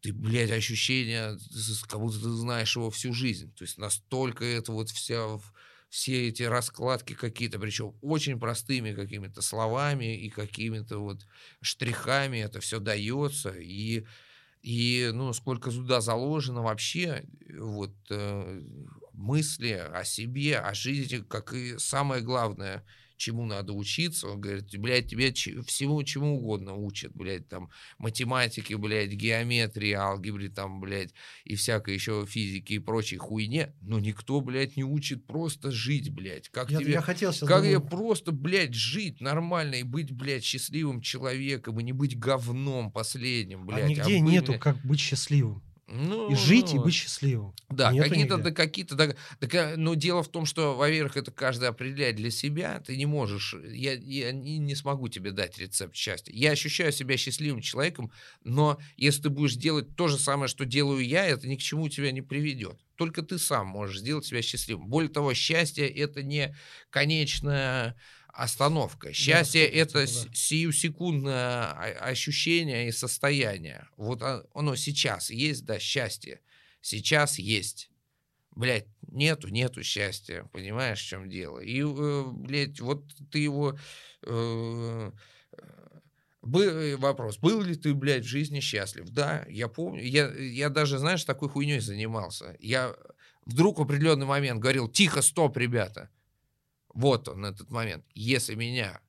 [0.00, 1.36] ты, блядь, ощущение,
[1.88, 3.52] как будто ты знаешь его всю жизнь.
[3.54, 5.38] То есть настолько это вот вся,
[5.88, 11.26] все эти раскладки какие-то, причем очень простыми какими-то словами и какими-то вот
[11.60, 13.50] штрихами это все дается.
[13.50, 14.06] И,
[14.62, 17.24] и ну, сколько туда заложено вообще,
[17.58, 18.62] вот э,
[19.16, 22.84] мысли о себе, о жизни, как и самое главное,
[23.16, 24.28] чему надо учиться.
[24.28, 30.80] Он говорит, блядь, тебе всему чему угодно учат, блядь, там, математики, блядь, геометрии, алгебре, там,
[30.80, 31.12] блядь,
[31.44, 36.48] и всякой еще физики и прочей хуйне, но никто, блядь, не учит просто жить, блядь.
[36.48, 40.44] Как я, тебе, я хотел сейчас как я просто, блядь, жить нормально и быть, блядь,
[40.44, 43.84] счастливым человеком, и не быть говном последним, а блядь.
[43.84, 45.62] А нигде а быть, нету, блядь, как быть счастливым.
[45.88, 47.54] Ну, и жить, и ну, быть счастливым.
[47.68, 52.16] Да, какие-то, да, какие-то, да, э, но дело в том, что, во-первых, это каждый определяет
[52.16, 56.32] для себя, ты не можешь, я, я не, не смогу тебе дать рецепт счастья.
[56.32, 58.10] Я ощущаю себя счастливым человеком,
[58.42, 61.88] но если ты будешь делать то же самое, что делаю я, это ни к чему
[61.88, 62.80] тебя не приведет.
[62.96, 64.88] Только ты сам можешь сделать себя счастливым.
[64.88, 66.56] Более того, счастье это не
[66.90, 67.94] конечная
[68.36, 69.12] остановка.
[69.12, 70.30] Счастье сто это да.
[70.34, 73.88] сиюсекундное ощущение и состояние.
[73.96, 74.22] Вот
[74.54, 76.40] оно сейчас есть, да, счастье.
[76.80, 77.90] Сейчас есть.
[78.54, 80.48] Блять, нету, нету счастья.
[80.52, 81.58] Понимаешь, в чем дело?
[81.58, 83.78] И, э, блядь, вот ты его...
[84.22, 85.10] э,
[85.52, 86.00] э,
[86.42, 89.08] бы- э, вопрос, был ли ты, блядь, в жизни счастлив?
[89.10, 90.02] Да, я помню.
[90.02, 92.56] Я, я даже, знаешь, такой хуйней занимался.
[92.60, 92.94] Я
[93.44, 96.10] вдруг в определенный момент говорил, тихо, стоп, ребята.
[96.96, 98.06] Вот он, этот момент.
[98.14, 99.02] Если меня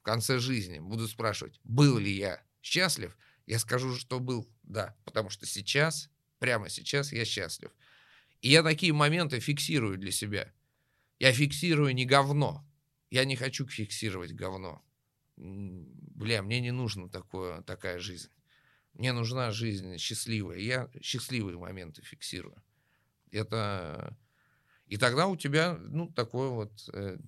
[0.00, 3.16] в конце жизни будут спрашивать, был ли я счастлив,
[3.46, 4.96] я скажу, что был, да.
[5.04, 6.10] Потому что сейчас,
[6.40, 7.70] прямо сейчас я счастлив.
[8.42, 10.52] И я такие моменты фиксирую для себя.
[11.20, 12.68] Я фиксирую не говно.
[13.08, 14.82] Я не хочу фиксировать говно.
[15.36, 18.30] Бля, мне не нужна такое, такая жизнь.
[18.94, 20.58] Мне нужна жизнь счастливая.
[20.58, 22.60] Я счастливые моменты фиксирую.
[23.30, 24.18] Это...
[24.86, 27.18] И тогда у тебя, ну, такое вот э,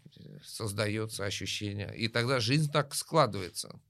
[0.44, 1.93] создается ощущение.
[1.97, 3.80] И тогда жизнь так складывается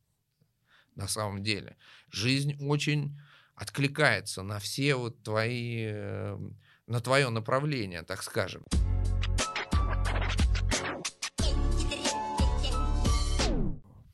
[0.95, 1.77] на самом деле.
[2.11, 3.19] Жизнь очень
[3.55, 6.39] откликается на все вот твои, э,
[6.87, 8.65] на твое направление, так скажем.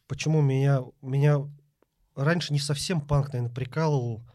[0.08, 1.48] Почему меня, меня
[2.16, 4.26] раньше не совсем панк, наверное, прикалывал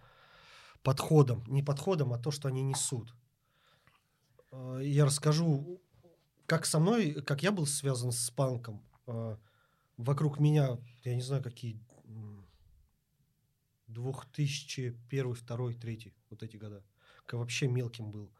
[0.81, 1.43] подходом.
[1.47, 3.13] Не подходом, а то, что они несут.
[4.51, 5.81] Э, Я расскажу,
[6.45, 8.83] как со мной, как я был связан с панком.
[9.07, 9.37] Э,
[9.97, 12.47] Вокруг меня, я не знаю, какие м,
[13.87, 16.83] 2001, 2, 3, вот эти года.
[17.25, 18.31] Как вообще мелким был.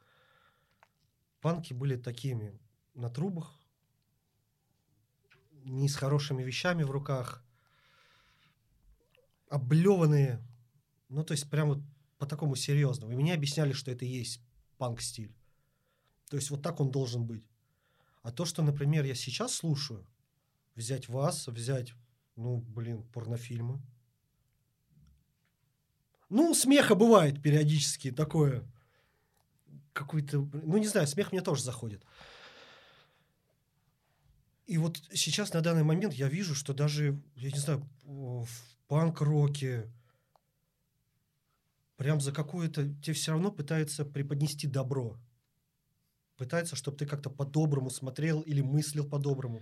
[1.42, 2.58] Панки были такими
[2.94, 3.60] на трубах,
[5.66, 7.44] не с хорошими вещами в руках,
[9.50, 10.42] облеванные,
[11.10, 11.80] ну, то есть прям вот
[12.18, 13.14] по такому серьезному.
[13.14, 14.42] И мне объясняли, что это и есть
[14.78, 15.34] панк-стиль.
[16.30, 17.44] То есть вот так он должен быть.
[18.22, 20.06] А то, что, например, я сейчас слушаю,
[20.76, 21.94] взять вас, взять,
[22.36, 23.82] ну, блин, порнофильмы.
[26.30, 28.64] Ну, смеха бывает периодически такое.
[29.94, 32.06] Какой-то, ну, не знаю, смех мне тоже заходит.
[34.68, 38.48] И вот сейчас, на данный момент, я вижу, что даже, я не знаю, в
[38.88, 39.92] панк-роке
[41.98, 42.84] прям за какое-то...
[43.02, 45.18] Тебе все равно пытаются преподнести добро.
[46.40, 49.62] Пытаются, чтобы ты как-то по-доброму смотрел или мыслил по-доброму.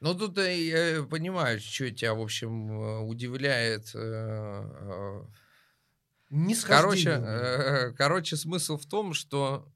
[0.00, 0.56] Ну, тут э,
[0.96, 3.90] я понимаю, что тебя, в общем, э, удивляет.
[3.94, 5.22] э,
[6.30, 7.18] Не Короче,
[7.96, 9.72] короче, смысл в том, что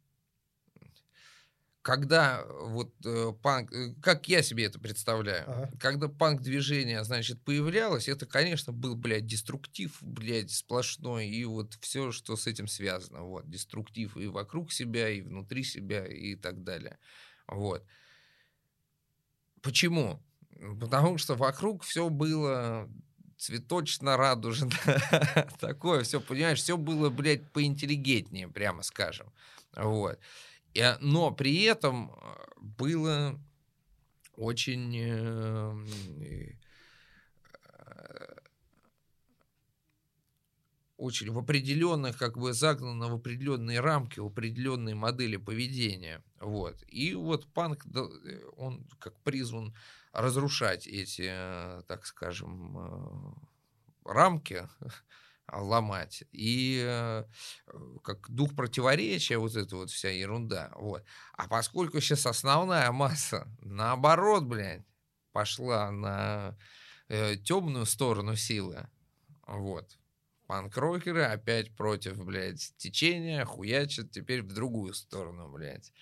[1.82, 5.72] когда вот э, панк, э, как я себе это представляю, Ага.
[5.80, 12.36] когда панк-движение, значит, появлялось, это, конечно, был, блядь, деструктив, блядь, сплошной, и вот все, что
[12.36, 16.98] с этим связано, вот, деструктив и вокруг себя, и внутри себя, и так далее,
[17.48, 17.84] вот.
[19.60, 20.22] Почему?
[20.80, 22.88] Потому что вокруг все было
[23.38, 24.70] цветочно радужно,
[25.60, 29.32] такое все, понимаешь, все было, блядь, поинтеллигентнее, прямо скажем,
[29.74, 30.20] вот.
[30.78, 33.40] А, но при этом э, было
[34.36, 35.86] очень э,
[37.64, 38.32] э,
[40.96, 46.22] очень в определенных, как бы загнано в определенные рамки, в определенные модели поведения.
[46.40, 46.82] Вот.
[46.86, 49.74] И вот панк, э, он как призван
[50.12, 54.68] разрушать эти, э, так скажем, э, рамки,
[55.50, 56.24] ломать.
[56.32, 57.24] И э,
[58.02, 60.70] как дух противоречия, вот эта вот вся ерунда.
[60.76, 61.04] Вот.
[61.34, 64.82] А поскольку сейчас основная масса, наоборот, блядь,
[65.32, 66.56] пошла на
[67.08, 68.88] э, темную сторону силы,
[69.46, 69.98] вот,
[70.46, 75.92] панк-рокеры опять против, блядь, течения, хуячат теперь в другую сторону, блядь.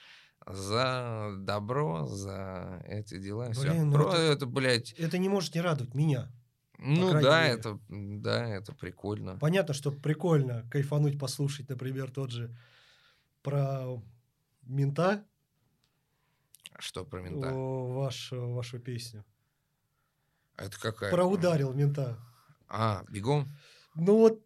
[0.47, 3.51] За добро, за эти дела.
[3.51, 6.33] Блин, ну Про это- это, блядь, Это не может не радовать меня.
[6.83, 7.55] Ну да, мере.
[7.55, 9.37] это, да, это прикольно.
[9.39, 12.57] Понятно, что прикольно кайфануть, послушать, например, тот же
[13.43, 14.03] про
[14.63, 15.25] мента,
[16.79, 17.51] Что про мента?
[17.53, 19.25] о, ваш, вашу песню.
[20.57, 21.11] Это какая?
[21.11, 22.19] Про ударил мента.
[22.69, 23.47] А, бегом?
[23.95, 24.41] Ну вот,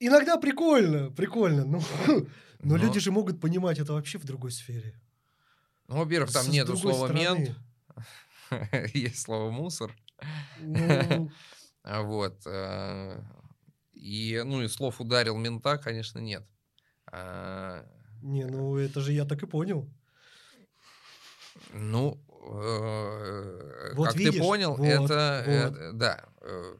[0.00, 1.64] иногда прикольно, прикольно.
[1.64, 2.26] Ну, но
[2.60, 5.00] Но- люди же могут понимать это вообще в другой сфере.
[5.88, 7.54] Ну, во-первых, там С нету слова стороны,
[8.50, 9.94] мент, есть слово мусор.
[10.60, 11.28] ну, А
[11.84, 12.42] Вот.
[12.46, 13.20] э,
[13.92, 16.44] И, ну, и слов ударил мента, конечно, нет.
[17.10, 17.84] А,
[18.22, 19.88] Не, ну это же я так и понял.
[21.72, 24.34] Ну, э, Вот как видишь?
[24.34, 25.76] ты понял, Вот, это, вот.
[25.80, 26.24] э, да.
[26.40, 26.76] э,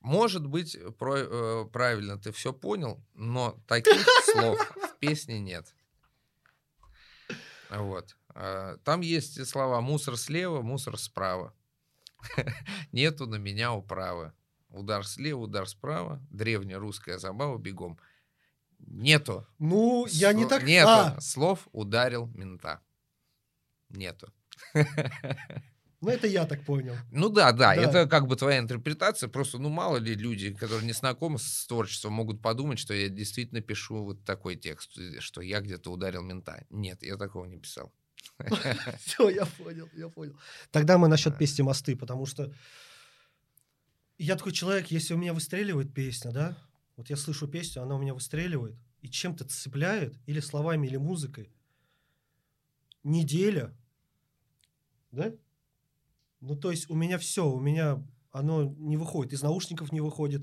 [0.00, 5.74] Может быть, про- э, правильно ты все понял, но таких слов в песне нет.
[7.70, 8.16] Вот.
[8.34, 11.52] А, Там есть слова «мусор слева, мусор справа».
[12.92, 14.32] Нету на меня управы.
[14.74, 16.20] Удар слева, удар справа.
[16.30, 17.98] Древняя русская забава, бегом.
[18.80, 19.46] Нету.
[19.58, 20.64] Ну, я не так...
[20.64, 22.80] Нету А, слов «ударил мента».
[23.88, 24.32] Нету.
[26.00, 26.96] ну это я так понял.
[27.12, 27.82] Ну да, да, Да.
[27.82, 29.28] это как бы твоя интерпретация.
[29.28, 33.60] Просто, ну, мало ли люди, которые не знакомы с творчеством, могут подумать, что я действительно
[33.60, 36.66] пишу вот такой текст, что я где-то ударил мента.
[36.68, 37.92] Нет, я такого не писал.
[39.04, 40.36] Все, я понял, я понял.
[40.72, 42.52] Тогда мы насчет песни «Мосты», потому что
[44.18, 46.58] я такой человек, если у меня выстреливает песня, да,
[46.96, 51.52] вот я слышу песню, она у меня выстреливает, и чем-то цепляет, или словами, или музыкой,
[53.02, 53.76] неделя,
[55.10, 55.32] да?
[56.40, 60.42] Ну, то есть у меня все, у меня оно не выходит, из наушников не выходит,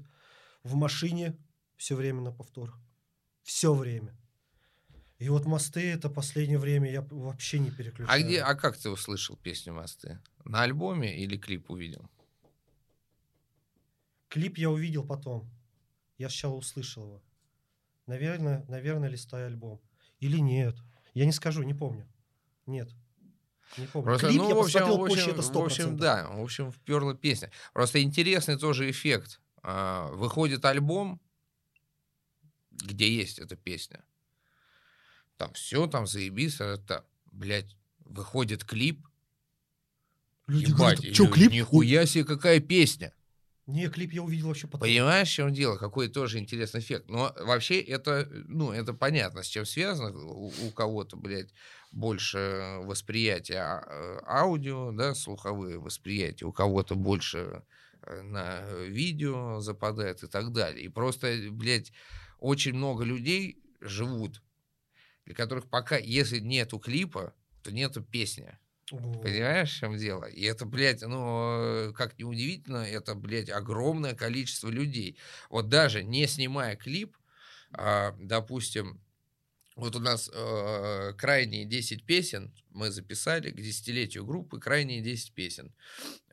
[0.64, 1.38] в машине
[1.78, 2.74] все время на повтор,
[3.44, 4.18] все время.
[5.18, 8.10] И вот мосты это последнее время я вообще не переключаю.
[8.10, 10.20] А где, а как ты услышал песню «Мосты»?
[10.46, 12.10] На альбоме или клип увидел?
[14.32, 15.52] Клип я увидел потом.
[16.18, 17.24] Я сначала услышал его.
[18.08, 19.82] Наверное, наверное, листая альбом.
[20.22, 20.78] Или нет.
[21.14, 22.08] Я не скажу, не помню.
[22.66, 22.90] Нет.
[23.78, 24.06] Не помню.
[24.06, 25.98] Просто, Клип ну, я в общем, посмотрел в позже, общем, это в общем, 100%.
[25.98, 27.52] да, в общем, вперла песня.
[27.74, 29.42] Просто интересный тоже эффект.
[29.64, 31.20] А, Выходит альбом,
[32.72, 34.02] где есть эта песня.
[35.36, 39.06] Там все, там заебись, это, блядь, выходит клип.
[40.48, 41.52] Люди ебать, говорят, что, клип?
[41.52, 43.14] Нихуя себе, какая песня.
[43.72, 44.82] Не, клип я увидел вообще потом.
[44.82, 45.78] Понимаешь, в чем дело?
[45.78, 47.10] Какой тоже интересный эффект.
[47.10, 50.12] Но вообще это, ну, это понятно, с чем связано.
[50.18, 51.54] У, у кого-то, блядь,
[51.92, 57.64] больше восприятия а- э, аудио, да, слуховые восприятия, у кого-то больше
[58.02, 60.86] э, на видео западает и так далее.
[60.86, 61.94] И просто, блядь,
[62.40, 64.42] очень много людей живут,
[65.26, 67.34] для которых пока, если нету клипа,
[67.64, 68.58] то нету песни.
[68.98, 70.26] Понимаешь, в чем дело?
[70.26, 75.18] И это, блядь, ну, э, как ни удивительно, это, блядь, огромное количество людей.
[75.50, 77.16] Вот даже не снимая клип,
[77.72, 79.02] а, допустим,
[79.76, 85.74] вот у нас э, крайние 10 песен мы записали к десятилетию группы, крайние 10 песен.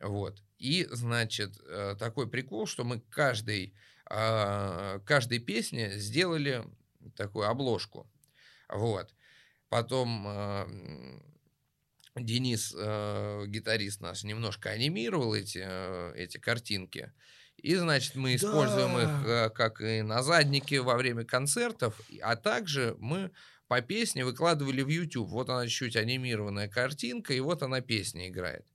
[0.00, 0.42] Вот.
[0.58, 3.74] И, значит, э, такой прикол, что мы каждой,
[4.06, 6.64] а, каждой песне сделали
[7.14, 8.10] такую обложку.
[8.68, 9.14] Вот.
[9.68, 11.20] Потом э,
[12.20, 17.12] Денис, э, гитарист наш, немножко анимировал эти, э, эти картинки.
[17.56, 19.46] И, значит, мы используем их Да.
[19.46, 23.30] э, как и на заднике во время концертов, а также мы
[23.66, 25.28] по песне выкладывали в YouTube.
[25.30, 28.66] Вот она чуть анимированная картинка, и вот она песня играет.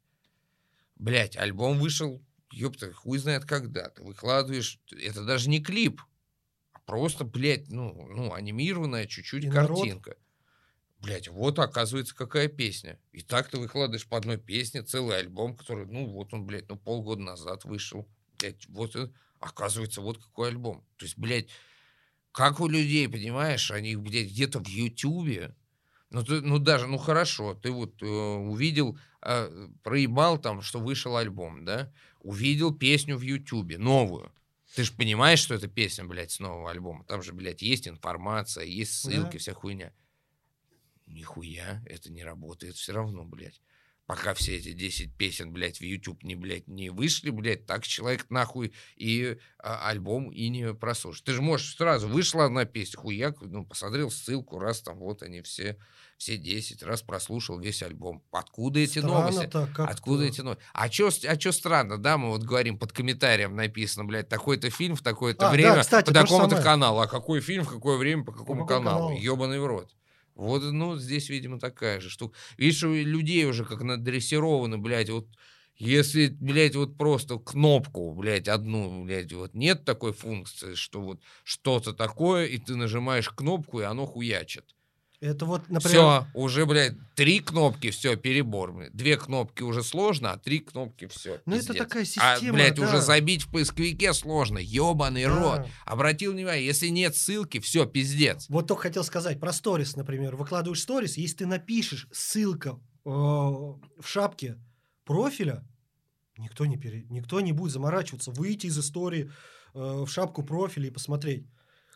[0.96, 2.22] Блять, альбом вышел,
[2.52, 3.90] ёпта, хуй знает когда.
[3.90, 6.02] Ты выкладываешь, это даже не клип,
[6.74, 9.80] а просто, блядь, ну, ну анимированная чуть-чуть И народ-
[11.04, 12.98] Блять, вот оказывается какая песня.
[13.12, 16.78] И так ты выкладываешь по одной песне целый альбом, который, ну вот он, блядь, ну
[16.78, 18.08] полгода назад вышел.
[18.40, 18.96] Блядь, вот
[19.42, 20.86] оказывается вот какой альбом.
[20.96, 21.50] То есть, блядь,
[22.32, 25.54] как у людей, понимаешь, они, блядь, где-то в Ютубе,
[26.10, 31.18] ну, ты, ну даже, ну хорошо, ты вот э, увидел, э, проебал там, что вышел
[31.18, 34.32] альбом, да, увидел песню в Ютубе, новую.
[34.74, 37.04] Ты же понимаешь, что это песня, блядь, с нового альбома.
[37.04, 39.40] Там же, блядь, есть информация, есть ссылки, Да.
[39.40, 39.92] вся хуйня.
[41.06, 43.62] Нихуя, это не работает все равно, блядь.
[44.06, 48.30] Пока все эти 10 песен, блядь, в YouTube не, блядь, не вышли, блядь, так человек
[48.30, 51.24] нахуй и а, альбом и не прослушает.
[51.24, 55.42] Ты же можешь сразу, вышла одна песня, хуяк, ну, посмотрел ссылку, раз там, вот они
[55.42, 55.78] все,
[56.18, 58.22] все 10, раз прослушал весь альбом.
[58.32, 59.48] Откуда эти новости?
[59.48, 59.94] Странно-то как-то.
[59.94, 60.64] Откуда эти новости?
[60.74, 64.98] А чё, а чё странно, да, мы вот говорим, под комментарием написано, блядь, такой-то фильм
[64.98, 67.00] в такое-то А, да, время кстати, по такому-то каналу.
[67.00, 69.08] А какой фильм, в какое время, по какому какому каналу?
[69.08, 69.18] каналу?
[69.22, 69.90] Ёбаный в рот.
[70.36, 72.38] Вот, ну, здесь, видимо, такая же штука.
[72.58, 75.28] Видишь, у людей уже как надрессированы, блядь, вот
[75.76, 81.94] если, блядь, вот просто кнопку, блядь, одну, блядь, вот нет такой функции, что вот что-то
[81.94, 84.76] такое, и ты нажимаешь кнопку, и оно хуячит.
[85.24, 88.74] Это вот, например, Все, уже, блядь, три кнопки, все, перебор.
[88.74, 88.92] блядь.
[88.94, 91.40] Две кнопки уже сложно, а три кнопки все.
[91.46, 92.84] Ну, это такая А, система, блядь, да.
[92.84, 94.58] уже забить в поисковике сложно.
[94.60, 95.30] Ебаный Да.
[95.60, 95.68] рот.
[95.86, 98.48] Обратил внимание, если нет ссылки, все, пиздец.
[98.50, 100.36] Вот только хотел сказать про сторис, например.
[100.36, 102.72] Выкладываешь сторис, если ты напишешь ссылка
[103.06, 104.58] э, в шапке
[105.06, 105.64] профиля,
[106.38, 107.06] никто не, пере...
[107.10, 109.32] никто не будет заморачиваться, выйти из истории
[109.74, 111.48] э, в шапку профиля и посмотреть.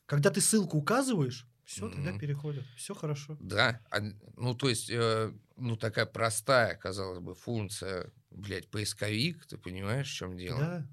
[0.05, 2.19] Когда ты ссылку указываешь, Все, тогда Мгм.
[2.19, 2.64] переходят.
[2.77, 3.38] Все хорошо.
[3.41, 3.99] Да, а,
[4.38, 10.15] ну то есть, э, ну такая простая, казалось бы, функция, блядь, поисковик, ты понимаешь, в
[10.15, 10.60] чем дело?
[10.60, 10.88] Да.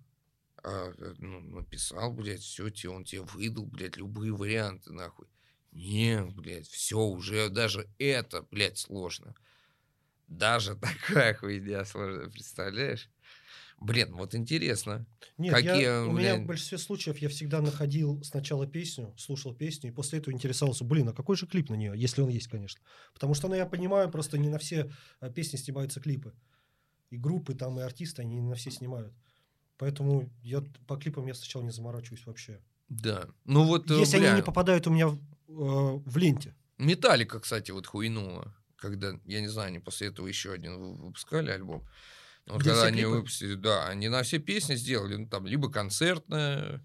[0.64, 5.28] А, э, ну, написал, блядь, все, тебе, он тебе выдал, блядь, любые варианты, нахуй.
[5.70, 9.36] Не, блядь, все, уже даже это, блядь, сложно.
[10.26, 13.08] Даже такая хуйня сложная, представляешь?
[13.84, 15.04] Блин, вот интересно.
[15.36, 16.46] Нет, Какие, я, у меня в блядь?
[16.46, 21.12] большинстве случаев я всегда находил сначала песню, слушал песню, и после этого интересовался, блин, а
[21.12, 22.80] какой же клип на нее, если он есть, конечно.
[23.12, 24.90] Потому что, ну, я понимаю, просто не на все
[25.20, 26.32] а, песни снимаются клипы.
[27.10, 29.12] И группы там, и артисты, они не на все снимают.
[29.76, 32.60] Поэтому я по клипам я сначала не заморачиваюсь вообще.
[32.88, 33.28] Да.
[33.44, 36.54] Ну вот, э, Если бля, они не попадают у меня в, э, в ленте.
[36.78, 38.54] Металлика, кстати, вот хуйнула.
[38.76, 41.86] Когда, я не знаю, они после этого еще один вы- выпускали альбом.
[42.46, 43.10] Вот когда они клипы?
[43.10, 46.84] выпустили, да, они на все песни сделали, ну, там, либо концертное,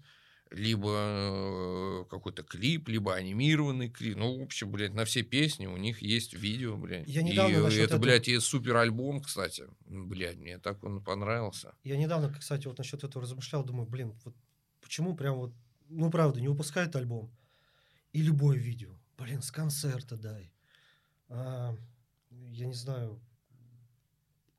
[0.50, 4.16] либо э, какой-то клип, либо анимированный клип.
[4.16, 7.06] Ну, в общем, блядь, на все песни у них есть видео, блядь.
[7.06, 9.64] Я и недавно насчет это, этого- блядь, и супер альбом, кстати.
[9.86, 11.74] Блядь, мне так он понравился.
[11.84, 14.34] Я недавно, кстати, вот насчет этого размышлял, думаю, блин, вот
[14.80, 15.54] почему прям вот,
[15.88, 17.30] ну, правда, не выпускают альбом
[18.12, 18.98] и любое видео.
[19.18, 20.52] Блин, с концерта дай.
[21.28, 21.76] А,
[22.30, 23.22] я не знаю,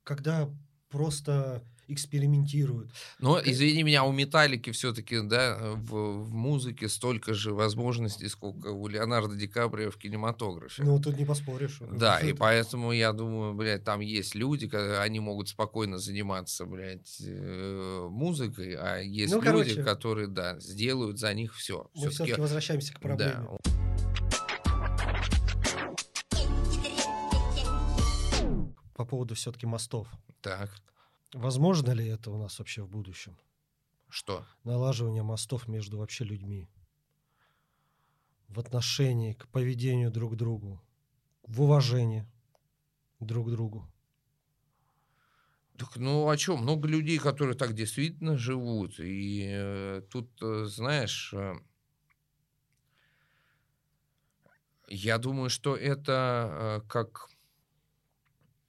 [0.04, 0.50] когда
[0.92, 2.90] просто экспериментируют.
[3.20, 8.88] Но, извини меня, у Металлики все-таки, да, в, в музыке столько же возможностей, сколько у
[8.88, 10.84] Леонардо Ди Каприо в кинематографе.
[10.84, 11.80] Ну, тут не поспоришь.
[11.92, 17.18] Да, и Это- поэтому я думаю, блядь, там есть люди, они могут спокойно заниматься, блядь,
[17.28, 19.84] э, музыкой, а есть Ну, люди, короче.
[19.84, 21.90] которые, да, сделают за них все.
[21.94, 23.48] Мы все-таки возвращаемся к проблеме.
[28.96, 30.08] По поводу все-таки мостов.
[30.42, 30.82] Так,
[31.34, 33.38] Возможно ли это у нас вообще в будущем?
[34.10, 34.46] что?
[34.64, 36.70] налаживание мостов между вообще людьми.
[38.48, 40.82] В отношении к поведению друг к другу.
[41.44, 42.26] В уважении
[43.20, 43.92] друг к другу.
[45.78, 46.60] Так, ну, о чем?
[46.62, 49.00] Много людей, которые так действительно живут.
[49.00, 51.54] И э, тут, э, знаешь, э,
[54.88, 57.30] я думаю, что это э, как,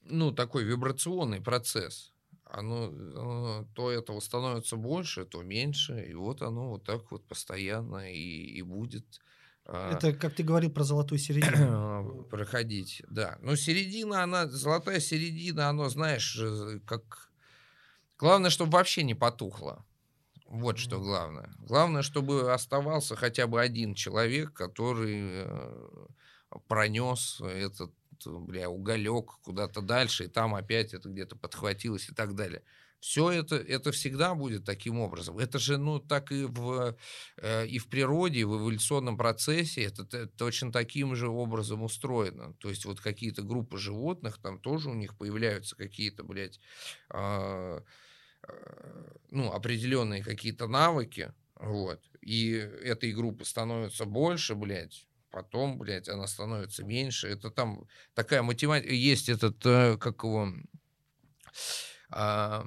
[0.05, 2.13] ну, такой вибрационный процесс.
[2.45, 6.05] Оно, э, то этого становится больше, то меньше.
[6.05, 9.07] И вот оно вот так вот постоянно и, и будет.
[9.67, 12.25] э, Это, как ты говорил про золотую середину.
[12.31, 13.39] проходить, да.
[13.41, 17.31] Но середина, она, золотая середина, оно, знаешь, э, как...
[18.19, 19.85] Главное, чтобы вообще не потухло.
[20.47, 21.51] Вот что главное.
[21.59, 25.47] Главное, чтобы оставался хотя бы один человек, который
[26.69, 32.35] пронес этот, э, бля, уголек куда-то дальше, и там опять это где-то подхватилось и так
[32.35, 32.63] далее.
[33.01, 35.37] Все это, это всегда будет таким образом.
[35.39, 36.97] Это же, ну, так и в,
[37.39, 42.55] э, и в природе, и в эволюционном процессе это т- точно таким же образом устроено.
[42.61, 46.61] То есть вот какие-то группы животных, там тоже у них появляются какие-то, блядь,
[47.11, 47.83] а,
[48.47, 56.27] э, ну, определенные какие-то навыки, вот, и этой группы становится больше, блядь, потом, блядь, она
[56.27, 57.29] становится меньше.
[57.29, 58.93] Это там такая математика.
[58.93, 60.53] Есть этот, э, как его,
[62.11, 62.65] а,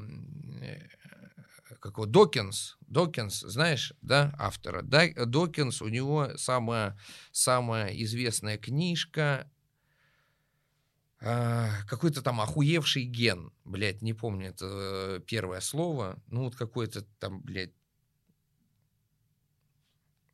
[0.62, 0.80] э,
[1.80, 4.82] как его, Докинс, Докинс, знаешь, да, автора.
[4.82, 6.98] Да, Докинс, у него самая,
[7.32, 9.50] самая известная книжка
[11.22, 17.04] а, какой-то там охуевший ген, блядь, не помню это э, первое слово, ну вот какой-то
[17.20, 17.74] там, блядь,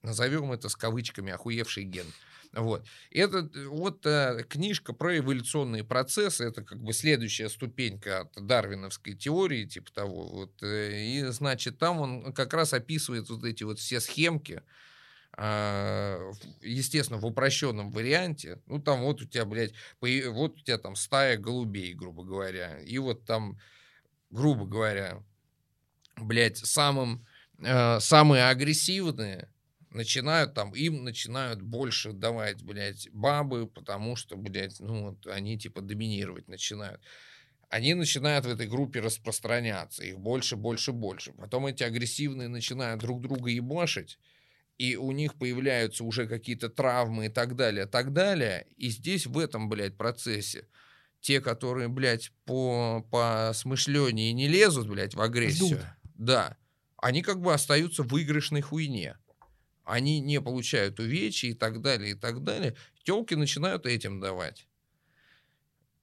[0.04, 2.08] назовем это с кавычками охуевший ген.
[2.54, 2.86] Вот.
[3.12, 9.14] Это э, вот э, книжка про эволюционные процессы, это как бы следующая ступенька от дарвиновской
[9.14, 10.28] теории, типа того.
[10.28, 14.64] Вот, э, и, значит, там он как раз описывает вот эти вот все схемки,
[15.34, 18.62] в- естественно, в упрощенном варианте.
[18.66, 22.82] Ну, там вот у тебя, блядь, вот у тебя там стая голубей, грубо говоря.
[22.82, 23.58] И вот там,
[24.30, 25.24] грубо говоря,
[26.18, 27.26] блядь, самым,
[27.60, 29.48] э, самые агрессивные
[29.92, 35.82] начинают там, им начинают больше давать, блядь, бабы, потому что, блядь, ну, вот они типа
[35.82, 37.02] доминировать начинают.
[37.70, 41.32] Они начинают в этой группе распространяться, их больше, больше, больше.
[41.34, 44.20] Потом эти агрессивные начинают друг друга ебашить,
[44.78, 48.68] и у них появляются уже какие-то травмы и так далее, так далее.
[48.76, 50.68] И здесь, в этом, блядь, процессе,
[51.22, 55.86] те, которые, блядь, по, по смышлению не лезут, блядь, в агрессию, Ждут.
[56.16, 56.58] да,
[56.98, 59.18] они как бы остаются в выигрышной хуйне.
[59.92, 62.78] Они не получают увечья и так далее, и так далее.
[63.04, 64.66] Телки начинают этим давать.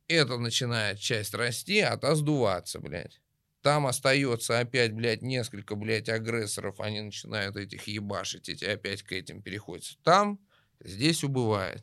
[0.08, 3.22] Это начинает часть расти, а та сдуваться, блядь.
[3.62, 9.40] Там остается опять, блядь, несколько, блядь, агрессоров, они начинают этих ебашить, эти опять к этим
[9.40, 9.96] переходят.
[10.04, 10.38] Там
[10.80, 11.82] здесь убывает.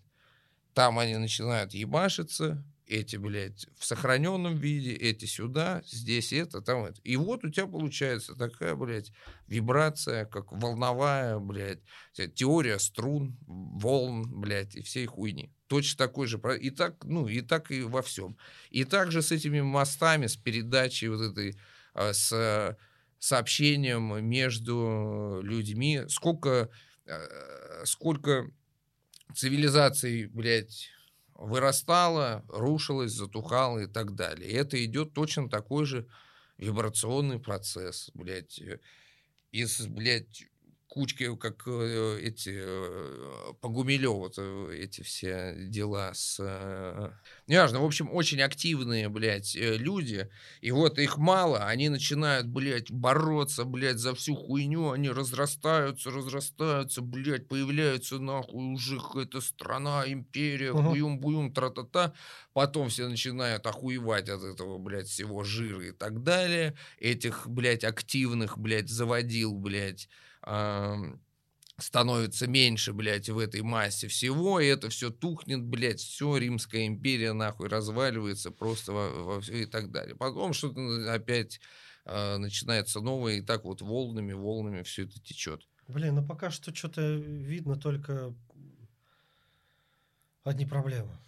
[0.75, 7.01] Там они начинают ебашиться, эти, блядь, в сохраненном виде, эти сюда, здесь это, там это.
[7.01, 9.11] И вот у тебя получается такая, блядь,
[9.47, 11.79] вибрация, как волновая, блядь,
[12.35, 15.51] теория струн, волн, блядь, и всей хуйни.
[15.67, 16.39] Точно такой же.
[16.59, 18.37] И так, ну, и так и во всем.
[18.69, 21.57] И также с этими мостами, с передачей вот этой,
[21.93, 22.77] а, с
[23.19, 26.01] сообщением между людьми.
[26.07, 26.69] Сколько,
[27.05, 28.51] э, сколько
[29.33, 30.89] цивилизаций, блядь,
[31.35, 34.49] вырастала, рушилась, затухала и так далее.
[34.49, 36.07] И это идет точно такой же
[36.57, 38.79] вибрационный процесс, блядь, э,
[39.51, 40.45] из, блядь,
[40.87, 44.27] кучки, как э, эти э, по Гумилеву
[44.71, 46.37] эти все дела с...
[46.39, 47.11] Э,
[47.47, 50.29] неважно, в общем, очень активные, блядь, э, люди,
[50.61, 57.01] и вот их мало, они начинают, блядь, бороться, блядь, за всю хуйню, они разрастаются, разрастаются,
[57.01, 60.91] блядь, появляются нахуй уже какая-то страна, империя, uh-huh.
[60.91, 62.13] хуюм-буюм, тра-та-та,
[62.53, 68.57] потом все начинают охуевать от этого, блядь, всего жира и так далее, этих, блядь, активных,
[68.57, 70.07] блядь, заводил, блядь,
[71.77, 77.33] становится меньше, блядь, в этой массе всего, и это все тухнет, блядь, все, Римская империя
[77.33, 80.15] нахуй разваливается просто во, во все и так далее.
[80.15, 81.59] Потом что-то опять
[82.05, 85.67] э, начинается новое, и так вот волнами, волнами все это течет.
[85.87, 88.33] Блин, ну пока что что-то видно только
[90.43, 91.19] одни проблемы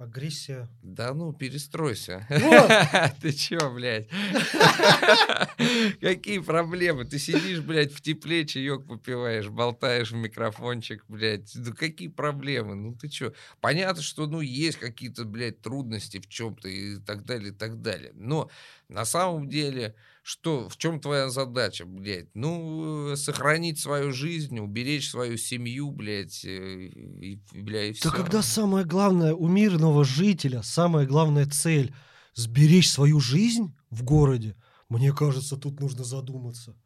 [0.00, 0.68] агрессия.
[0.82, 2.26] Да ну, перестройся.
[3.20, 4.08] Ты чё, блядь?
[6.00, 7.04] Какие проблемы?
[7.04, 11.52] Ты сидишь, блядь, в тепле, чаек попиваешь, болтаешь в микрофончик, блядь.
[11.54, 12.74] Ну какие проблемы?
[12.74, 13.34] Ну ты чё?
[13.60, 18.12] Понятно, что, ну, есть какие-то, блядь, трудности в чем-то и так далее, и так далее.
[18.14, 18.50] Но
[18.90, 22.28] на самом деле что, в чем твоя задача, блядь?
[22.34, 28.10] Ну, сохранить свою жизнь, уберечь свою семью, блядь, э, и, бля, и все.
[28.10, 31.94] Да когда самое главное у мирного жителя, самая главная цель—
[32.34, 34.56] сберечь свою жизнь в городе,
[34.88, 36.76] мне кажется, тут нужно задуматься.